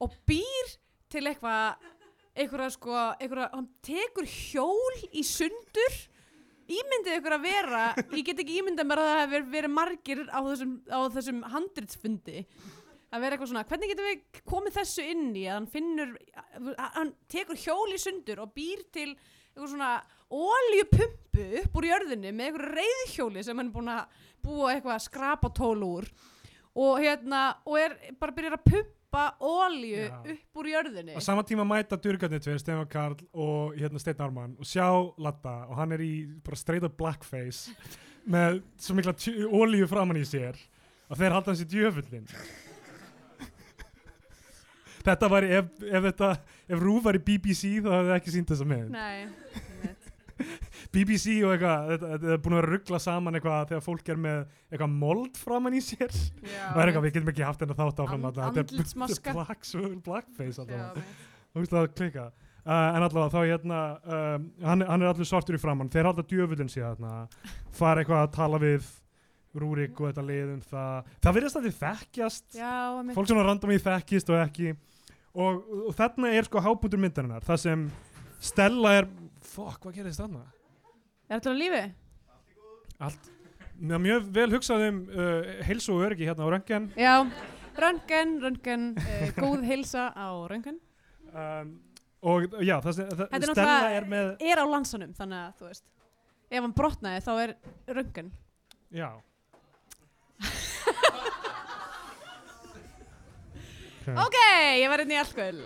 [0.00, 0.76] og býr
[1.12, 1.88] til eitthvað
[2.40, 5.96] eitthvað sko, eitthvað, hann tekur hjól í sundur
[6.76, 7.82] ímyndið ykkur að vera
[8.14, 12.44] ég get ekki ímyndað mér að það hefur verið margir á þessum, á þessum handritsfundi.
[13.10, 15.44] Að vera eitthvað svona, hvernig getum við komið þessu inn í?
[15.48, 16.12] Að hann finnur
[16.94, 19.92] hann tekur hjól í sundur og býr til eitthvað svona
[20.30, 25.06] oljupumpu upp úr jörðinni með eitthvað reyðhjóli sem hann er búin að búa eitthvað að
[25.08, 26.06] skrapa tól úr.
[26.78, 30.22] Og hérna, og er bara byrjar að pumpa pumpa olju Já.
[30.32, 34.56] upp úr jörðinni á sama tíma mæta durgarnir tveir, Stefán Karl og hérna Steinn Arman
[34.58, 34.86] og sjá
[35.18, 37.74] Latta og hann er í bara straight up blackface
[38.34, 39.14] með svo mikla
[39.50, 40.58] ólíu framann í sér
[41.10, 42.28] og þeir halda hans í djöfullin
[45.04, 46.30] þetta var ef, ef þetta
[46.68, 49.26] ef Rúf var í BBC þá hefði það ekki sínt þessa með Nei.
[50.94, 54.38] BBC og eitthvað, þetta er búin að vera ruggla saman eitthvað þegar fólk er með
[54.72, 56.10] eitthvað mold framann í sér.
[56.42, 58.70] Já, og er eitthvað, við getum ekki haft þetta þátt áfram And- þetta er-
[59.30, 59.66] er black,
[60.08, 60.64] blackface.
[61.50, 65.56] Þú veist það klika uh, En allavega þá hérna um, hann, hann er allur svartur
[65.56, 68.86] í framann Þeir halda djöfullin síðan þarna Fara eitthvað að tala við
[69.58, 71.08] Rúrik og þetta lið um það.
[71.26, 72.44] Það virðist að þið þekkjast.
[72.54, 72.74] Já.
[73.16, 74.68] Fólk svona random í þekkist og ekki.
[75.34, 77.82] Og, og þarna er sko háputur myndarinnar Það sem
[78.42, 79.08] Stella er
[79.50, 80.44] Fuck, hvað gerðist þarna?
[81.30, 81.82] Er þetta á lífi?
[83.06, 83.28] Allt
[83.80, 87.14] mjög vel hugsað um uh, heilsu og öryggi hérna á röngen Já,
[87.80, 90.76] röntgen, röntgen, uh, góð heilsa á röntgen.
[91.32, 91.70] um,
[92.20, 95.84] Og já, það það, Þetta Stella er með Er á lansanum, þannig að þú veist,
[96.50, 97.54] ef hann brotnaði þá er
[97.96, 98.28] röntgen.
[98.92, 99.08] Já
[104.10, 104.36] Ok,
[104.80, 105.60] ég var inn í allkvöld.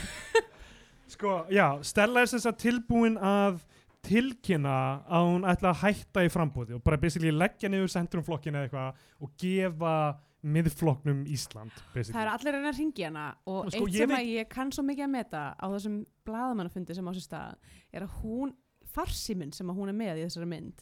[1.14, 3.62] Sko, já, Stella er sem sagt tilbúin að
[4.06, 4.74] tilkynna
[5.10, 9.02] að hún ætla að hætta í frambúði og bara basically leggja niður centrumflokkin eða eitthvað
[9.26, 9.94] og gefa
[10.40, 12.14] miðflokknum Ísland basically.
[12.16, 14.48] Það er allir reyna að ringja hana og Og sko, eitt sem veit- að ég
[14.54, 18.54] kann svo mikið að meta á þessum blaðamannafundi sem á sér stað er að hún,
[18.94, 20.80] farsíminn sem hún er með í þessari mynd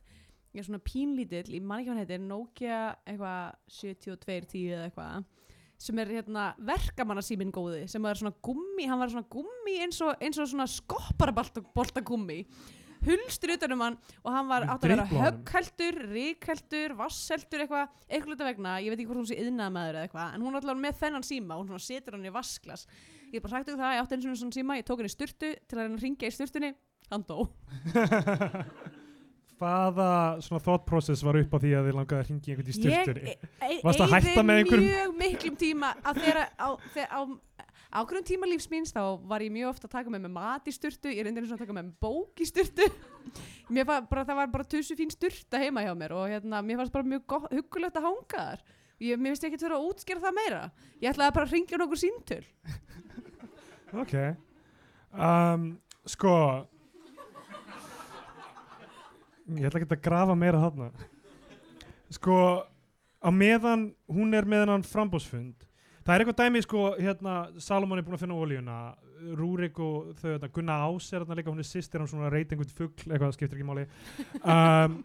[0.58, 5.26] er svona pínlítill, ég man ekki hvað hann heitir Nokia eitthvað 7210 eða eitthvað
[5.78, 10.16] sem er hérna verkamannasíminn góði sem er svona gummi, hann var svona gummi eins og,
[10.18, 12.40] eins og svona skopparbolta gummi
[13.06, 18.32] hulstur utanum hann og hann var Með átt að vera höggheldur, ríkheldur, vassheldur eitthvað, eitthvað
[18.32, 20.82] hluta vegna, ég veit ekki hvort hún sé yðnaðmaður eða eitthvað, en hún er alltaf
[20.82, 22.86] með þennan síma og hún setur hann í vasklas
[23.28, 25.10] ég hef bara sagt ykkur það, ég átti eins og svona síma ég tók hann
[25.10, 26.70] í sturtu til að að ringja í sturtunni
[27.08, 27.38] hann dó.
[29.58, 30.08] Hvaða
[30.44, 33.22] svona thought process var upp á því að þið langaði að ringi einhvern í styrtunni?
[33.32, 35.16] Ég e- Varstu að eyði hætta með einhverjum- mjög
[37.92, 40.68] á, ákveðum tíma lífs míns þá var ég mjög ofta að taka með mig mat
[40.68, 42.88] í sturtu ég reyndi eins og að taka með mig bók í sturtu.
[43.68, 47.04] Bara, það var bara tussu fín sturta heima hjá mér og hérna, mér fannst bara
[47.04, 48.62] mjög gott, huggulegt að hanga þar.
[49.04, 50.60] Ég, mér finnst ekki að vera að útskýra það meira.
[51.02, 52.40] Ég ætlaði bara að ringja nokkur síntöl
[53.92, 54.14] Ok.
[55.12, 55.68] Um,
[56.08, 56.32] sko,
[59.54, 60.90] ég ætla ekki að grafa meira þarna.
[62.12, 62.40] Sko,
[63.20, 65.67] á meðan hún er með hennan frambóðsfund,
[66.08, 68.78] það er eitthvað dæmi, sko, hérna, Salomon er búin að finna ólíuna,
[69.36, 72.54] Rúrik og þau, hérna, Gunna Ás er hérna líka, hún er sýstir, hann svona reyt
[72.54, 73.84] einhvern fugl, eitthvað, skiptir ekki máli.
[74.40, 74.96] Um,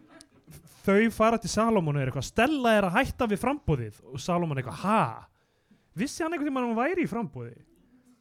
[0.86, 4.56] þau fara til Salomon og er eitthvað, Stella er að hætta við frambóðið og Salomon
[4.56, 5.04] er eitthvað, ha?
[5.98, 7.54] Vissi hann einhvern tímann að hún væri í frambóði?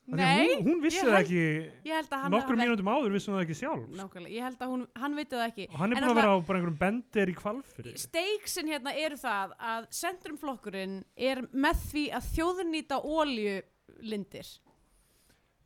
[0.05, 3.43] Nei, hún, hún vissi ég það held- ekki held hafi- mínútum áður vissi hún það
[3.45, 3.85] ekki sjálf.
[3.95, 5.67] Nákvæmlega, ég held að hún, hann veit það ekki.
[5.69, 9.15] Og hann er búin að vera á bara einhverjum bendir í kvalfyrir Steiksin hérna eru
[9.15, 14.51] það að centrumflokkurinn er með því að þjóðnýta óljulindir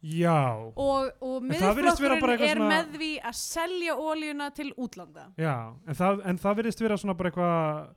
[0.08, 0.38] já,
[0.78, 5.32] og, og miðflokkurinn er svona- með því að selja óljuna til útlanda.
[5.38, 7.96] já en það, en það virðist vera svona bara eitthvað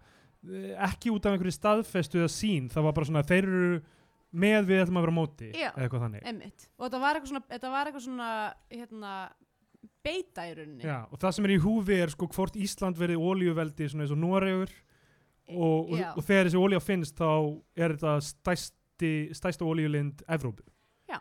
[0.48, 3.82] eh, ekki út af einhverju staðfestu eða sín, það var bara svona þeir eru
[4.32, 5.70] með við ætlum að vera móti Já.
[5.74, 6.66] eða eitthvað þannig Einmitt.
[6.78, 8.28] Og þetta var eitthvað svona, þetta var eitthvað svona
[8.70, 9.14] hérna,
[10.04, 10.84] beita í rauninni.
[10.86, 14.14] já, og það sem er í húfi er sko hvort Ísland verið ólíuveldi svona eins
[14.14, 14.70] og Noregur
[15.50, 16.12] og, og, Já.
[16.14, 17.30] og þegar þessi ólíu finnst þá
[17.76, 20.62] er þetta stæsti, stæsta ólíulind Evrópu
[21.10, 21.18] Já.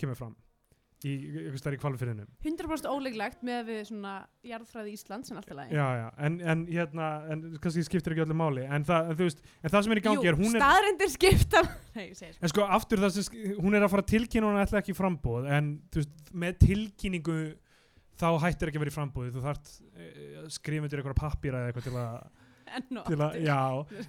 [0.00, 0.34] kemur fram
[1.08, 1.14] í,
[1.48, 4.14] í kvalfyrinum 100% óleiklegt með við svona
[4.46, 5.76] jarðfræði Íslands en allt í lagi.
[5.78, 9.42] Já, já, en, en hérna, en kannski skiptir ekki öllu máli, en það, en veist,
[9.60, 11.64] en það sem er í gangi Jú, er, er, staðrendir skipta.
[11.96, 12.36] Nei, segir.
[12.36, 15.48] en sko, aftur það sem, hún er að fara að tilkynna hún ætla ekki frambóð,
[15.56, 17.40] en veist, með tilkynningu
[18.20, 21.88] þá hættir ekki að vera í frambóði, þú þarft uh, skrifundir eitthvað pappíra eða eitthvað
[21.88, 22.39] til að,
[22.76, 23.40] Enn og aftur.
[23.42, 23.58] já,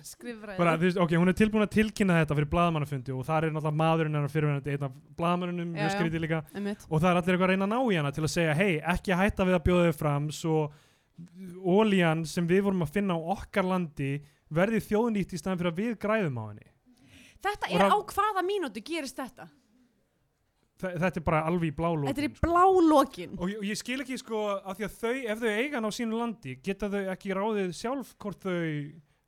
[0.06, 0.58] Skrifræði.
[0.58, 3.52] bara, þú veist, ok, hún er tilbúin að tilkynna þetta fyrir blaðamannafundi og það er
[3.56, 5.96] náttúrulega maðurinn hennar fyrirverandi, einn af blaðamannunum, Já, mjög já.
[5.98, 6.86] skrítið líka, Einmitt.
[6.90, 8.72] og það er allir eitthvað að reyna að ná í hana til að segja, hei,
[8.94, 10.58] ekki hætta við að bjóða þau fram svo
[11.66, 14.12] ólían sem við vorum að finna á okkar landi
[14.52, 16.68] verði þjóðnýtt í staðan fyrir að við græðum á henni
[17.42, 19.48] Þetta Og er það- á hvaða mínútu gerist þetta?
[20.82, 23.36] Þa, þetta er bara alveg í blálókin Þetta er í blá lokin.
[23.38, 25.92] og, og ég skil ekki sko af því að þau, ef þau eiga hann á
[25.94, 28.58] sínu landi geta þau ekki ráðið sjálf hvort þau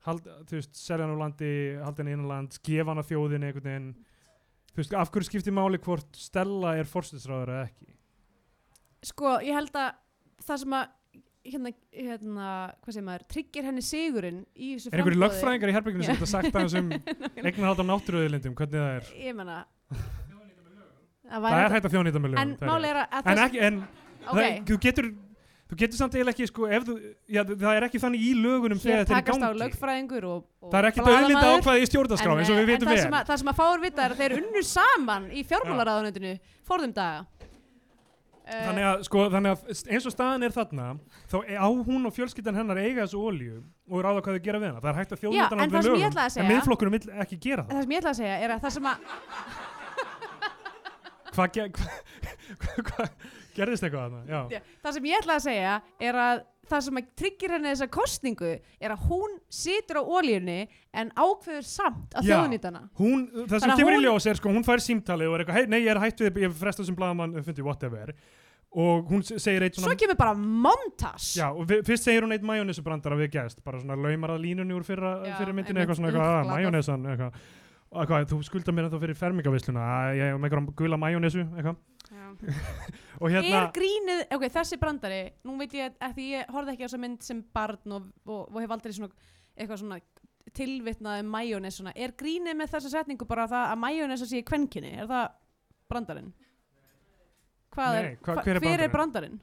[0.07, 1.51] hald, þú veist, selja hann á landi
[1.83, 3.91] halda hann innan land, gefa hann á þjóðinni einhvern veginn.
[4.73, 7.93] Þú veist, af hverju skiptir máli hvort Stella er forstisráður eða ekki?
[9.03, 9.93] Sko, ég held að
[10.43, 10.91] það sem að
[11.43, 12.47] hérna, hérna,
[12.81, 16.31] hvað segir maður tryggir henni sigurinn í þessu Er einhverju lögfræðingar í herbygginu sem geta
[16.31, 16.91] sagt aðeins um
[17.47, 19.09] eignarhald á náttúruðilindum, hvernig það er?
[19.27, 19.57] ég menna
[21.41, 22.41] það er hægt að þjónýta með lögum.
[22.41, 25.09] en máli er að, En ekki, en ok, það, þú getur,
[25.69, 26.97] þú getur samt eiginlega ekki, sko, ef þú,
[27.37, 29.61] já, það er ekki þannig í lögunum þegar þetta er í takast á gangi.
[29.63, 33.03] lögfræðingur og, og Það er ekki auðlinda ákvæði í stjórnarskrá, eins og við en, það
[33.03, 36.35] sem, að, það sem að fáur vita er að þeir unnu saman í fjármálaráðunöndinu
[36.67, 37.25] forðum daga
[38.43, 40.87] Þannig að, sko, þannig að eins og staðan er þarna,
[41.31, 44.67] þá á hún og fjölskyldan hennar eiga þessu ólíu og ráða hvað þau gera við
[44.67, 44.81] hana.
[44.83, 47.71] Það er hægt að þjóðnýta en það með lögum, en miðflokkurinn vill ekki gera það.
[47.71, 49.07] það sem ég ætla að segja er að það sem að
[51.33, 51.67] Hvað hva,
[52.63, 53.05] hva, hva,
[53.57, 54.17] gerðist eitthvað?
[54.29, 54.41] Já.
[54.53, 55.77] Já, það sem ég ætla að segja
[56.09, 60.59] er að það sem að tryggir henni þessa kostningu er að hún situr á ólíunni
[60.95, 64.53] en ákveður samt að þjóðnýtana Hún, það sem að kemur hún- í ljós er sko,
[64.55, 67.35] hún fær símtalið og er eitthvað, nei, ég er hætt við, ég frestað sem bladamann,
[67.43, 68.13] fundi, whatever.
[68.73, 72.31] Og hún se- segir eitt svo svona, kemur bara montas já, og fyrst segir hún
[72.33, 75.99] eitt majónesubrandara við gæst, bara svona laumar að línunni úr fyrra, Já, fyrir myndinu, eitthvað
[75.99, 76.55] svona, eitthvað, að, glatað.
[76.55, 77.33] majónesan, eitthvað.
[77.93, 79.83] Eitthvað, þú skuldar mér ennþá fyrir fermingavisluna,
[80.17, 81.43] ég hef með eitthvað gula majónesu,
[83.33, 86.87] hérna, er grínið, ok, þessi brandari nú veit ég að því ég horfði ekki á
[86.87, 89.11] þessa mynd sem barn og, og, og hef aldrei svona
[89.53, 89.99] eitthvað svona
[90.57, 94.91] tilvitnaði majónes svona, er grínið með þessa setningu bara það að majónesa sé í kvenkinni,
[94.99, 95.25] er það
[95.93, 96.33] brandarinn?
[97.73, 99.39] Hvað er, Nei, hva- hva- hver er hver er brandarinn?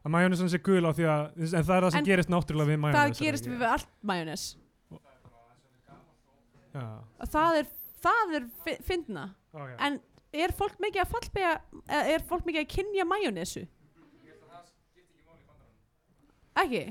[0.00, 2.70] að majónesan sé gul á því að, en það er það sem En gerist náttúrulega
[2.70, 3.00] við majónes.
[3.00, 4.44] Það gerist við allt majónes
[6.74, 6.86] Já,
[7.34, 7.70] það er,
[8.04, 8.48] það er
[8.86, 9.26] fyndna.
[9.50, 9.76] Já.
[9.86, 9.98] en
[10.30, 11.54] er fólk mikið að fallbega
[11.88, 13.64] eða er fólk mikið að kynja majónesu?
[16.60, 16.84] Ekki?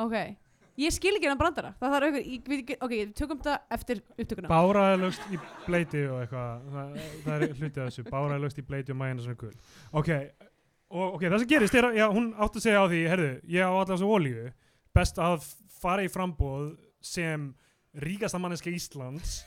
[0.00, 0.14] Ok.
[0.78, 1.72] Ég skil ekki hennar brandara.
[1.80, 4.50] Það þarf auðvitað, ok, tökum þetta eftir upptökuna.
[4.50, 6.68] Bára er lögst í bleiti og eitthvað.
[6.74, 6.92] Það,
[7.24, 9.50] það er hlutið af þessu, Bára er lögst í bleiti og mæjana sem er gul.
[9.98, 10.10] Ok,
[10.92, 13.32] og, ok, það sem gerist er að já, hún átti að segja á því, herðu,
[13.56, 14.46] ég á allar þessu olíu.
[14.94, 15.48] Best að
[15.80, 16.70] fara í frambóð
[17.02, 17.50] sem
[18.02, 19.40] ríkasta manneska Íslands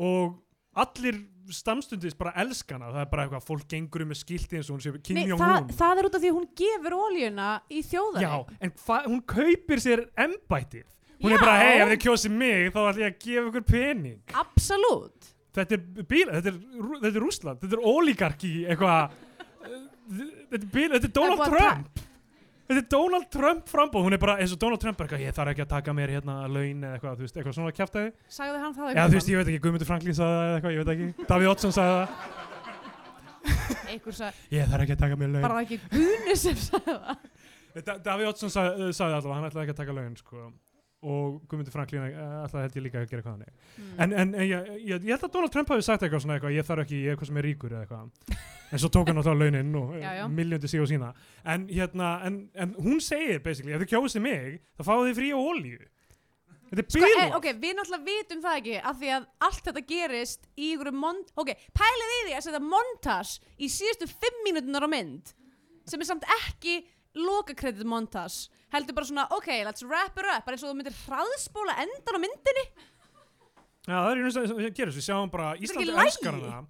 [0.00, 0.38] og
[0.80, 1.18] allir
[1.50, 4.84] stamstundis bara elskana, það er bara eitthvað fólk gengur um með skilti eins og hún
[4.84, 5.72] sé Nei, Kim Jong-un.
[5.74, 8.74] það er út af því að hún gefur ólíuna í þjóðari Já, en
[9.08, 10.86] hún kaupir sér embætið
[11.20, 11.36] hún Já.
[11.36, 14.20] er bara, hei, ef þið kjósið mig þá ætlum ég að gefa ykkur pening.
[14.40, 15.32] Absolutt.
[15.58, 16.60] Þetta er bíl, þetta er,
[17.02, 19.18] þetta er Rússland, þetta er ólíkarki eitthvað.
[20.14, 22.00] Þetta er bíl, þetta er Donald Trump
[22.70, 25.34] þetta er Donald Trump frambóð, hún er bara eins og Donald Trump er eitthvað, ég
[25.36, 28.60] þarf ekki að taka mér hérna laun eða eitthvað, þú veist, eitthvað svona kjæftæði Sagði
[28.62, 30.80] hann það Já, þú veist, ég veit ekki, Guðmundur Franklín sagði það eða eitthvað, ég
[30.80, 32.08] veit ekki, Davíð Oddsson sagði það?
[33.90, 35.44] Einhver sagði, ég þarf ekki að taka mér laun.
[35.48, 37.28] Bara ekki Guðni sem sagði það.
[37.86, 40.46] Da Davíð Oddsson sagði, sagði allavega, hann ætlaði ekki að taka laun sko.
[41.02, 43.92] Og Guðmundur Franklín uh, ætlaði held ég líka að gera hvað hann er Mm.
[44.02, 46.56] en, en, en ég, ég, ég held að Donald Trump hafi sagt eitthvað svona eitthvað,
[46.58, 48.10] ég þarf ekki, ég er eitthvað sem er ríkur eða eitthvað.
[48.70, 50.26] En svo tók hann náttúrulega launin og já.
[50.30, 51.08] miljóndi sig og sína.
[51.42, 55.30] En, hérna, en, en hún segir basically, ef þið kjósið mig þá fáið þið frí
[55.34, 55.80] á olíu.
[56.70, 59.64] Þetta er Sko, bílað e, ok, við náttúrulega vitum það ekki af því að allt
[59.66, 61.32] þetta gerist í ykkur mont...
[61.42, 65.34] Ok, pælið í því að setja montas í síðustu fimm mínútunar á mynd
[65.90, 66.76] sem er samt ekki
[67.18, 68.44] lokakredit montas
[68.74, 72.18] heldur bara svona, ok, let's wrap it up bara eins og þú myndir hraðspóla endan
[72.18, 72.66] á myndinni.
[73.88, 76.06] Já, það er einu sem gerist, við sjáum bara Ísland ekki lagi.
[76.06, 76.60] elskar hana.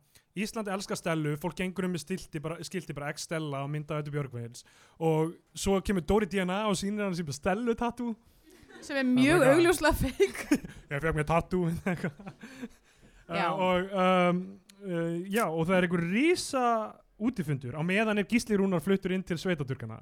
[0.41, 3.99] Ísland elskar Stellu, fólk gengur um með stilti bara, skilti bara X Stella og mynda
[3.99, 4.63] þetta Björgveils
[5.03, 8.15] og svo kemur Dóri DNA og sýnir hann sem bara Stellu tattoo.
[8.81, 10.39] Sem er mjög augljóslega feik
[10.95, 14.41] ég fekk mér tattoo uh, og um,
[14.87, 16.65] uh, já, og það er einhver rísa
[17.21, 17.77] útifundur.
[17.77, 19.99] Á meðan er Gísli Rúnar fluttur inn til sveitaturkana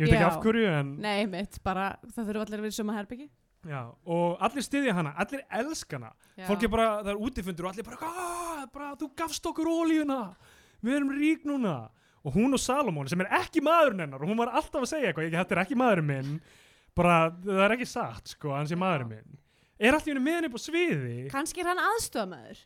[0.00, 2.78] ég veit ekki af hverju en Nei, mitt, bara það þurfa allir að vera í
[2.80, 3.28] suma herbyggi
[3.68, 6.46] já, og allir styðja hana, allir elskana Já.
[6.48, 10.34] fólk er bara, það er útifundur og allir bara, "Ah, bara þú gafst okkur ólíuna
[10.82, 11.90] við erum rík núna.
[12.22, 15.10] Og hún og Salomón sem er ekki maðurinn hennar og hún var alltaf að segja
[15.10, 16.40] eitthvað, ég þetta er ekki maðurinn minn.
[16.94, 19.38] Bara, það er ekki satt sko, hann sé maðurinn minn.
[19.82, 21.16] Er allir með henni upp á sviði?
[21.32, 22.60] Kannski er hann aðstofamæður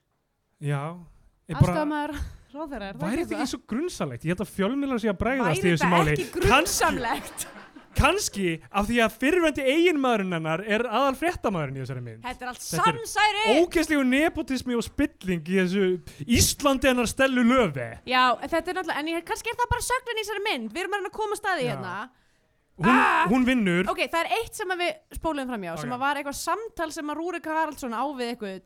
[0.60, 0.82] já,
[1.48, 2.18] er bara Aðstofamæður
[2.56, 5.60] ráðherra, er það væri þetta ekki svo grunnsalegt ég held að fjölmiðlar sé að bregðast
[5.60, 6.16] í Væri þessu þetta máli.
[6.16, 7.46] ekki grunnsamlegt?
[7.96, 12.18] kannski af því að fyrirvændi eiginmaðurinn hennar er aðal fréttamaðurinn í þessari mynd.
[12.26, 15.86] Þetta er allt Þetta samsæri ógeðslegu nepotismi og spilling í þessu
[16.28, 20.20] Íslandi hennar stelu löfi Já, þetta er náttúrulega, en ég, kannski er það bara sögnin
[20.20, 20.68] í þessari mynd.
[20.76, 21.94] Við erum að koma að staði hérna.
[22.76, 23.24] Hún, Ah!
[23.32, 23.88] hún vinnur.
[23.88, 25.96] Ok, það er eitt sem við spólum framjá sem Ok.
[25.96, 28.60] að var eitthvað samtal sem að Rúrik Haraldsson á við eitthvað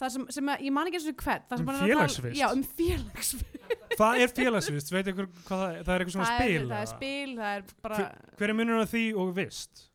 [0.00, 2.36] það sem, sem að, ég man ekki eins og hvert Um félagsvist?
[2.38, 3.66] Já, um félagsvist.
[3.96, 5.82] Það er félagsvist, veit ykkur hvað það er?
[5.86, 8.82] Það er eitthvað svona spil það er spil, það er bara Hver- hver er munur
[8.82, 9.86] á því og vist?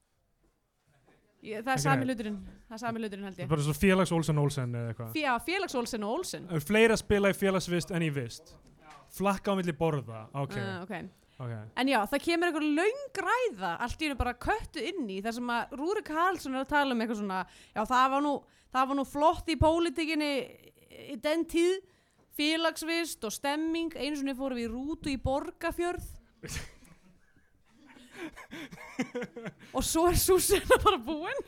[1.41, 2.35] Ég, Það er sami hluturinn.
[2.69, 5.13] Það er sami hluturinn held Það er ég bara svo félags Olsen Olsen eða eitthvað.
[5.15, 6.43] Fjá, félags Olsen Olsen.
[6.53, 8.53] Er fleira spila í félagsvist en í vist?
[9.11, 10.93] Flakka á milli borða ok, uh, Ok,
[11.41, 11.53] ok.
[11.81, 15.37] En já, það kemur eitthvað löng ræða allt í hennu bara köttu inn í þar
[15.37, 18.33] sem að Rúri Karlsson er að tala um eitthvað svona já, það var nú,
[18.73, 20.31] það var nú flott í pólitíkinni
[21.11, 21.79] í den tíð
[22.37, 26.05] félagsvist og stemming einu sinni fórum við í rútu í Borgafjörð
[29.75, 31.39] og svo er sena bara búin.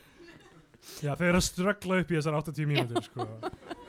[1.00, 3.26] Já, þeir eru að ströggla upp í þessar 80 mínútur sko.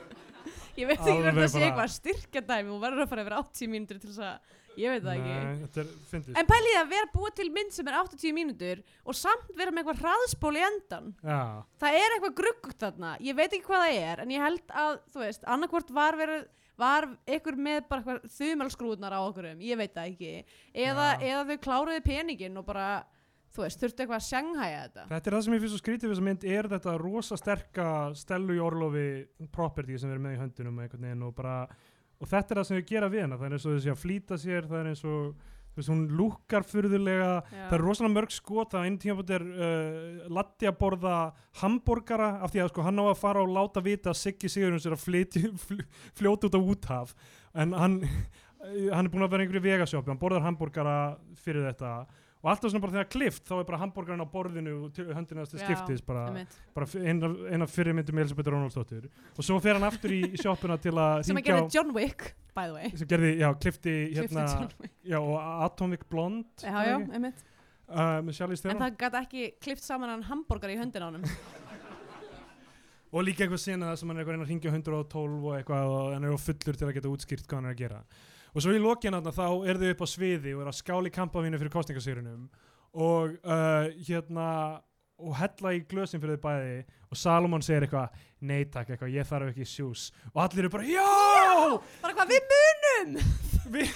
[0.80, 3.98] ég veit ekki hvort það sé eitthvað styrkjadæmi og verður að fara yfir 80 mínútur
[4.00, 4.36] til þess að
[4.80, 7.72] ég veit það ekki Nei, þetta er fyndið En pælið að vera búið til mynd
[7.76, 11.08] sem er 80 mínútur og samt vera með eitthvað hraðspól í endan.
[11.22, 11.40] Já,
[11.82, 13.14] Það er eitthvað gruggugt þarna.
[13.24, 16.46] Ég veit ekki hvað það er, en ég held að, þú veist, annarkvort var verið,
[16.76, 17.08] var
[17.38, 20.32] ykkur með bara eitthvað þumalskrúðnar á okkurum, ég veit það ekki.
[20.74, 21.20] Eða, Já.
[21.32, 22.88] eða þau kláruði peningin og bara,
[23.56, 25.06] þú veist, þurftu eitthvað að sjanghæja þetta.
[25.14, 27.86] þetta er það sem ég finnst svo skrítið við þessa mynd er þetta rosa sterka
[28.20, 29.06] Stellu í Orlofi
[29.56, 31.56] property sem við erum með í höndunum einhvern veginn og bara
[32.20, 34.02] og þetta er það sem við gera við hana það er eins og þessi að
[34.02, 35.44] flýta sér það er eins og
[35.76, 37.32] veist, hún lúkkar furðulega.
[37.52, 37.66] Já.
[37.68, 41.16] það er rosalega mörg skot það einn tíma er uh, Latti að borða
[41.60, 44.82] hambúrgara af því að sko hann á að fara og láta vita að Siggi Sigurðun
[44.82, 45.04] sér að
[46.16, 47.16] fljóta út á úthaf.
[47.56, 48.00] En hann
[48.94, 50.96] hann er búin að vera einhverju vegasjópi hann borðar hambúrgara
[51.38, 51.90] fyrir þetta
[52.44, 55.40] og alltaf svona bara þegar klift þá er bara hambúrgarinn á borðinu og til- höndin
[55.40, 56.26] hans til skiptis bara,
[56.76, 60.14] bara f- ein af, ein af fyrir myndum Elisabeth Rónaldsdóttir og svo fer hann aftur
[60.14, 62.92] í, í sjoppuna til að Sem að gera John Wick, by the way.
[62.94, 64.46] sem gerði, já, klifti hérna,
[65.02, 65.36] já, og
[65.66, 67.42] Atomic Blonde Já, já, einmitt.
[67.88, 71.24] uh, En það gæti ekki klift saman hann hambúrgar í höndin á honum.
[73.16, 75.92] og líka eitthvað sena það sem hann er að reyna að hringja 112 og eitthvað
[75.92, 78.00] og hann er fullur til að geta útskýrt hvað hann er að gera
[78.56, 81.12] og svo í lokin þarna þá er þau upp á sviði og er að skáli
[81.12, 82.46] kampavínu fyrir kostningasýrunum
[82.96, 84.46] og uh, hérna
[85.20, 86.78] og hella í glösin fyrir þau bæði
[87.12, 88.16] og Salomon segir eitthvað
[88.48, 92.48] nei takk eitthvað, ég þarf ekki sjús og allir eru bara já Bara hvað, við
[92.54, 93.28] munum!
[93.76, 93.92] við,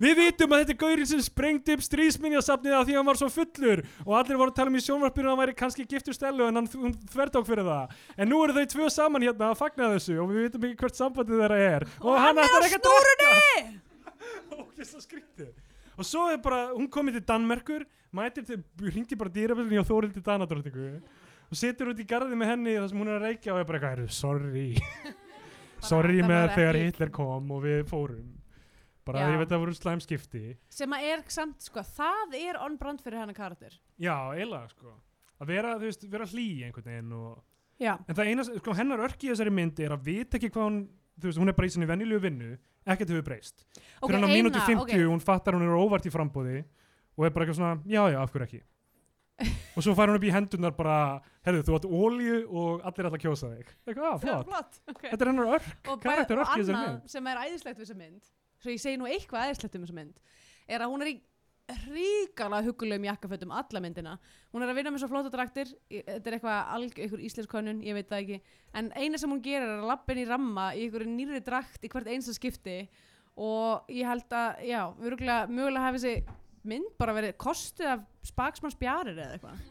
[0.00, 3.20] við vitum að þetta er gaurinn sem sprengdi upp strísminjasafnið af því að hann var
[3.20, 6.16] svo fullur og allir voru að tala um í sjónvarpinu að hann væri kannski giftur
[6.16, 6.68] stelu en hann
[7.12, 7.94] þvertók fyrir það.
[8.16, 11.00] En nú eru þau tvö saman hérna að fagna þessu og við vitum ekki hvert
[11.00, 11.88] sambandið þeirra er.
[12.00, 12.86] Og, hann er ætlar ekki að
[15.06, 15.54] skrítið.
[16.00, 17.84] Og svo er bara, hún komið til Danmerkur
[18.16, 20.90] mætir til, hringdi bara dýrafélni og Þórildi Danadróttingu
[21.50, 23.66] og situr út í garði með henni þar sem hún er að reykja og er
[23.68, 24.68] bara eitthvað, "Heyrðu, sorry.
[25.90, 28.39] Sorry með þegar Hitler kom og við fórum
[29.10, 29.32] bara Já.
[29.34, 30.42] ég veit að það voru slæm skipti
[30.72, 33.76] Sem að er samt, sko, það er on brand fyrir hennar karakter.
[34.00, 34.94] já, eiginlega sko
[35.40, 37.44] að vera, þú veist, vera hlý einhvern veginn og
[37.80, 40.80] en það eina, sko, hennar örk í þessari mynd er að vita ekki hvað hún
[41.20, 42.50] þú veist, hún er bara í sinni venjulegu vinnu
[42.84, 43.64] ekkert hefur breyst
[44.00, 44.92] Ok, fyrir hann á eina, mínútu 50 ok.
[45.08, 46.60] hún fattar hún er óvart í frambóði
[47.16, 48.60] og er bara eitthvað svona, já já, af hverju ekki
[49.76, 50.96] og svo fær hún upp í hendunar bara
[51.46, 54.80] herðu, þú átt ólíu og allir að kjósa þig eitthvað, að, Já, flott, flott.
[54.92, 55.02] ok.
[55.06, 57.80] þetta er hennar örk og, karakter og örk í þessari annað mynd sem er æðislegt
[57.80, 58.28] við þessa mynd
[58.60, 60.22] svo ég segi nú eitthvað æðislegt um þessa mynd
[60.70, 61.16] er að hún er í
[61.90, 64.16] ríkala hugulegum jakkafötum alla myndina.
[64.50, 67.84] Hún er að vinna með svo flóta draktir þetta er eitthvað alg, eitthvað íslensk könnun
[67.86, 70.86] ég veit það ekki, en eina sem hún gerir er að lappin í ramma í
[70.86, 72.80] einhverju nýri drakt í hvert einsta skipti.
[73.40, 76.36] Og ég held að, já, mögulega hafi þessi
[76.70, 79.62] mynd bara verið kostið af spaksmanns bjarir eða eitthvað.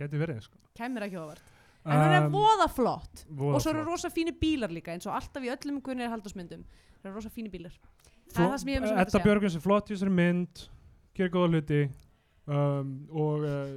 [0.00, 0.64] Getur verið, sko.
[0.78, 1.54] Kæmur ekki ofart
[1.88, 3.24] en hún er Um, voða flott.
[3.28, 6.64] Voða og svo eru rosa fínu bílar líka eins og alltaf í öllum Gunnar Halldórsmyndum
[6.98, 7.78] það eru rosa fínu bílar.
[8.32, 9.26] Það er það sem ég hef Edda þetta að segja.
[9.28, 10.62] Björgvins er flott í þessari mynd
[11.18, 11.80] gerir góða hluti
[12.46, 12.92] um,
[13.24, 13.74] og uh,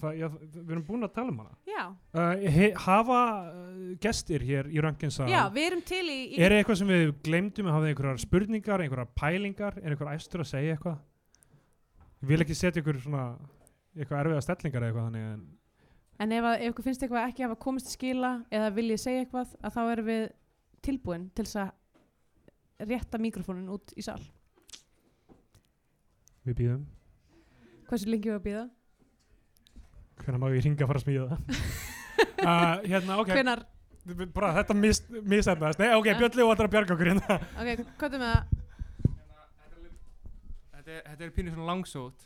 [0.00, 0.26] það, já,
[0.56, 1.58] við erum búin að tala um hana.
[1.70, 1.82] Já,
[2.18, 3.20] uh, he, hafa
[3.50, 7.12] uh, gestir hér í Rönginsal já, við erum til í, í er eitthvað sem við
[7.26, 9.78] glemdum hafið einhverjar spurningar, einhverjar pælingar?
[9.82, 10.98] Er einhver æstur að segja eitthvað?
[12.24, 13.28] Ég vil ekki setja ykkur svona
[13.96, 15.46] eitthvað erfiða stellingar eða eitthvað þannig en
[16.16, 19.52] en ef, að, ef ykkur finnst eitthvað ekki hafa komist skila eða viljið segja eitthvað
[19.60, 20.22] að þá erum við
[20.86, 21.74] tilbúin til þess að
[22.80, 24.22] rétta mikrofónin út í sal.
[26.46, 26.82] Við býðum
[27.86, 28.64] hversu lengi við að býða
[30.22, 31.40] hvernig má ég ringa að fara að smíða það?
[32.36, 33.30] Uh, hérna, ok.
[33.36, 33.60] Hvenar,
[34.34, 36.16] bara þetta mis, misefnaðist nei, ok, Ja.
[36.20, 37.34] Björn Leo ætlar að bjarga okkur hérna.
[37.60, 37.68] Ok,
[38.00, 38.42] hvað er með það?
[40.76, 42.18] Þetta er, þetta er pínu svona langsót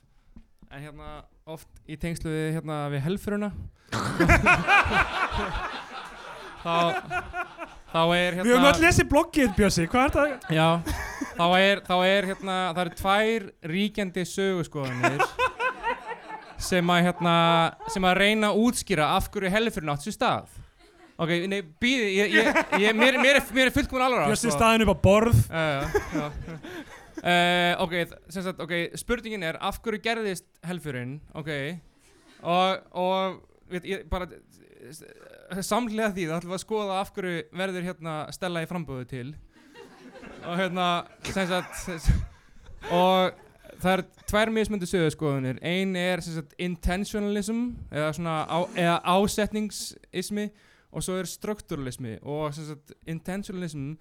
[0.71, 1.09] en hérna
[1.51, 3.51] oft í tengslu við, hérna, við helfuruna
[6.63, 6.75] þá
[7.91, 10.55] hérna við höfum öll lesið bloggið Bjössi, hvað er það?
[10.55, 10.69] já,
[11.35, 15.25] þá er, þá er hérna það eru tvær ríkjandi sögurskoðanir
[16.61, 17.35] sem að hérna
[17.91, 20.57] sem að reyna að útskýra af hverju helfurinn átt sér stað
[21.21, 24.57] ok, nei, býði ég, ég, ég, mér, mér, er, er fullkomun alvara Bjössi sko.
[24.59, 26.31] staðin upp á borð Já, já, já.
[27.21, 27.95] Uh, ok,
[28.33, 31.51] sem sagt, ok, spurningin er af hverju gerðist helfurinn, ok,
[32.41, 33.35] og, og
[33.69, 34.25] veit, ég bara,
[34.89, 35.05] s-
[35.69, 39.29] samhliða því þá ætlum við að skoða af hverju verður hérna Stella í framböðu til.
[40.47, 40.87] Og hérna,
[41.29, 42.11] sagt,
[42.91, 43.35] og
[43.81, 48.13] það er tvær mismöndu sögurskoðunir ein er sagt, intentionalism eða
[48.49, 50.47] á, eða ásetningsismi
[50.91, 53.93] og svo er strukturalismi og sagt, intentionalism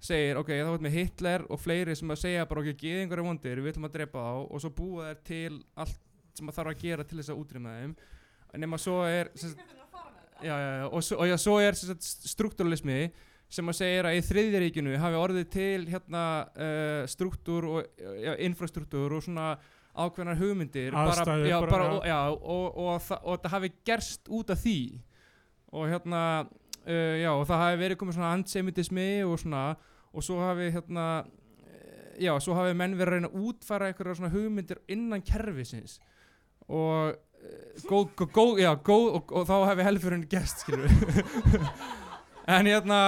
[0.00, 3.26] segir ok, þá erum við Hitler og fleiri sem að segja bara ok, geðingur er
[3.26, 5.98] vondir, við ætlum að drepa þá og svo búa þær til allt
[6.38, 7.94] sem það þarf að gera til þess að útrýma þeim.
[8.62, 9.58] Nema svo er sagt,
[10.42, 13.00] já, já, og, svo, og já, svo er strukturalismi
[13.48, 19.16] sem að segja að í þriðjaríkinu hafi orðið til hérna uh, struktúr og já, infrastruktúr
[19.16, 19.54] og svona
[19.98, 24.60] ákveðnar hugmyndir Aðstæður, bara, bara, bara, og, og, og, og, þetta hafi gerst út af
[24.62, 24.80] því.
[25.74, 29.64] Og hérna uh, já, og það hafi verið komið svona antisemitismi og svona
[30.08, 31.06] og svo hafi hérna
[31.68, 35.98] eh, já, svo hafi menn verið að reyna að útfæra einhverja svona hugmyndir innan kerfisins.
[36.68, 37.16] Og
[37.88, 40.92] góð, góð, góð, já, góð og, og þá hefði helfurinn gerst, skilur
[42.56, 43.00] en hérna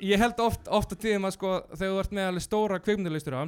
[0.00, 3.46] ég held oft, oft að tíðum að sko þegar þú ert með alveg stóra kveikmyndalistura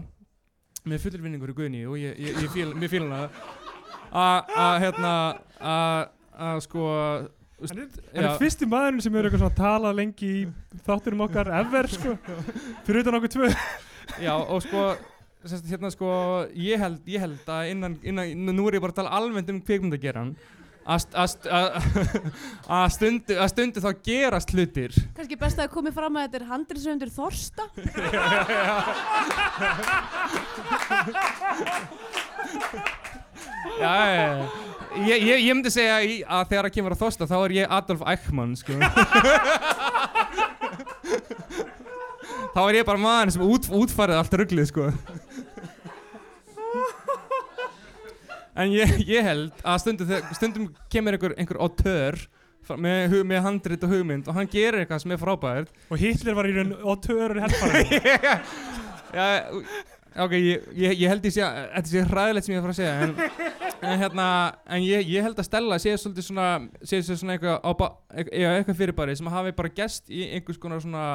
[0.82, 3.38] með fullir vinningur í guðni og ég, ég, ég fíl, mér fíla það
[4.62, 5.12] að hérna
[6.32, 6.88] að sko
[7.62, 10.40] Hann er, hann er fyrsti maðurinn sem er eitthvað svona að tala lengi í
[10.82, 12.16] þátturum okkar ever sko.
[12.82, 13.50] Fyrir utan okkur tvö.
[14.18, 14.80] Já, og sko
[15.50, 16.08] sérst, hérna sko,
[16.54, 19.60] ég held, ég held að innan, innan, nú er ég bara að tala almennt um
[19.64, 20.34] kvikmyndageran
[20.82, 21.74] að st- að st- að-
[22.78, 26.40] að stundu, að stundu þá gerast hlutir Kannski best að það komið fram að þetta
[26.40, 27.62] er handriðsöndur Þorsta.
[33.80, 34.48] Já, já, já.
[35.08, 35.94] Ég, ég, myndi segja
[36.28, 38.74] að þegar það kemur að þosta þá er ég Adolf Eichmann sko.
[42.52, 44.84] þá er ég bara maður sem út, útfarið allt rugglið sko.
[48.56, 52.18] En ég, ég held að stundum, stundum kemur einhver, einhver auteur
[52.66, 55.72] fa- með, með handrit og hugmynd og hann gerir eitthvað sem er frábært.
[55.90, 58.36] Og Hitler var í raun og törur helfara
[59.12, 59.26] Já,
[60.24, 62.72] ok, ég, ég, ég held sé að þetta sé hræðilegt sem ég er að fara
[62.72, 64.26] að segja en, en hérna,
[64.72, 66.46] en ég, ég held að Stella sé svolítið svona,
[66.88, 67.86] sé svona eitthvað,
[68.32, 71.06] já, eitthvað fyrirbæri sem hafi bara gest í einhvers konar svona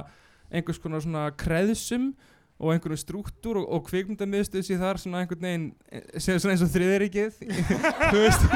[0.53, 2.11] einhvers konar svona kreðsum
[2.57, 6.65] og einhverjum struktúr og, og kvikmyndamiðstöð sé þar svona einhvern veginn eh, sé svona eins
[6.65, 6.71] og
[8.17, 8.47] veist.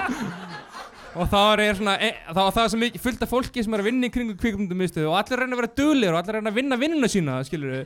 [1.11, 3.89] Og þá er svona, e, er það svo mikið fullt af fólki sem er að
[3.89, 6.79] vinna í kringum kvikmyndamiðstöð og allir reyna að vera duglir og allir reyna að vinna
[6.79, 7.81] vinnuna sína skilur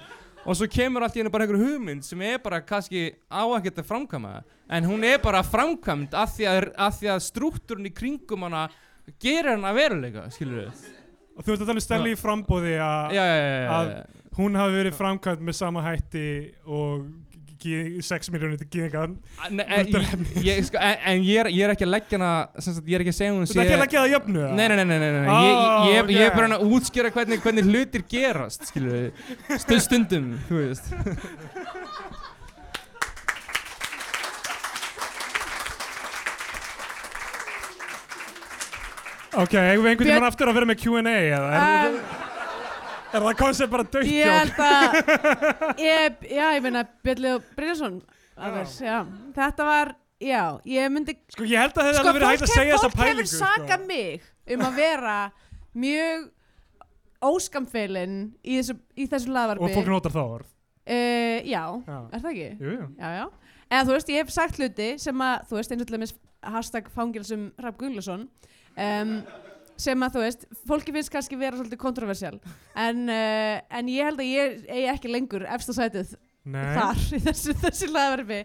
[0.45, 3.63] og svo kemur allt í hennu bara einhver hugmynd sem er bara kannski á að
[3.65, 4.37] geta framkama
[4.69, 6.67] en hún er bara framkvæmd af því að,
[7.15, 8.67] að struktúrun í kringum hana
[9.21, 10.85] gerir hana veruleika skilur við
[11.35, 13.17] og þú ert að tala um Stelli í frambóði að
[14.37, 16.25] hún hafi verið framkvæmt með sama hætti
[16.65, 17.05] og
[17.65, 19.13] 6 miljónir til gíðingar
[19.49, 19.87] Nei, en,
[20.67, 22.31] sko, en, en ég, er, ég er ekki að leggja hana
[22.85, 24.43] ég er ekki að segja hún þú ert ekki að leggja það jöfnu?
[24.51, 25.31] Nei, nei, nei, nei, nei, nei.
[25.31, 30.61] Ó, Ég, ég, ég, er bara að útskýra hvernig, hvernig hlutir gerast, Stund, stundum, þú
[30.61, 30.91] veist.
[39.35, 42.34] ok, eigum við einhvern tímann aftur að vera með Q&A eða er, Um,
[43.15, 44.97] er það koncept bara dögt ég held að,
[45.89, 47.99] ég, já, ég meina, Björnlið Brynjarsson,
[48.35, 48.97] Anders, já.
[49.37, 49.93] Þetta var,
[50.23, 52.89] já, ég myndi, sko ég held að hefði sko, alveg verið hægt að segja þessa
[52.91, 53.87] fólk pælingu hefur sakað sko.
[53.91, 55.17] mig um að vera
[55.85, 56.25] mjög
[57.25, 59.65] óskamfeilin í þessu, þessu laðvarpi.
[59.69, 60.51] og fólk notar það orð
[60.85, 62.49] Uh, já, já, er það ekki?
[62.61, 62.83] jú, jú.
[63.01, 63.23] Já, já.
[63.73, 66.11] Eða þú veist, ég hef sagt hluti sem að, þú veist, eins og til dæmis
[66.45, 68.27] hashtag fangilsum Rapp Guðlusson
[68.77, 69.15] um,
[69.81, 72.35] sem að, þú veist, fólki finnst kannski vera svolítið kontroversial
[72.75, 76.15] en, uh, en ég held að ég eigi ekki lengur efsta sætið
[76.45, 76.75] Nei.
[76.77, 78.41] þar í þessu, þessu laðverfi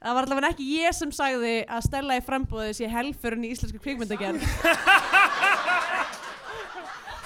[0.00, 3.82] það var allavega ekki ég sem sagði að stella í frambóði sé helfurinn í íslensku
[3.82, 4.46] kvikmyndagerð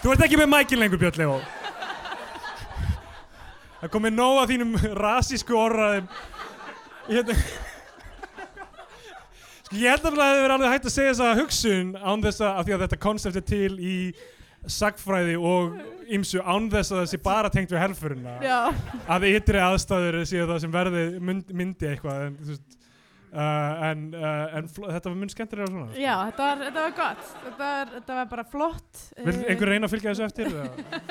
[0.04, 1.36] Þú ert ekki með mækin lengur Björn Leó
[3.84, 6.06] Það komið nóg af þínum rasísku orðaðum
[7.08, 7.34] hérna.
[7.36, 7.73] Sko
[9.80, 12.68] ég held að það verið alveg hægt að segja þessa hugsun án þess að, af
[12.68, 13.96] því að þetta koncept er til í
[14.74, 15.74] sagfræði og
[16.14, 18.58] ymsu án þess að það sé bara tengt við helfurina já,
[19.12, 22.78] að ytri aðstæður séu það sem verði mynd, myndi eitthvað en, veist,
[23.34, 25.88] uh, en, uh, en þetta var mun skemmtilega svona.
[26.00, 27.26] Já þetta, var, þetta var gott.
[27.44, 29.04] Þetta var, þetta var bara flott.
[29.18, 30.46] Vil Eh, einhver reyna að fylgja þessu eftir?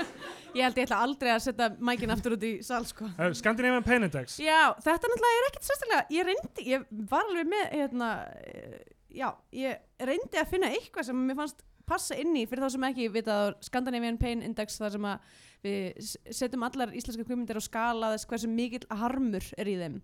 [0.53, 3.09] ég held ég ætla aldrei að setja mækin aftur út í sal sko.
[3.37, 4.37] Scandinavian Pain Index.
[4.41, 8.09] Já, þetta náttúrulega er ekkert sérstaklega, ég reyndi, ég var alveg með, hérna,
[8.47, 8.81] eh,
[9.13, 12.85] já, ég reyndi að finna eitthvað sem mér fannst passa inn í fyrir þá sem
[12.89, 17.63] ekki vita að Scandinavian Pain Index þar sem að við setjum allar íslenska kvimmundir á
[17.63, 19.99] skala þess hversu mikill harmur er í þeim.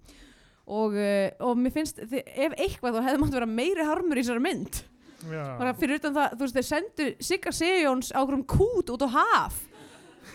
[0.69, 4.43] Og, uh, og mér finnst, ef eitthvað þá hefði mátt vera meiri harmur í þessari
[4.43, 4.84] mynd.
[5.30, 5.80] Bara Já.
[5.80, 9.57] fyrir utan það, þú veist, þeir sendu Sigga Sigjóns á hverjum kút út á haf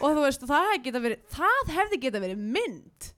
[0.00, 0.72] og þú veist, það,
[1.04, 3.12] verið, það hefði geta verið mynd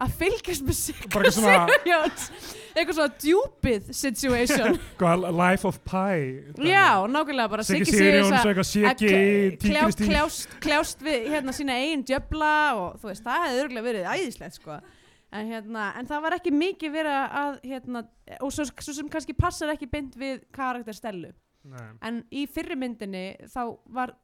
[0.00, 2.22] að fylgjast með Sigga Sigurjóns.
[2.70, 4.78] Eitthvað svona djúpið situation.
[5.42, 6.22] Life of Pi?
[6.64, 11.28] Já, nákvæmlega bara Siggi Sigurjóns Sigurjóns og eitthvað að Siggi kljá- Tígristýr kljást, kljást við
[11.34, 14.78] hérna sína eigin djöfla og þú veist, það hefði örgulega verið æðislegt sko.
[15.30, 18.04] en, hérna, en það var ekki mikið verið að hérna,
[18.40, 21.34] og svo, svo sem kannski passar ekki beint við karakter Stellu
[21.68, 21.88] Nei.
[22.08, 23.62] en í fyrri myndinni þá
[23.92, 24.14] var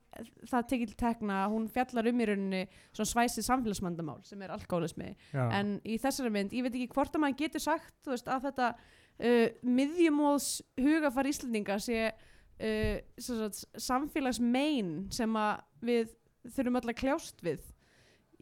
[0.48, 2.62] það tekið til tekna hún fjallar um í rauninni
[2.96, 5.44] svona svæsið samfélagsmandamál sem er alkoholismi Já.
[5.58, 8.70] en í þessari mynd, ég veit ekki hvort að maður getur sagt veist, að þetta
[8.72, 10.50] uh, miðjumóðs
[10.80, 15.40] hugafar Íslandinga sé uh, samfélagsmein sem
[15.84, 16.14] við
[16.56, 17.60] þurfum öll að kljást við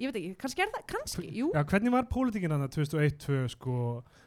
[0.01, 1.51] ég veit ekki, kannski er það, kannski, jú.
[1.55, 3.77] Já, hvernig var pólitíkin hann 2001-2002 sko,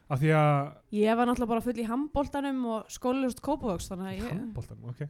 [0.08, 0.60] af því að
[0.96, 5.04] ég var náttúrulega bara full í handbóltanum og skólilegust kópavöks þannig að ég handboltan, ok,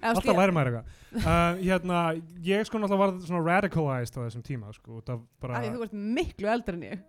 [0.00, 0.94] alltaf læri maður eitthvað.
[1.20, 1.98] Uh, hérna,
[2.46, 6.00] ég sko náttúrulega var svona radicalized á þessum tíma sko, það bara, því þú ert
[6.20, 7.04] miklu eldri en ég.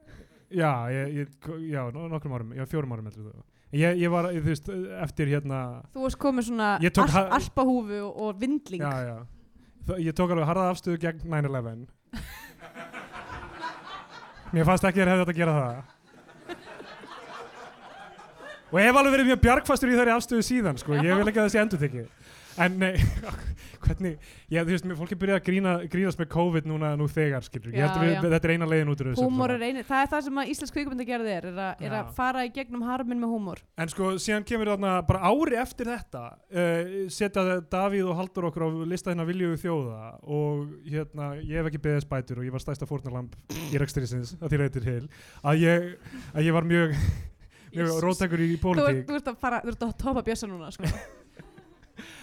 [0.52, 3.46] Já, ég, ég, já, no- nokkrum árum já, fjórum árum heldur þú.
[3.72, 4.66] Ég, ég var, þú veist,
[5.00, 5.60] eftir hérna
[5.94, 6.74] þú varst komið svona
[7.38, 8.84] alpahúfu og, og vindling.
[8.84, 11.86] Já, já, ég tók alveg harða afstöðu gegn 9-11
[14.52, 15.76] mér fannst ekki þér hefði átt að gera það
[18.72, 20.96] og ég hef alveg verið mjög bjargfastur í þeirri afstöðu síðan sko.
[20.96, 22.08] ég vil ekki að þessi endur tekið
[22.66, 22.92] en nei,
[23.84, 24.16] hvernig
[24.52, 27.46] ég, þú veist, mér fólk er byrjað að grína, grínast með COVID núna nú þegar,
[27.46, 28.22] skilur, ég Já, held að við, já.
[28.36, 30.52] þetta er eina leiðin út úr þessu húmor er eini, það er það sem að
[30.54, 31.98] Íslensk kvikmyndagerð er, er, a, er Já.
[32.02, 35.92] að fara í gegnum harminn með húmor en sko, síðan kemur þarna bara ári eftir
[35.92, 41.62] þetta uh, setja Davíð og Haldur okkur á lista hérna viljuðu þjóða og hérna, ég
[41.62, 43.34] hef ekki beðið spætur og ég var stæsta fórnalamb
[43.72, 45.02] í rekstrisins að því reytir til
[45.42, 45.90] að ég,
[46.36, 46.96] að ég var mjög
[47.76, 48.04] mjög Jesus.
[48.04, 50.90] róttækur í pólitík þú ert að þú ert að topa bjössa núna sko.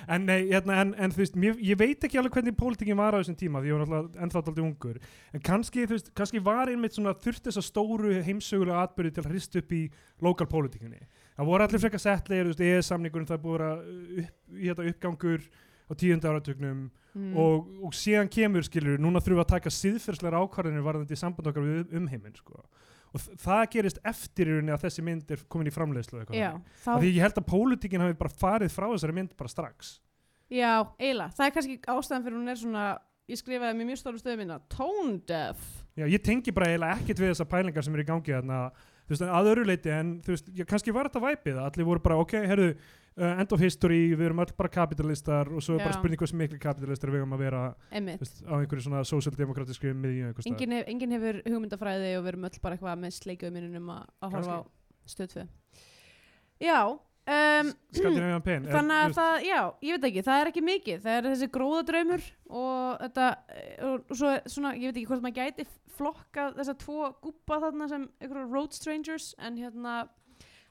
[0.09, 3.17] en, nei, hérna, en, en þú veist, mér, ég veit ekki alveg hvernig pólitíkin var
[3.17, 4.99] á þessum tíma því ég var náttúrulega ennþá aldrei ungur.
[5.37, 9.31] En kannski, þú veist, kannski var einmitt svona þurft þessa stóru heimsögulega atbyrði til að
[9.33, 9.83] hrist upp í
[10.25, 11.03] lokal pólitíkinni.
[11.39, 13.85] Það voru allir frekar settlegir, þú veist, ES-samningurinn það búið að
[14.25, 15.49] upp, í þetta uppgangur
[15.89, 16.89] á tíunda áratugnum.
[17.19, 17.33] Mm.
[17.41, 21.65] og, og síðan kemur, skilur, núna þurfum við að taka siðferðslegar ákvarðanir varðandi samband okkar
[21.65, 22.61] við umheiminn, sko
[23.19, 26.79] og það gerist eftir í rauninni að þessi mynd er komin í framleiðslu eða eitthvað
[26.85, 29.99] þá, því ég held að pólitíkin hafi bara farið frá þessari mynd bara strax.
[30.49, 31.35] Já, eiginlega.
[31.37, 32.85] Það er kannski ástæðan fyrir hún er svona
[33.29, 35.65] ég skrifaði mér mjög stóru stöðu minna tone deaf.
[35.99, 38.61] Já, ég tengi bara eiginlega ekkert við þessar pælingar sem eru í gangi þarna,
[39.05, 42.05] þú veist, að öðru leiti en þú veist, já, kannski var þetta væpið allir voru
[42.05, 42.69] bara, ok, herru,
[43.19, 45.99] uh, end of history við erum öll bara kapitalistar og svo er bara Já.
[45.99, 49.93] spurning hversu miklu kapitalistar við erum að vera þú einmitt veist, á einhverju svona social-demokratísku
[49.93, 50.63] miðju einhvers staðar.
[50.63, 54.09] enginn, hef, enginn hefur hugmyndafræði og við erum öll bara eitthvað með sleikjöðu minnunum að,
[54.23, 54.61] að horfa á
[55.09, 55.47] stöð 2
[56.69, 60.43] já um, Skandinavian Pen er, þannig þú að veist, það, já, ég veit ekki, það
[60.43, 62.31] er ekki mikið það er þessi gróðadraumur
[62.63, 65.69] og þetta, eh, og, svo er svona, ég veit ekki hvort maður gæti
[65.99, 69.97] flokkað þessa tvo gúpa þarna sem einhverjum road strangers en hérna,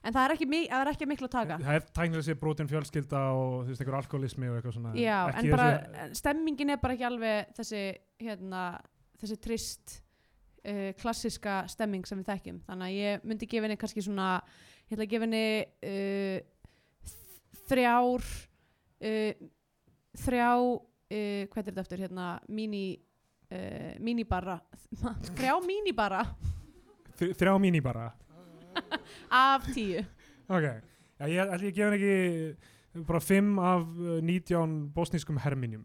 [0.04, 1.56] en það er ekki, mi- er ekki miklu að taka.
[1.62, 4.92] Það er tæknilega sér brotin fjölskylda og þú veist, einhver alkoholismi og eitthvað svona.
[4.94, 7.82] Já, en bara þessi- stemmingin er bara ekki alveg þessi,
[8.22, 8.62] hérna
[9.20, 9.96] þessi trist
[10.68, 12.60] uh, klassiska stemming sem við þekkjum.
[12.68, 14.28] Þannig að ég myndi gefa henni kannski svona
[14.88, 15.42] ég ætla að gefa henni
[15.90, 16.38] uh,
[17.68, 18.24] þrjár
[19.02, 19.32] uh,
[20.18, 22.84] þrjá uh, hvað er þetta eftir hérna mini
[23.52, 24.58] uh, minibarra.
[25.38, 26.22] Þrjá minibarra.
[27.18, 28.12] Þr- þrjá míní bara
[29.30, 30.04] af tíu.
[30.48, 35.38] Ok, já, ég ætla ég að gefa henni ekki bara fimm af uh, 19 bosnískum
[35.42, 35.84] herminjum.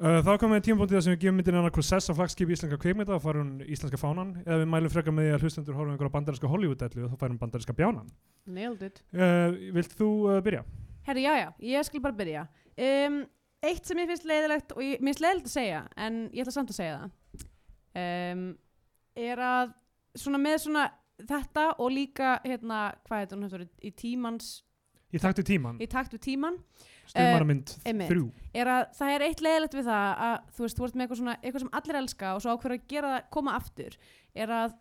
[0.00, 2.80] Uh, þá komum við tímapunktið þar sem við gefum myndin annað sess á flagskip íslenska
[2.82, 4.34] kveikmynda þá fær hún íslenska fánan.
[4.44, 7.32] Eða við mælum frekar með því að hlustendur horfum einhverja bandarinska Hollywood-dellu og þá fær
[7.32, 8.10] hún bandarinska bjánan.
[8.46, 9.00] Nailed it.
[9.14, 10.66] Uh, Vilt þú uh, byrja?
[11.06, 12.44] Herri, já, já, ég skal bara byrja.
[12.76, 13.22] Um,
[13.64, 16.54] eitt sem ég finnst leiðilegt, og ég, mér finnst leiðilegt að segja, en ég ætla
[16.56, 17.44] samt að segja það,
[18.02, 18.46] um,
[19.26, 19.74] er að
[20.18, 20.86] svona með svona
[21.24, 24.62] þetta og líka, hérna, hvað heit hún hefur í tímans,
[25.14, 26.56] Ég taktu tíman, í takt við tíman,
[27.08, 28.10] stuðmannamynd Eh, einmitt.
[28.10, 28.24] þrjú.
[28.52, 31.20] Er að það er eitt leiðilegt við það að þú veist, þú ert með eitthvað
[31.20, 33.96] svona, eitthvað sem allir elska og svo ákveður að gera það, koma aftur,
[34.34, 34.74] er að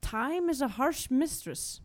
[0.00, 1.80] time is a harsh mistress.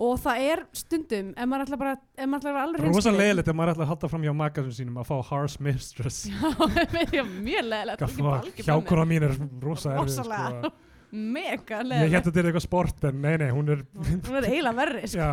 [0.00, 3.48] Og það er stundum, ef maður ætla bara, ef maður ætla vera alveg Rosa leiðilegt
[3.52, 6.22] ef maður ætla að halda fram hjá makasum sínum að fá harsh mistress.
[7.12, 10.72] Já, mjög leðilegt Hjákona mín er rosa erfið sko.
[11.10, 14.76] Mega Ég leðilegt hérna til eitthvað sport en nei nei, hún er Hún er eiginlega
[14.78, 15.18] verri sko.
[15.18, 15.32] Já,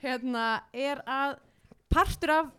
[0.00, 1.36] Hérna er að
[1.92, 2.50] partur af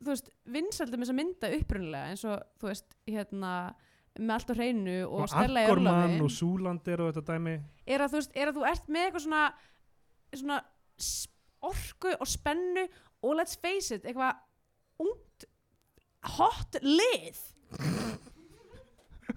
[0.00, 3.50] þú veist, vinsaldum þess að mynda upprunnilega eins og þú veist, hérna
[4.18, 7.56] með allt á hreinu og, og stella í Akkormann örlafi og Súlandir og þetta dæmi.
[7.86, 9.42] Er að þú veist, er að þú ert með eitthvað svona
[10.40, 10.58] svona
[11.70, 12.86] orku og spennu
[13.20, 14.40] og let's face it, eitthvað
[15.04, 15.46] ungt
[16.36, 17.40] hot lið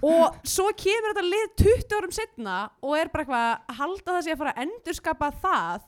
[0.03, 4.23] og svo kemur þetta lið 20 árum setna og er bara eitthvað að halda það
[4.27, 5.85] sé að fara að endurskapa það.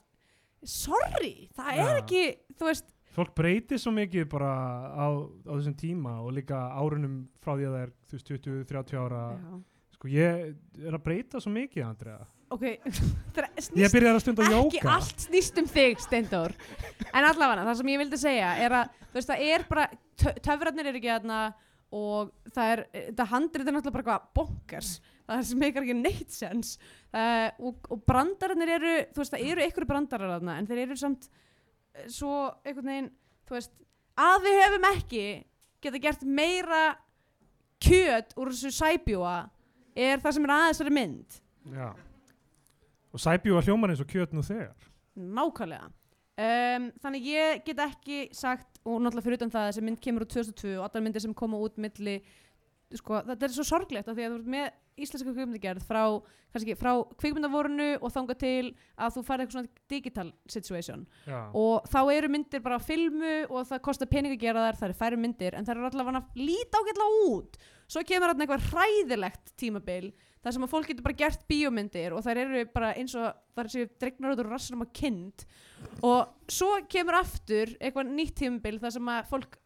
[0.65, 2.21] Sorry, það er ekki
[2.57, 4.51] þú veist, fólk breytir svo mikið bara
[4.97, 5.07] á,
[5.45, 9.21] á þessum tíma og líka árunum frá því að það er þú veist 20-30 ára.
[9.35, 9.59] Já.
[9.95, 10.41] sko ég
[10.89, 12.17] er að breyta svo mikið Andrea.
[12.55, 12.65] Ok
[13.35, 16.53] það er- ég byrjar að stunda ekki jóka allt snýst um þig Steindór.
[17.11, 19.85] En allavega það sem ég vildi segja er að veist það er bara
[20.19, 21.39] tö- töfrarnir er ekki þarna
[21.93, 24.91] og það er þetta handrið er náttúrulega bara eitthvað bonkers
[25.25, 26.75] það er sem meikar ekki neitt sens
[27.13, 30.97] uh, og, og brandararnir eru þú veist það eru einhverju brandarar þarna en þeir eru
[30.99, 32.33] samt eh, svo
[32.65, 33.11] einhvern veginn
[33.45, 33.75] þú veist
[34.25, 35.25] að við höfum ekki
[35.85, 36.83] geta gert meira
[37.85, 39.37] kjöt úr þessu sæbjúa
[39.95, 41.39] er það sem er aðeins þessari mynd
[41.75, 41.87] Já.
[43.13, 45.87] og sæbjú að hljóman eins og kjöt nú þegar Nákvæmlega.
[46.35, 50.25] Um, þannig ég get ekki sagt, og náttúrulega fyrir utan það að þessi mynd kemur
[50.25, 52.15] úr 2002 og allar myndir sem koma út milli,
[52.93, 56.01] sko, þetta er svo sorglegt af því að þú ert með íslenska kvikmyndagerð frá,
[56.55, 61.39] kannski, frá kvikmyndavorunu og þanga til að þú farið eitthvað svona digital situation Já.
[61.51, 64.87] og þá eru myndir bara á filmu og það kostar pening að gera þær, það
[64.89, 68.69] eru færi myndir en það eru allavega að líta ágætlega út svo kemur þarna eitthvað
[68.71, 70.09] hræðilegt tímabil
[70.45, 73.69] þar sem að fólk getur bara gert bíómyndir og þær eru bara eins og þar
[73.73, 75.45] séu dregnar út úr rassinum að kind.
[76.05, 79.57] Og svo kemur aftur eitthvað nýtt tímabil þar sem að fólk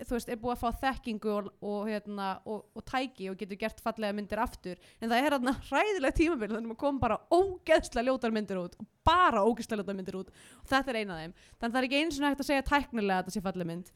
[0.00, 3.60] þú veist, er búið að fá þekkingu og, og, hérna, og, og tæki og getur
[3.60, 4.80] gert fallega myndir aftur.
[4.98, 9.44] En það er hérna hræðilegt tímabil þannig að kom bara ógeðslega ljótar myndir út bara
[9.44, 10.34] ógeðslega ljótar myndir út.
[10.62, 11.38] Og þetta er eina af þeim.
[11.60, 13.70] Þannig að það er ekki eins og hægt að segja tæknilega að þetta sé falleg
[13.70, 13.94] mynd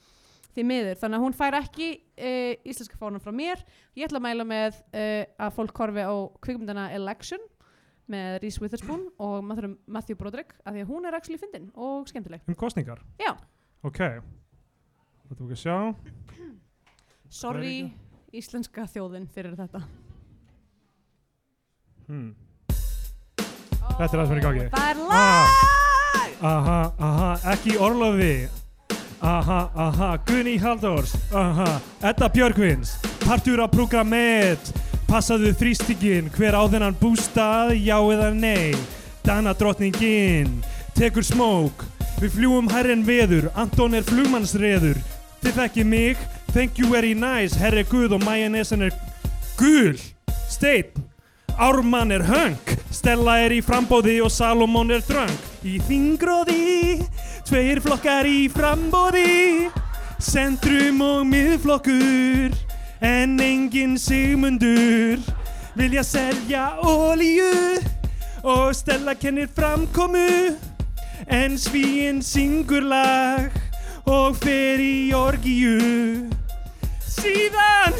[0.57, 3.61] því miður, þannig að hún fær ekki uh, íslenska fánum frá mér.
[3.99, 6.15] Ég ætla að mæla með uh, að fólk horfi á
[6.45, 7.43] kvikmyndana Election
[8.09, 12.41] með Reese Witherspoon og Matthew, Broderick af því að hún er actually fyndin og skemmtileg.
[12.49, 13.35] Um kostningar Já.
[13.85, 14.01] ok.
[15.29, 15.77] Þetta ekki að sjá.
[17.29, 17.75] Sorry
[18.33, 19.83] íslenska þjóðin fyrir þetta.
[22.09, 22.31] Hmm.
[22.69, 24.65] Þetta er það sem er í gangi.
[24.73, 25.13] það er Ah.
[25.13, 26.33] lag!
[26.49, 28.33] Aha, aha, ekki Orlofi
[29.21, 32.97] aha, aha, Gunni Haldors aha, Edda Björgvins
[33.29, 34.71] partur af programmet.
[35.09, 37.75] Passaðu þrýstingin hver á þennan bústað?
[37.77, 38.73] Já eða nei?
[39.25, 40.63] Dana drottningin
[40.97, 41.85] tekur smók.
[42.23, 44.97] Við fljúum hærri en veður Anton er flugmannsreður.
[45.43, 46.25] Þið þekki mig,
[46.55, 48.97] thank you very nice herri guð og majonesan er
[49.61, 49.97] gul
[50.49, 51.05] steinn.
[51.59, 52.57] Ármann er höng,
[52.95, 55.33] Stella er í frambóði og Salomon er dröng.
[55.67, 57.03] Í þingróði,
[57.49, 59.71] tveir flokkar í frambóði,
[60.21, 62.53] centrum og miðflokkur,
[63.01, 65.23] en engin sigmundur.
[65.79, 67.79] Vilja selja ólíu
[68.43, 70.59] og Stella kennir framkomu,
[71.25, 73.57] en svíinn syngur lag
[74.05, 76.29] og fer í orgíu.
[77.09, 77.97] Síðan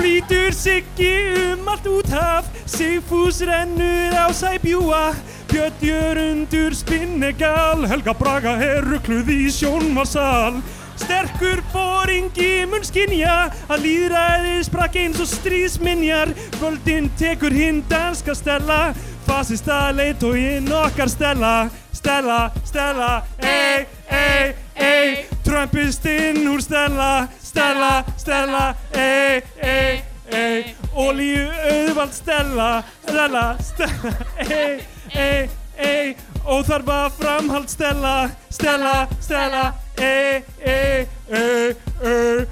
[0.00, 1.12] flýtur Siggi
[1.52, 5.12] um allt úthaf Sigfús rennur á sæbjúa.
[5.50, 10.62] Björn Jörundur spinnegal Helga Braga er rukluð í sjónvarsal.
[11.00, 16.32] Sterkur fóringi mun skinja að líðræði sprakk eins og stríðsminjar.
[16.62, 18.94] Völdin tekur hinn danska stella
[19.28, 21.54] Fasista leitóin okkar stella
[22.00, 30.00] Stella, Stella, ei, ei, ei Trumpistinn úr Stella Stella, Stella, ei, ei,
[30.32, 34.14] ei Olíu auðvald Stella Stella, Stella,
[34.48, 34.80] ei,
[35.12, 36.16] ei, ei
[36.48, 42.46] Óþarfa framhald Stella Stella, Stella, ei, ei, ei, ei,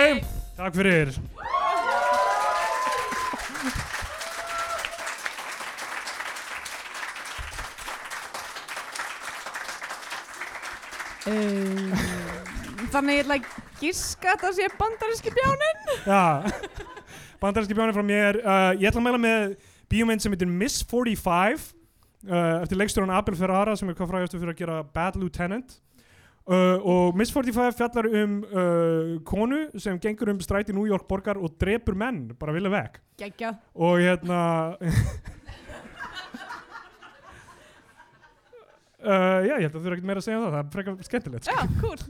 [0.00, 0.24] ei
[0.56, 1.12] Takk fyrir
[11.30, 11.92] um,
[12.92, 13.50] þannig ég ætla að
[13.80, 16.24] giska að það sé bandaríski bjánin Já,
[17.42, 19.54] bandarinski bjónir frá mér uh, Ég ætla að mæla með
[19.90, 21.70] bíómynd sem heitir Miss 45
[22.28, 25.78] uh, eftir leikstjóran Abel Ferrara sem er hvað frægastu fyrir að gera Bad Lieutenant.
[26.50, 28.38] Uh, og Miss 45 fjallar um
[29.26, 33.02] konu sem gengur um stræti New York borgar og drepur menn, bara vilja vekk.
[33.22, 33.52] Geggja.
[33.78, 34.40] Og hérna
[39.00, 40.72] Uh, já, ég held að þú eru ekkert meira að segja um það, það er
[40.74, 41.54] frekar skemmtilegt sko.
[41.56, 42.00] já, cool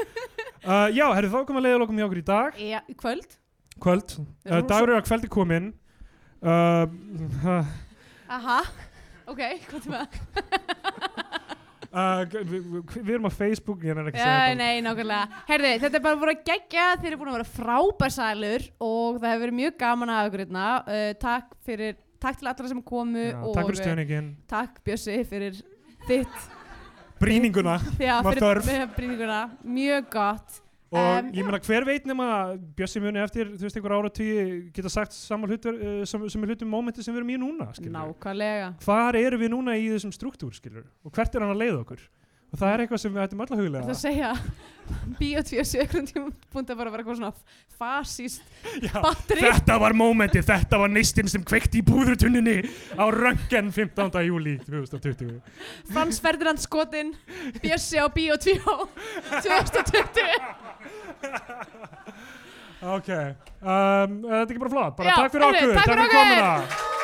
[0.70, 3.36] uh, Já, herri, þá komum að leiða lokum hjá okkur í dag já, í kvöld
[3.80, 5.66] kvöld, uh, Við dagur er að kveldi komin
[6.40, 7.66] uh,
[8.38, 8.58] aha,
[9.28, 10.18] ok, hvað er það?
[11.90, 15.40] Uh, við, við, við erum á Facebook ég er ekki að segja þetta nei, nákvæmlega.
[15.48, 19.32] Herði, þetta er bara búin að gegja, þeir eru búin að vera frábærsælur og það
[19.32, 20.68] hefur verið mjög gaman að ykkur hérna.
[20.86, 25.16] Uh, takk fyrir, takk til allra sem komu Já, og Takk fyrir stjörningin, takk Bjössi
[25.32, 25.58] fyrir
[26.08, 26.40] þitt,
[28.24, 28.66] Var fyrir þörf.
[28.70, 30.60] fyrir brýninguna, mjög gott.
[30.90, 34.08] og Em, ég meina hver veit nema Bjössi muni eftir þú veist einhver ára
[34.74, 37.68] geta sagt saman hlutur uh, sem, sem er hlutum mómenti sem við erum í núna
[37.76, 38.72] skilur Nákvæmlega.
[38.82, 42.02] hvar erum við núna í þessum struktúr skilur og hvert er hann að leiða okkur
[42.50, 44.30] og það er eitthvað sem við ættum öll að Það huglega að segja
[45.20, 45.62] Bíotvíu
[46.08, 47.32] tíma búndi að bara vera eitthvað svona
[47.78, 48.42] fasíst
[49.04, 52.56] batteri þetta var mómenti, þetta var neistinn sem kveikti í búðrutunninni
[52.98, 54.18] á röngen 15.
[54.26, 55.38] júli 2020
[55.92, 57.14] Frans Ferdinand skotinn
[57.62, 58.78] Bjössi á Bíotvíu
[59.46, 60.26] 2020
[62.80, 63.10] ok,
[63.60, 66.98] um, þetta er ekki bara flott bara Já, takk fyrir okkur, takk fyrir okkur.